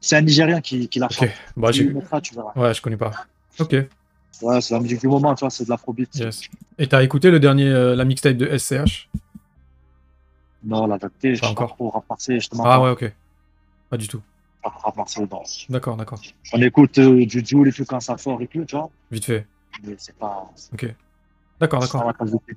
C'est 0.02 0.18
un 0.18 0.22
Nigérien 0.22 0.60
qui, 0.62 0.90
qui 0.90 1.00
l'a 1.00 1.06
Ok, 1.06 1.14
fait. 1.14 1.34
bah 1.56 1.72
Tu 1.72 1.78
j'ai. 1.80 1.84
le 1.86 1.94
mettras, 1.94 2.20
tu 2.20 2.34
verras. 2.36 2.52
Ouais, 2.56 2.74
je 2.74 2.82
connais 2.82 2.98
pas. 2.98 3.12
Ok, 3.60 3.76
Ouais, 4.42 4.62
c'est 4.62 4.74
la 4.74 4.80
musique 4.80 5.00
du 5.02 5.08
moment, 5.08 5.34
tu 5.36 5.42
vois, 5.42 5.50
c'est 5.50 5.64
de 5.66 5.70
l'afrobeat. 5.70 6.14
yes. 6.16 6.42
Et 6.78 6.88
t'as 6.88 7.04
écouté 7.04 7.30
le 7.32 7.40
dernier, 7.40 7.68
euh, 7.68 7.96
la 7.96 8.04
mixtape 8.06 8.36
de 8.38 8.58
SCH 8.58 9.10
Non, 10.64 10.86
la 10.88 10.98
vérité, 10.98 11.36
je 11.36 11.40
suis 11.44 11.48
encore. 11.48 11.76
trop 11.76 11.92
français, 12.06 12.36
justement. 12.36 12.64
Ah 12.66 12.82
ouais, 12.82 12.90
ok. 12.90 13.14
Pas 13.90 13.98
du 13.98 14.08
tout. 14.08 14.22
D'accord, 15.70 15.96
d'accord. 15.98 16.22
On 16.54 16.62
écoute 16.62 16.98
euh, 16.98 17.26
du 17.26 17.40
et 17.40 17.72
tout 17.72 17.86
quand 17.86 18.00
ça 18.00 18.18
sort 18.18 18.42
et 18.42 18.48
tout, 18.48 18.66
tu 18.66 18.76
vois. 18.76 18.90
Vite 19.12 19.26
fait. 19.26 19.48
Mais 19.84 19.96
c'est 19.98 20.16
pas. 20.16 20.52
D'accord, 21.60 21.80
pas 21.80 22.00
d'accord. 22.14 22.42
thé. 22.48 22.56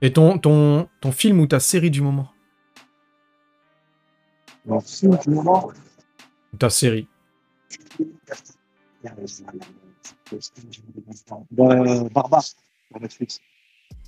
Et 0.00 0.12
ton, 0.12 0.38
ton, 0.38 0.88
ton 1.00 1.12
film 1.12 1.40
ou 1.40 1.46
ta 1.46 1.60
série 1.60 1.90
du 1.90 2.00
moment? 2.00 2.28
Donc, 4.66 4.84
film 4.84 5.16
du 5.24 5.30
moment? 5.30 5.70
Ou 6.52 6.56
ta 6.56 6.70
série? 6.70 7.06
Euh, 11.60 12.08
Barbare, 12.10 12.42
sur 12.42 13.00
Netflix. 13.00 13.40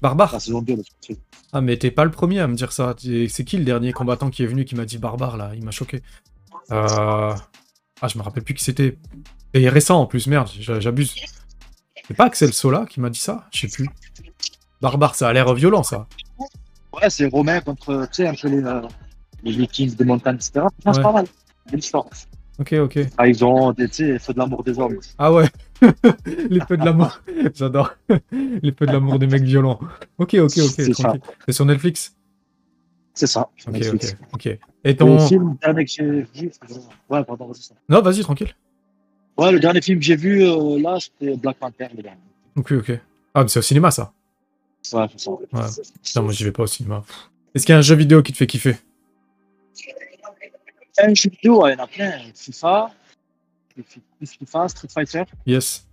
Barbare? 0.00 0.32
La 0.32 0.40
saison 0.40 0.62
2, 0.62 0.76
le 0.76 0.82
truc. 1.00 1.18
Ah, 1.52 1.60
mais 1.60 1.76
t'es 1.76 1.90
pas 1.90 2.04
le 2.04 2.10
premier 2.10 2.40
à 2.40 2.48
me 2.48 2.54
dire 2.54 2.72
ça. 2.72 2.94
C'est 2.98 3.44
qui 3.44 3.56
le 3.56 3.64
dernier 3.64 3.92
combattant 3.92 4.30
qui 4.30 4.42
est 4.42 4.46
venu 4.46 4.64
qui 4.64 4.74
m'a 4.74 4.84
dit 4.84 4.98
barbare 4.98 5.36
là? 5.36 5.52
Il 5.54 5.64
m'a 5.64 5.70
choqué. 5.70 6.02
Euh... 6.72 7.34
Ah, 8.00 8.08
je 8.08 8.18
me 8.18 8.22
rappelle 8.22 8.42
plus 8.44 8.54
qui 8.54 8.64
c'était. 8.64 8.98
Et 9.54 9.68
récent 9.68 10.00
en 10.00 10.06
plus, 10.06 10.26
merde, 10.26 10.48
j'a- 10.58 10.80
j'abuse. 10.80 11.14
C'est 12.06 12.14
pas 12.14 12.24
Axel 12.24 12.52
Sola 12.52 12.86
qui 12.88 13.00
m'a 13.00 13.08
dit 13.10 13.18
ça? 13.20 13.46
Je 13.52 13.60
sais 13.60 13.68
plus. 13.68 13.88
Barbare, 14.80 15.14
ça 15.14 15.28
a 15.28 15.32
l'air 15.32 15.52
violent 15.54 15.82
ça. 15.82 16.06
Ouais, 16.92 17.08
c'est 17.08 17.26
Romain 17.26 17.60
contre, 17.60 18.06
tu 18.12 18.22
sais, 18.22 18.26
un 18.26 18.34
peu 18.34 18.48
les, 18.48 18.62
euh, 18.62 18.82
les 19.42 19.52
Vikings 19.52 19.94
des 19.94 20.04
montagnes, 20.04 20.36
etc. 20.36 20.60
Ouais. 20.84 20.92
c'est 20.92 21.02
pas 21.02 21.12
mal. 21.12 21.26
Belle 21.70 21.78
histoire. 21.80 22.06
Ok, 22.58 22.72
ok. 22.74 22.98
Ah, 23.18 23.26
ils 23.26 23.44
ont, 23.44 23.72
des- 23.72 23.88
tu 23.88 24.18
sais, 24.18 24.32
de 24.32 24.38
l'amour 24.38 24.62
des 24.62 24.78
hommes. 24.78 24.98
Ah 25.18 25.32
ouais, 25.32 25.48
les 26.26 26.60
feux 26.60 26.76
de 26.76 26.84
l'amour. 26.84 27.20
J'adore. 27.54 27.94
les 28.32 28.72
feux 28.72 28.86
de 28.86 28.92
l'amour 28.92 29.18
des 29.18 29.26
mecs 29.26 29.42
violents. 29.42 29.80
Ok, 30.18 30.34
ok, 30.34 30.42
ok. 30.42 30.50
C'est 30.56 30.92
ça. 30.94 31.02
tranquille. 31.04 31.22
C'est 31.46 31.52
sur 31.52 31.64
Netflix? 31.64 32.14
C'est 33.14 33.26
ça. 33.28 33.48
sur 33.56 33.70
Netflix. 33.70 34.16
ok, 34.32 34.46
ok. 34.46 34.58
Et 34.84 34.96
ton. 34.96 35.14
Le 35.14 35.26
film 35.26 35.56
dernier 35.62 35.84
que 35.84 35.90
j'ai 35.90 36.02
vu, 36.34 36.50
ouais, 37.08 37.24
pardon, 37.24 37.52
ça. 37.54 37.74
Non, 37.88 38.02
vas-y, 38.02 38.20
tranquille. 38.22 38.54
Ouais, 39.38 39.50
le 39.52 39.60
dernier 39.60 39.80
film 39.80 39.98
que 40.00 40.04
j'ai 40.04 40.16
vu 40.16 40.42
euh, 40.44 40.78
là, 40.80 40.98
c'était 41.00 41.36
Black 41.36 41.56
Panther, 41.58 41.86
le 41.96 42.02
dernier. 42.02 42.18
Ok, 42.56 42.72
ok. 42.72 42.92
Ah, 43.34 43.42
mais 43.42 43.48
c'est 43.48 43.58
au 43.60 43.62
cinéma 43.62 43.90
ça. 43.90 44.12
Ouais, 44.92 45.06
c'est 45.16 45.20
ça. 45.20 45.30
Putain, 46.02 46.22
moi, 46.22 46.32
j'y 46.32 46.44
vais 46.44 46.52
pas 46.52 46.64
au 46.64 46.66
cinéma. 46.66 47.02
Est-ce 47.54 47.64
qu'il 47.66 47.72
y 47.72 47.76
a 47.76 47.78
un 47.78 47.82
jeu 47.82 47.94
vidéo 47.96 48.22
qui 48.22 48.32
te 48.32 48.36
fait 48.36 48.46
kiffer? 48.46 48.76
Un 50.98 51.14
jeu 51.14 51.30
vidéo, 51.30 51.62
ouais, 51.62 51.72
il 51.72 51.78
y 51.78 51.80
en 51.80 51.84
a 51.84 51.86
plein. 51.86 52.12
FIFA, 52.34 52.90
FIFA, 54.24 54.68
Street 54.68 54.88
Fighter 54.92 55.24
Yes. 55.46 55.86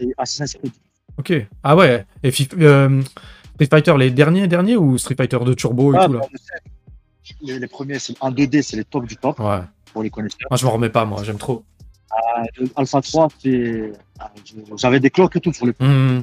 et 0.00 0.12
Assassin's 0.18 0.54
Creed. 0.54 0.72
Ok. 1.16 1.32
Ah 1.62 1.76
ouais. 1.76 2.04
Et 2.24 2.30
Fif- 2.30 2.54
euh, 2.60 3.00
Street 3.54 3.66
Fighter, 3.70 3.94
les 3.98 4.10
derniers, 4.10 4.46
derniers 4.48 4.76
ou 4.76 4.98
Street 4.98 5.14
Fighter 5.16 5.38
de 5.44 5.54
Turbo 5.54 5.94
et 5.94 5.96
Ah, 5.98 6.06
tout 6.06 6.12
là 6.14 6.20
les, 7.42 7.58
les 7.58 7.66
premiers, 7.66 7.98
c'est 7.98 8.14
en 8.20 8.30
2D, 8.30 8.62
c'est 8.62 8.76
les 8.76 8.84
top 8.84 9.06
du 9.06 9.16
top 9.16 9.38
Ouais. 9.40 9.60
pour 9.92 10.02
les 10.02 10.10
connaisseurs. 10.10 10.46
Moi, 10.50 10.56
je 10.58 10.64
m'en 10.66 10.72
remets 10.72 10.90
pas, 10.90 11.04
moi. 11.04 11.22
J'aime 11.24 11.38
trop. 11.38 11.64
Ah, 12.10 12.42
Alpha 12.76 13.00
3, 13.00 13.28
c'est. 13.42 13.92
ah, 14.20 14.30
J'avais 14.76 15.00
des 15.00 15.10
cloques 15.10 15.36
et 15.36 15.40
tout 15.40 15.52
sur 15.52 15.66
le 15.66 15.74
Hmm. 15.80 16.22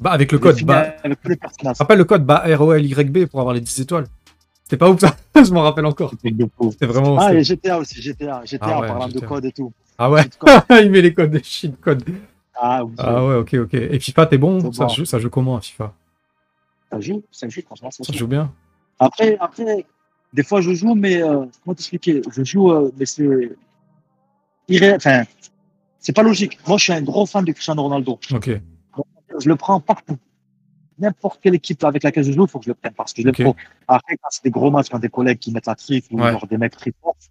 Bah, 0.00 0.10
avec 0.12 0.30
le 0.30 0.38
code. 0.38 0.60
Bah, 0.64 0.94
Avec 1.02 1.20
tous 1.22 1.28
les 1.30 1.36
personnages. 1.36 1.76
rappelle 1.78 1.98
le 1.98 2.04
code 2.04 2.24
bah, 2.24 2.44
ROLYB 2.46 3.26
pour 3.26 3.40
avoir 3.40 3.54
les 3.54 3.60
10 3.60 3.80
étoiles. 3.80 4.04
C'était 4.64 4.76
pas 4.76 4.90
ouf 4.90 5.00
ça 5.00 5.16
Je 5.34 5.50
m'en 5.52 5.62
rappelle 5.62 5.86
encore. 5.86 6.12
C'était 6.22 6.86
vraiment. 6.86 7.18
Ah, 7.18 7.32
et 7.34 7.42
GTA 7.42 7.78
aussi, 7.78 8.00
GTA. 8.02 8.42
GTA 8.44 8.66
Ah 8.68 8.76
en 8.78 8.80
parlant 8.82 9.08
GTA. 9.08 9.20
de 9.20 9.26
code 9.26 9.44
et 9.46 9.52
tout. 9.52 9.72
Ah 9.96 10.10
ouais, 10.10 10.22
il 10.82 10.90
met 10.90 11.00
les 11.00 11.14
codes, 11.14 11.32
les 11.32 11.42
cheat 11.42 11.80
codes. 11.80 12.04
Ah, 12.54 12.84
oui. 12.84 12.92
Ah 12.98 13.24
ouais, 13.24 13.34
ok, 13.36 13.54
ok. 13.54 13.74
Et 13.74 13.98
FIFA, 13.98 14.26
t'es 14.26 14.38
bon? 14.38 14.72
Ça, 14.72 14.84
bon. 14.84 14.88
joue, 14.92 15.04
ça 15.04 15.18
joue 15.18 15.30
comment, 15.30 15.58
FIFA? 15.60 15.92
Ça 16.90 17.00
joue, 17.00 17.22
ça 17.30 17.48
joue, 17.48 17.60
franchement, 17.62 17.90
ça 17.90 18.04
Ça 18.04 18.12
joue. 18.12 18.20
joue 18.20 18.26
bien 18.26 18.52
Après, 18.98 19.36
après, 19.38 19.84
des 20.32 20.42
fois, 20.42 20.60
je 20.60 20.72
joue, 20.74 20.94
mais 20.94 21.22
euh, 21.22 21.44
comment 21.64 21.74
t'expliquer? 21.74 22.22
Je 22.30 22.44
joue, 22.44 22.70
euh, 22.72 22.90
mais 22.98 23.06
c'est. 23.06 23.50
irré- 24.68 24.94
Enfin, 24.96 25.24
c'est 25.98 26.14
pas 26.14 26.22
logique. 26.22 26.58
Moi, 26.66 26.78
je 26.78 26.84
suis 26.84 26.92
un 26.92 27.02
gros 27.02 27.26
fan 27.26 27.44
de 27.44 27.52
Cristiano 27.52 27.82
Ronaldo. 27.82 28.18
Ok. 28.32 28.50
Je 29.40 29.48
le 29.48 29.56
prends 29.56 29.78
partout. 29.80 30.18
N'importe 30.98 31.40
quelle 31.40 31.54
équipe 31.54 31.84
avec 31.84 32.02
laquelle 32.02 32.24
je 32.24 32.32
joue, 32.32 32.44
il 32.44 32.48
faut 32.50 32.58
que 32.58 32.64
je 32.64 32.70
le 32.70 32.74
prenne 32.74 32.92
parce 32.94 33.12
que 33.12 33.22
je 33.22 33.26
l'aime 33.26 33.34
Ok. 33.38 33.42
trop. 33.44 33.56
Après, 33.86 34.16
quand 34.16 34.28
c'est 34.30 34.42
des 34.42 34.50
gros 34.50 34.70
matchs, 34.70 34.88
quand 34.88 34.98
des 34.98 35.08
collègues 35.10 35.38
qui 35.38 35.52
mettent 35.52 35.66
la 35.66 35.76
trick 35.76 36.06
ou 36.10 36.20
Ouais. 36.20 36.32
genre 36.32 36.46
des 36.46 36.56
mecs 36.58 36.76
très 36.76 36.92
forts, 37.00 37.14
je 37.20 37.26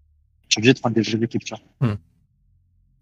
suis 0.54 0.60
obligé 0.60 0.74
de 0.74 0.80
prendre 0.80 0.96
des 0.96 1.04
jeux 1.04 1.17
d'équipe. 1.17 1.41
Hmm. 1.82 1.96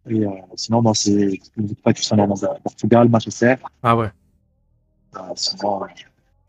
Et 0.09 0.25
euh, 0.25 0.29
sinon, 0.55 0.81
moi, 0.81 0.93
c'est 0.95 1.39
pas 1.83 1.93
Cristiano 1.93 2.23
Ronaldo. 2.23 2.59
Portugal, 2.63 3.07
Manchester. 3.09 3.55
Ah 3.83 3.95
ouais. 3.95 4.09
Euh, 5.15 5.19
sinon, 5.35 5.81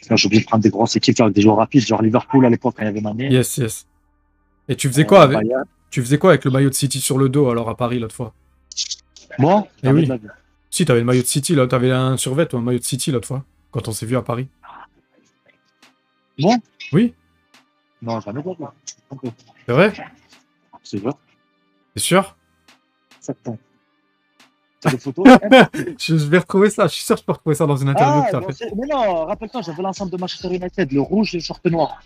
j'ai 0.00 0.26
obligé 0.26 0.42
de 0.42 0.46
prendre 0.46 0.62
des 0.62 0.70
grosses 0.70 0.96
équipes 0.96 1.20
avec 1.20 1.34
des 1.34 1.42
joueurs 1.42 1.56
rapides, 1.56 1.80
genre 1.86 2.02
Liverpool 2.02 2.44
à 2.46 2.50
l'époque 2.50 2.74
quand 2.76 2.82
il 2.82 2.86
y 2.86 2.88
avait 2.88 3.00
Mané. 3.00 3.28
Yes, 3.30 3.56
yes. 3.58 3.86
Et 4.68 4.76
tu 4.76 4.88
faisais 4.88 5.04
quoi 5.06 5.22
avec, 5.22 5.38
Bayern. 5.38 5.64
tu 5.90 6.02
faisais 6.02 6.18
quoi 6.18 6.30
avec 6.30 6.44
le 6.44 6.50
maillot 6.50 6.68
de 6.70 6.74
City 6.74 7.00
sur 7.00 7.18
le 7.18 7.28
dos 7.28 7.48
alors 7.50 7.68
à 7.68 7.76
Paris 7.76 7.98
l'autre 7.98 8.14
fois? 8.14 8.32
Moi, 9.38 9.66
Eh 9.82 9.90
oui. 9.90 10.06
la. 10.06 10.18
Si, 10.70 10.84
t'avais 10.84 11.00
le 11.00 11.06
maillot 11.06 11.22
de 11.22 11.26
City 11.26 11.54
là, 11.54 11.66
t'avais 11.66 11.90
un 11.92 12.16
survêt 12.16 12.52
ou 12.54 12.58
un 12.58 12.62
maillot 12.62 12.78
de 12.78 12.84
City 12.84 13.10
l'autre 13.10 13.28
fois 13.28 13.44
quand 13.70 13.88
on 13.88 13.92
s'est 13.92 14.06
vu 14.06 14.16
à 14.16 14.22
Paris. 14.22 14.48
Moi? 16.38 16.56
Oui, 16.92 17.14
Non, 18.02 18.20
jamais. 18.20 18.42
Ok. 18.44 19.20
c'est 19.66 19.72
vrai? 19.72 19.92
C'est 20.82 20.98
vrai. 20.98 21.12
T'es 21.94 22.00
sûr? 22.00 22.36
Certain. 23.20 23.56
Photos 24.98 25.26
je, 25.98 26.14
vais 26.14 26.38
retrouver 26.38 26.70
ça, 26.70 26.86
je 26.86 26.94
suis 26.94 27.04
sûr 27.04 27.16
que 27.16 27.20
je 27.20 27.26
peux 27.26 27.32
retrouver 27.32 27.54
ça 27.54 27.66
dans 27.66 27.76
une 27.76 27.88
interview 27.88 28.22
Ah, 28.32 28.40
que 28.40 28.52
fait. 28.52 28.70
mais 28.76 28.86
non, 28.86 29.24
rappelle-toi, 29.26 29.62
j'avais 29.62 29.82
l'ensemble 29.82 30.12
de 30.12 30.16
Manchester 30.16 30.48
United, 30.54 30.92
le 30.92 31.00
rouge 31.00 31.34
et 31.34 31.38
le 31.38 31.42
short 31.42 31.64
noir. 31.66 32.00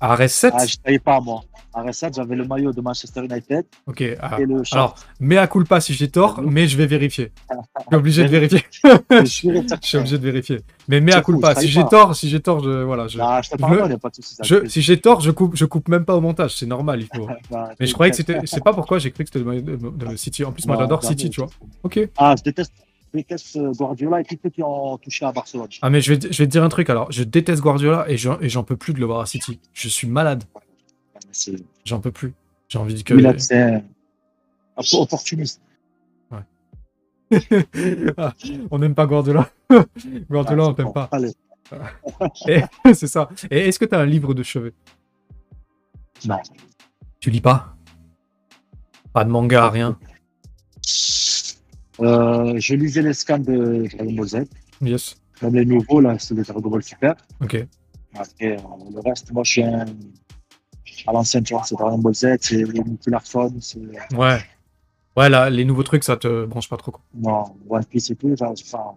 À 0.00 0.14
RS7 0.16 0.50
Ah, 0.52 0.58
je 0.66 0.76
ne 0.76 0.78
savais 0.84 0.98
pas, 0.98 1.20
moi. 1.20 1.42
À 1.72 1.82
Reset, 1.82 2.10
j'avais 2.14 2.36
le 2.36 2.44
maillot 2.46 2.72
de 2.72 2.80
Manchester 2.80 3.20
United 3.24 3.66
Ok, 3.86 4.02
ah. 4.20 4.38
et 4.40 4.46
le 4.46 4.64
short. 4.64 4.72
alors, 4.72 4.94
mea 5.20 5.46
culpa 5.46 5.78
si 5.80 5.92
j'ai 5.92 6.08
tort, 6.08 6.40
mais 6.42 6.66
je 6.68 6.76
vais 6.78 6.86
vérifier. 6.86 7.32
Je 7.50 7.84
suis 7.88 7.96
obligé 7.96 8.22
de 8.24 8.28
vérifier. 8.28 8.64
je 9.10 9.24
suis 9.24 9.98
obligé 9.98 10.18
de 10.18 10.22
vérifier. 10.24 10.60
Mais 10.88 11.02
C'est 11.06 11.16
fou, 11.22 11.32
culpa, 11.32 11.54
si 11.54 11.68
j'ai 11.68 11.84
tort, 11.84 12.16
si 12.16 12.30
j'ai 12.30 12.40
tort, 12.40 12.62
je, 12.64 12.82
voilà, 12.82 13.08
je, 13.08 13.18
Ah, 13.20 13.40
je 13.42 13.50
te 13.50 13.56
pardonne, 13.56 13.92
a 13.92 13.98
pas 13.98 14.08
de 14.08 14.14
souci. 14.14 14.34
ça 14.36 14.42
je- 14.42 14.60
fait- 14.60 14.68
si 14.70 14.80
j'ai 14.80 14.98
tort, 14.98 15.20
je 15.20 15.30
coupe, 15.30 15.54
je 15.54 15.66
coupe 15.66 15.88
même 15.88 16.04
pas 16.06 16.14
au 16.16 16.20
montage, 16.22 16.56
c'est 16.56 16.66
normal, 16.66 17.00
il 17.02 17.08
faut. 17.14 17.26
Bah, 17.50 17.70
Mais 17.78 17.86
je 17.86 17.92
croyais 17.92 18.10
que 18.10 18.16
c'était, 18.16 18.40
je 18.40 18.46
sais 18.46 18.60
pas 18.60 18.72
pourquoi 18.72 18.98
j'ai 18.98 19.10
cru 19.10 19.24
que 19.24 19.28
c'était 19.28 19.40
le 19.40 19.44
maillot 19.44 19.60
de, 19.62 19.76
de 19.76 20.16
City. 20.16 20.44
En 20.44 20.52
plus, 20.52 20.66
moi 20.66 20.76
j'adore. 20.78 21.04
City, 21.04 21.28
tu 21.28 21.40
vois. 21.42 21.50
Ok. 21.82 22.00
Ah, 22.16 22.34
je 22.38 22.42
déteste, 22.42 22.72
déteste 23.16 23.56
euh, 23.56 23.72
Guardiola 23.72 24.20
et 24.20 24.24
tous 24.24 24.38
ceux 24.42 24.50
qui 24.50 24.62
ont 24.62 24.96
touché 24.98 25.24
à 25.24 25.32
Barcelone. 25.32 25.68
Ah 25.82 25.90
mais 25.90 26.00
je 26.00 26.12
vais, 26.12 26.18
te- 26.18 26.32
je 26.32 26.38
vais 26.42 26.46
te 26.46 26.52
dire 26.52 26.62
un 26.64 26.68
truc 26.68 26.88
alors, 26.90 27.10
je 27.10 27.22
déteste 27.24 27.62
Guardiola 27.62 28.06
et 28.08 28.16
j'en, 28.16 28.64
peux 28.64 28.76
plus 28.76 28.92
de 28.94 29.00
le 29.00 29.06
voir 29.06 29.20
à 29.20 29.26
City. 29.26 29.60
Je 29.72 29.88
suis 29.88 30.06
malade, 30.06 30.44
j'en 31.84 32.00
peux 32.00 32.12
plus. 32.12 32.34
J'ai 32.68 32.78
envie 32.78 33.02
que. 33.04 33.14
là, 33.14 33.36
c'est 33.38 33.60
un 33.62 33.80
peu 34.90 34.96
opportuniste. 34.98 35.60
Ah, 38.16 38.32
on 38.70 38.78
n'aime 38.78 38.94
pas 38.94 39.04
Guardiola. 39.06 39.50
Guardiola, 40.30 40.62
Ah, 40.64 40.68
on 40.68 40.74
t'aime 40.74 40.92
pas. 40.92 41.10
C'est 42.94 43.08
ça. 43.08 43.28
Et 43.50 43.66
est-ce 43.68 43.80
que 43.80 43.84
t'as 43.84 44.00
un 44.00 44.06
livre 44.06 44.32
de 44.32 44.44
chevet? 44.44 44.72
Non. 46.24 46.38
Tu 47.18 47.30
lis 47.30 47.40
pas? 47.40 47.74
Pas 49.12 49.24
de 49.24 49.30
manga, 49.30 49.68
rien? 49.70 49.98
Euh, 52.00 52.54
je 52.58 52.74
lisais 52.74 53.02
les 53.02 53.14
scans 53.14 53.38
de 53.38 53.86
Dragon 53.96 54.12
Ball 54.12 54.28
Z. 54.28 54.36
Yes. 54.82 55.16
Même 55.42 55.54
les 55.54 55.64
nouveaux, 55.64 56.00
là, 56.00 56.18
c'est 56.18 56.34
les 56.34 56.42
Dragon 56.42 56.70
Ball 56.70 56.82
Super. 56.82 57.14
Ok. 57.40 57.66
Après, 58.14 58.56
euh, 58.56 58.56
le 58.92 59.00
reste, 59.08 59.32
moi, 59.32 59.44
je 59.44 59.50
suis 59.50 59.62
un... 59.62 59.84
à 61.06 61.12
l'ancienne, 61.12 61.44
tu 61.44 61.54
vois, 61.54 61.64
c'est 61.64 61.74
Dragon 61.76 61.98
Ball 61.98 62.14
Z, 62.14 62.36
c'est 62.40 62.64
Nuclear 62.64 63.22
Phone, 63.22 63.58
c'est 63.60 63.80
Ouais. 64.14 64.38
Ouais, 65.16 65.30
là, 65.30 65.48
les 65.48 65.64
nouveaux 65.64 65.82
trucs, 65.82 66.04
ça 66.04 66.16
te 66.16 66.44
branche 66.44 66.68
pas 66.68 66.76
trop. 66.76 66.92
quoi. 66.92 67.02
non, 67.14 67.44
One 67.68 67.84
Piece 67.86 68.10
et 68.10 68.16
tout, 68.16 68.34
j'arrive 68.38 68.70
pas. 68.70 68.94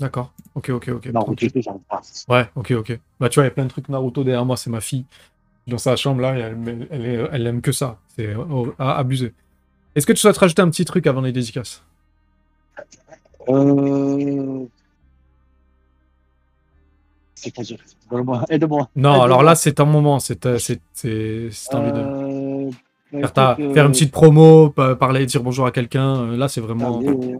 D'accord. 0.00 0.32
Ok, 0.54 0.70
ok, 0.70 0.88
ok. 0.88 1.06
Naruto 1.06 1.46
et 1.46 1.50
tout, 1.50 1.60
j'arrive 1.60 1.82
pas. 1.88 2.00
Ouais, 2.28 2.48
ok, 2.56 2.70
ok. 2.72 2.98
Bah, 3.20 3.28
tu 3.28 3.36
vois, 3.36 3.44
il 3.44 3.46
y 3.46 3.48
a 3.48 3.54
plein 3.54 3.64
de 3.64 3.70
trucs 3.70 3.88
Naruto 3.88 4.24
derrière 4.24 4.44
moi, 4.44 4.56
c'est 4.56 4.70
ma 4.70 4.80
fille. 4.80 5.04
Dans 5.66 5.78
sa 5.78 5.96
chambre, 5.96 6.20
là, 6.20 6.34
elle, 6.36 6.88
elle, 6.90 7.28
elle 7.32 7.46
aime 7.46 7.60
que 7.60 7.72
ça. 7.72 7.98
C'est 8.08 8.34
oh, 8.34 8.74
à 8.78 8.96
abuser. 8.96 9.32
Est-ce 9.94 10.06
que 10.06 10.12
tu 10.12 10.18
souhaites 10.18 10.36
rajouter 10.36 10.62
un 10.62 10.70
petit 10.70 10.84
truc 10.84 11.06
avant 11.06 11.20
les 11.20 11.32
dédicaces? 11.32 11.82
Euh... 13.48 14.64
C'est-à-dire, 17.34 17.78
donne-moi, 18.10 18.44
aide-moi. 18.48 18.88
Non, 18.96 19.20
alors 19.22 19.42
là, 19.42 19.54
c'est 19.54 19.72
ton 19.74 19.86
moment. 19.86 20.18
C'est 20.18 20.46
euh, 20.46 20.58
c'est- 20.58 20.80
c'est- 20.94 21.48
c'est 21.50 21.74
de 21.74 21.76
Euh, 21.78 22.70
bah, 23.12 23.18
faire, 23.20 23.32
ta- 23.32 23.56
faire 23.56 23.66
une 23.66 23.78
euh, 23.78 23.88
petite 23.90 24.10
promo, 24.12 24.70
pa- 24.70 24.96
parler, 24.96 25.26
dire 25.26 25.42
bonjour 25.42 25.66
à 25.66 25.70
quelqu'un. 25.70 26.34
Là, 26.36 26.48
c'est 26.48 26.60
vraiment 26.62 27.00
allez, 27.00 27.36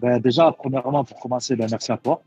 ben, 0.00 0.18
déjà, 0.20 0.52
premièrement, 0.52 1.02
pour 1.04 1.18
commencer, 1.18 1.56
ben, 1.56 1.66
merci 1.70 1.90
à 1.92 1.96
toi 1.96 2.20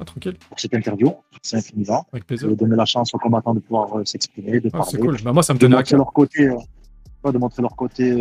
Ah, 0.00 0.04
tranquille, 0.04 0.36
pour 0.48 0.58
cette 0.58 0.72
interview. 0.74 1.12
C'est 1.42 1.56
infiniment. 1.58 2.06
avec 2.12 2.22
De 2.22 2.26
plaisir. 2.26 2.56
donner 2.56 2.76
la 2.76 2.84
chance 2.86 3.12
aux 3.14 3.18
combattants 3.18 3.54
de 3.54 3.60
pouvoir 3.60 4.00
s'exprimer, 4.06 4.60
de 4.60 4.68
Ah, 4.72 4.78
parler. 4.78 4.86
c'est 4.92 4.98
cool. 4.98 5.16
Bah, 5.22 5.32
moi, 5.32 5.42
ça 5.42 5.52
me 5.52 5.58
de 5.58 5.66
tenait 5.66 5.76
à 5.76 5.82
cœur. 5.82 5.98
leur 5.98 6.12
côté, 6.12 6.48
euh, 6.48 7.32
de 7.32 7.38
montrer 7.38 7.60
leur 7.60 7.76
côté 7.76 8.12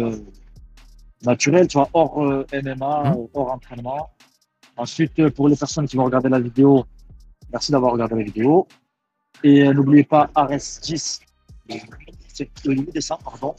naturel, 1.23 1.67
tu 1.67 1.77
vois, 1.77 1.89
hors 1.93 2.23
euh, 2.23 2.45
MMA, 2.53 3.13
euh, 3.13 3.27
hors 3.33 3.51
entraînement. 3.51 4.09
Ensuite, 4.77 5.17
euh, 5.19 5.29
pour 5.29 5.47
les 5.47 5.55
personnes 5.55 5.87
qui 5.87 5.95
vont 5.95 6.05
regarder 6.05 6.29
la 6.29 6.39
vidéo, 6.39 6.85
merci 7.51 7.71
d'avoir 7.71 7.93
regardé 7.93 8.15
la 8.15 8.23
vidéo. 8.23 8.67
Et 9.43 9.63
euh, 9.63 9.73
n'oubliez 9.73 10.03
pas 10.03 10.29
RS10, 10.35 11.21
c'est 12.27 12.49
le 12.65 12.73
8 12.73 12.93
décembre, 12.93 13.23
pardon. 13.23 13.55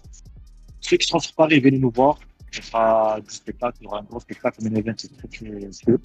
Ceux 0.81 0.97
qui 0.97 1.07
seront 1.07 1.19
sur 1.19 1.35
Paris, 1.35 1.61
venez 1.61 1.79
nous 1.79 1.90
voir. 1.90 2.19
Ce 2.53 2.62
sera 2.62 3.21
du 3.21 3.35
spectacle, 3.35 3.79
il 3.81 3.85
y 3.85 3.87
aura 3.87 4.01
un 4.01 4.05
gros 4.05 4.21
spectacle, 4.21 4.59
mais 4.62 4.79
event, 4.79 4.95
c'est 4.97 5.14
très 5.16 5.29
très 5.29 5.47
peu. 5.85 5.99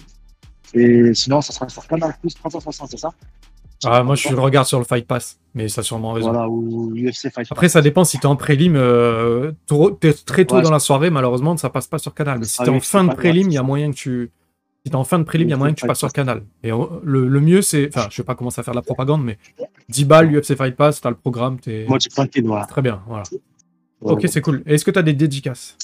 Et 0.74 1.14
sinon, 1.14 1.40
ça 1.40 1.52
sera 1.52 1.68
sur 1.68 1.86
Canal 1.86 2.14
Plus 2.20 2.34
360, 2.34 2.90
c'est 2.90 2.96
ça? 2.98 3.12
Ah, 3.84 4.02
moi, 4.02 4.14
je 4.14 4.28
le 4.28 4.40
regarde 4.40 4.66
sur 4.66 4.78
le 4.78 4.84
Fight 4.84 5.06
Pass, 5.06 5.38
mais 5.54 5.68
ça 5.68 5.80
a 5.80 5.84
sûrement 5.84 6.12
raison. 6.12 6.30
Voilà, 6.30 6.48
ou 6.48 6.92
UFC 6.94 7.30
Fight 7.32 7.46
Après, 7.50 7.68
ça 7.68 7.82
dépend 7.82 8.04
si 8.04 8.18
t'es 8.18 8.26
en 8.26 8.36
prélim, 8.36 8.76
euh, 8.76 9.52
très 10.26 10.44
tôt 10.44 10.56
Ouais, 10.56 10.62
dans 10.62 10.70
la 10.70 10.78
soirée, 10.78 11.10
malheureusement, 11.10 11.56
ça 11.56 11.70
passe 11.70 11.86
pas 11.86 11.98
sur 11.98 12.14
Canal. 12.14 12.38
Mais 12.38 12.44
si 12.44 12.56
Ah 12.60 12.64
t'es 12.64 12.70
en 12.70 12.80
fin 12.80 13.04
de 13.04 13.14
prélim, 13.14 13.48
il 13.48 13.54
y 13.54 13.58
a 13.58 13.62
moyen 13.62 13.90
que 13.90 13.96
tu. 13.96 14.30
Si 14.84 14.90
t'es 14.90 14.96
en 14.96 15.04
fin 15.04 15.18
de 15.18 15.24
prélim, 15.24 15.48
il 15.48 15.50
y 15.50 15.54
a 15.54 15.56
moyen 15.56 15.74
que 15.74 15.80
tu 15.80 15.86
passes 15.86 16.00
pas 16.00 16.08
sur 16.08 16.12
Canal. 16.12 16.42
Et 16.62 16.72
euh, 16.72 16.84
le, 17.02 17.28
le 17.28 17.40
mieux, 17.40 17.62
c'est. 17.62 17.88
Enfin, 17.94 18.08
je 18.10 18.16
sais 18.16 18.24
pas 18.24 18.34
comment 18.34 18.50
ça 18.50 18.62
faire 18.62 18.74
de 18.74 18.78
la 18.78 18.82
propagande, 18.82 19.24
mais 19.24 19.38
10 19.88 20.04
balles, 20.04 20.36
UFC 20.36 20.56
Fight 20.56 20.76
Pass, 20.76 21.00
t'as 21.00 21.10
le 21.10 21.16
programme, 21.16 21.58
t'es. 21.60 21.84
Moi, 21.88 21.98
je 21.98 22.02
suis 22.02 22.10
tranquille, 22.10 22.44
voilà. 22.46 22.66
Très 22.66 22.82
bien, 22.82 23.02
voilà. 23.06 23.24
Ok, 24.00 24.26
c'est 24.28 24.40
cool. 24.40 24.62
Et 24.66 24.74
Est-ce 24.74 24.84
que 24.84 24.90
t'as 24.90 25.02
des 25.02 25.12
dédicaces? 25.12 25.76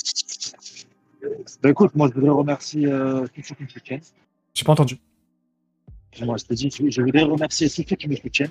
Ben 1.63 1.71
écoute, 1.71 1.93
moi 1.95 2.09
je 2.09 2.15
voudrais 2.15 2.31
remercier 2.31 2.87
euh, 2.87 3.25
ceux 3.43 3.55
qui 3.55 3.63
me. 3.63 3.99
J'ai 4.55 4.65
pas 4.65 4.73
entendu. 4.73 4.99
Moi 6.21 6.37
je 6.37 6.45
te 6.45 7.01
voudrais 7.01 7.23
remercier 7.23 7.69
ceux 7.69 7.83
qui 7.85 8.09
me 8.09 8.17
soutiennent. 8.17 8.51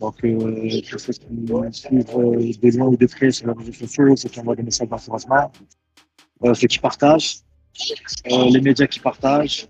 Donc, 0.00 0.16
ceux 0.20 1.12
qui 1.12 1.26
me 1.30 1.70
suivent 1.70 2.10
euh, 2.16 2.52
de 2.60 2.76
loin 2.76 2.86
ou 2.88 2.96
de 2.96 3.06
près 3.06 3.30
sur 3.30 3.46
les 3.46 3.52
réseaux 3.52 3.72
sociaux, 3.72 4.16
ceux 4.16 4.28
qui 4.28 4.40
envoient 4.40 4.56
des 4.56 4.64
messages 4.64 4.88
d'encouragement, 4.88 5.52
euh, 6.44 6.54
ceux 6.54 6.66
qui 6.66 6.80
partagent, 6.80 7.36
euh, 8.32 8.50
les 8.50 8.60
médias 8.60 8.88
qui 8.88 8.98
partagent, 8.98 9.68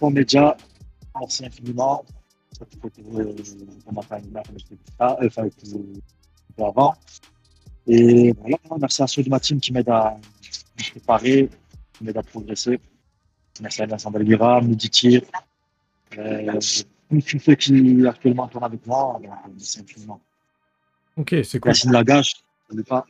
aux 0.00 0.08
médias, 0.08 0.56
merci 1.20 1.44
infiniment. 1.44 2.04
Ça, 2.52 2.64
euh, 2.64 3.24
m'a 3.92 4.02
mais 4.10 4.58
je 4.58 4.64
que- 5.50 5.56
que 6.56 6.62
avant. 6.62 6.94
Et 7.86 8.32
voilà, 8.32 8.56
merci 8.80 9.02
à 9.02 9.06
ceux 9.06 9.22
de 9.22 9.28
ma 9.28 9.40
team 9.40 9.60
qui 9.60 9.72
m'aident 9.74 9.90
à 9.90 10.16
me 10.78 10.90
préparer, 10.90 11.50
qui 11.92 12.04
m'aident 12.04 12.16
à 12.16 12.22
progresser. 12.22 12.80
Merci 13.60 13.82
à 13.82 13.86
Vincent 13.86 14.10
Belguira, 14.10 14.60
Midi 14.62 14.88
Tir, 14.88 15.22
Euh, 16.16 16.52
tous 17.10 17.38
ceux 17.38 17.54
qui 17.54 18.06
actuellement 18.06 18.48
tournent 18.48 18.64
avec 18.64 18.86
moi, 18.86 19.20
euh, 19.22 19.28
c'est 19.58 19.80
infiniment. 19.80 20.20
Ok, 21.16 21.34
c'est 21.44 21.58
cool. 21.58 21.70
Yacine 21.70 21.92
Lagache, 21.92 22.32
je 22.70 22.76
ne 22.76 22.82
pas. 22.82 23.04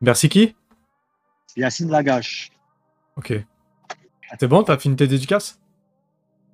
Merci 0.00 0.28
qui? 0.28 0.54
Yacine 1.56 1.90
Lagache, 1.90 2.50
Ok. 3.16 3.32
C'est 4.38 4.48
bon, 4.48 4.62
t'as 4.62 4.78
fini 4.78 4.96
tes 4.96 5.06
dédicaces? 5.06 5.58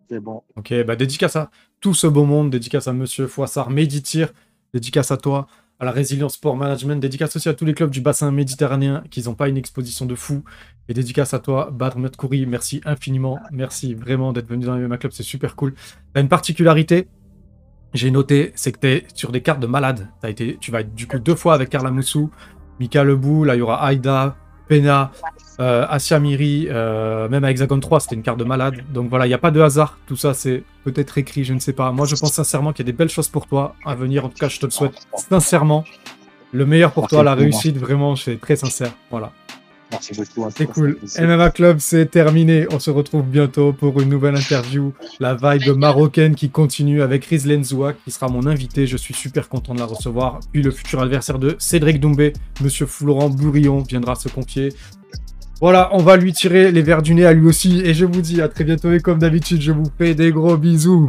C'est 0.08 0.20
bon. 0.20 0.42
Ok, 0.56 0.72
bah 0.84 0.94
dédicace 0.94 1.36
à 1.36 1.50
tout 1.80 1.94
ce 1.94 2.06
beau 2.06 2.24
monde, 2.24 2.50
dédicace 2.50 2.86
à 2.86 2.92
Monsieur 2.92 3.26
Foissard, 3.26 3.70
Méditir, 3.70 4.32
dédicace 4.74 5.10
à 5.10 5.16
toi, 5.16 5.46
à 5.82 5.84
la 5.84 5.90
Résilience 5.90 6.34
Sport 6.34 6.56
Management, 6.56 7.00
dédicace 7.00 7.34
aussi 7.34 7.48
à 7.48 7.54
tous 7.54 7.64
les 7.64 7.74
clubs 7.74 7.90
du 7.90 8.00
bassin 8.00 8.30
méditerranéen 8.30 9.02
qui 9.10 9.20
n'ont 9.24 9.34
pas 9.34 9.48
une 9.48 9.56
exposition 9.56 10.06
de 10.06 10.14
fou, 10.14 10.44
et 10.88 10.94
dédicace 10.94 11.34
à 11.34 11.40
toi, 11.40 11.70
Badr 11.72 11.98
Metkouri, 11.98 12.46
merci 12.46 12.80
infiniment, 12.84 13.40
merci 13.50 13.92
vraiment 13.92 14.32
d'être 14.32 14.46
venu 14.46 14.64
dans 14.64 14.76
le 14.76 14.86
MMA 14.86 14.98
Club, 14.98 15.10
c'est 15.10 15.24
super 15.24 15.56
cool. 15.56 15.74
T'as 16.14 16.20
une 16.20 16.28
particularité, 16.28 17.08
j'ai 17.94 18.12
noté, 18.12 18.52
c'est 18.54 18.70
que 18.70 18.78
t'es 18.78 19.06
sur 19.12 19.32
des 19.32 19.40
cartes 19.40 19.58
de 19.58 19.66
malade. 19.66 20.06
Été, 20.22 20.56
tu 20.60 20.70
vas 20.70 20.82
être 20.82 20.94
du 20.94 21.08
coup 21.08 21.18
deux 21.18 21.34
fois 21.34 21.54
avec 21.54 21.68
Carla 21.70 21.90
Moussou, 21.90 22.30
Mika 22.78 23.02
Lebou, 23.02 23.42
là 23.42 23.56
il 23.56 23.58
y 23.58 23.62
aura 23.62 23.84
Aïda, 23.84 24.36
Pena, 24.68 25.10
euh, 25.62 25.86
Asia 25.88 26.18
Miri, 26.18 26.66
euh, 26.70 27.28
même 27.28 27.44
à 27.44 27.50
Hexagon 27.50 27.78
3, 27.78 28.00
c'était 28.00 28.16
une 28.16 28.22
carte 28.22 28.38
de 28.38 28.44
malade. 28.44 28.74
Donc 28.92 29.08
voilà, 29.08 29.26
il 29.26 29.28
n'y 29.28 29.34
a 29.34 29.38
pas 29.38 29.52
de 29.52 29.60
hasard. 29.60 29.96
Tout 30.06 30.16
ça, 30.16 30.34
c'est 30.34 30.64
peut-être 30.82 31.18
écrit, 31.18 31.44
je 31.44 31.54
ne 31.54 31.60
sais 31.60 31.72
pas. 31.72 31.92
Moi, 31.92 32.04
je 32.04 32.16
pense 32.16 32.32
sincèrement 32.32 32.72
qu'il 32.72 32.84
y 32.84 32.88
a 32.88 32.90
des 32.92 32.96
belles 32.96 33.08
choses 33.08 33.28
pour 33.28 33.46
toi 33.46 33.76
à 33.84 33.94
venir. 33.94 34.24
En 34.24 34.28
tout 34.28 34.38
cas, 34.38 34.48
je 34.48 34.58
te 34.58 34.66
le 34.66 34.72
souhaite 34.72 35.06
sincèrement. 35.30 35.84
Le 36.52 36.66
meilleur 36.66 36.90
pour 36.90 37.04
Merci 37.04 37.14
toi, 37.14 37.22
la 37.22 37.30
beaucoup. 37.36 37.42
réussite, 37.44 37.78
vraiment, 37.78 38.16
je 38.16 38.22
suis 38.22 38.38
très 38.38 38.56
sincère. 38.56 38.92
Voilà. 39.10 39.30
Merci 39.92 40.14
beaucoup. 40.14 40.50
C'est 40.56 40.66
cool. 40.66 40.98
MMA 41.20 41.50
Club, 41.50 41.76
c'est 41.78 42.06
terminé. 42.06 42.66
On 42.72 42.80
se 42.80 42.90
retrouve 42.90 43.24
bientôt 43.24 43.72
pour 43.72 44.00
une 44.00 44.08
nouvelle 44.08 44.34
interview. 44.34 44.92
La 45.20 45.34
vibe 45.34 45.76
marocaine 45.76 46.34
qui 46.34 46.50
continue 46.50 47.02
avec 47.02 47.24
Rizlen 47.26 47.62
Zoua, 47.62 47.92
qui 47.92 48.10
sera 48.10 48.28
mon 48.28 48.46
invité. 48.46 48.86
Je 48.86 48.96
suis 48.96 49.14
super 49.14 49.48
content 49.48 49.74
de 49.74 49.78
la 49.78 49.86
recevoir. 49.86 50.40
Puis 50.52 50.62
le 50.62 50.72
futur 50.72 51.00
adversaire 51.00 51.38
de 51.38 51.54
Cédric 51.58 52.00
Doumbé, 52.00 52.32
Monsieur 52.62 52.86
Florent 52.86 53.28
Bourillon, 53.28 53.80
viendra 53.80 54.14
se 54.14 54.28
confier. 54.28 54.70
Voilà, 55.62 55.90
on 55.92 55.98
va 55.98 56.16
lui 56.16 56.32
tirer 56.32 56.72
les 56.72 56.82
verres 56.82 57.02
du 57.02 57.14
nez 57.14 57.24
à 57.24 57.32
lui 57.32 57.46
aussi. 57.46 57.82
Et 57.84 57.94
je 57.94 58.04
vous 58.04 58.20
dis 58.20 58.42
à 58.42 58.48
très 58.48 58.64
bientôt. 58.64 58.90
Et 58.90 58.98
comme 58.98 59.20
d'habitude, 59.20 59.62
je 59.62 59.70
vous 59.70 59.86
fais 59.96 60.12
des 60.12 60.32
gros 60.32 60.56
bisous. 60.56 61.08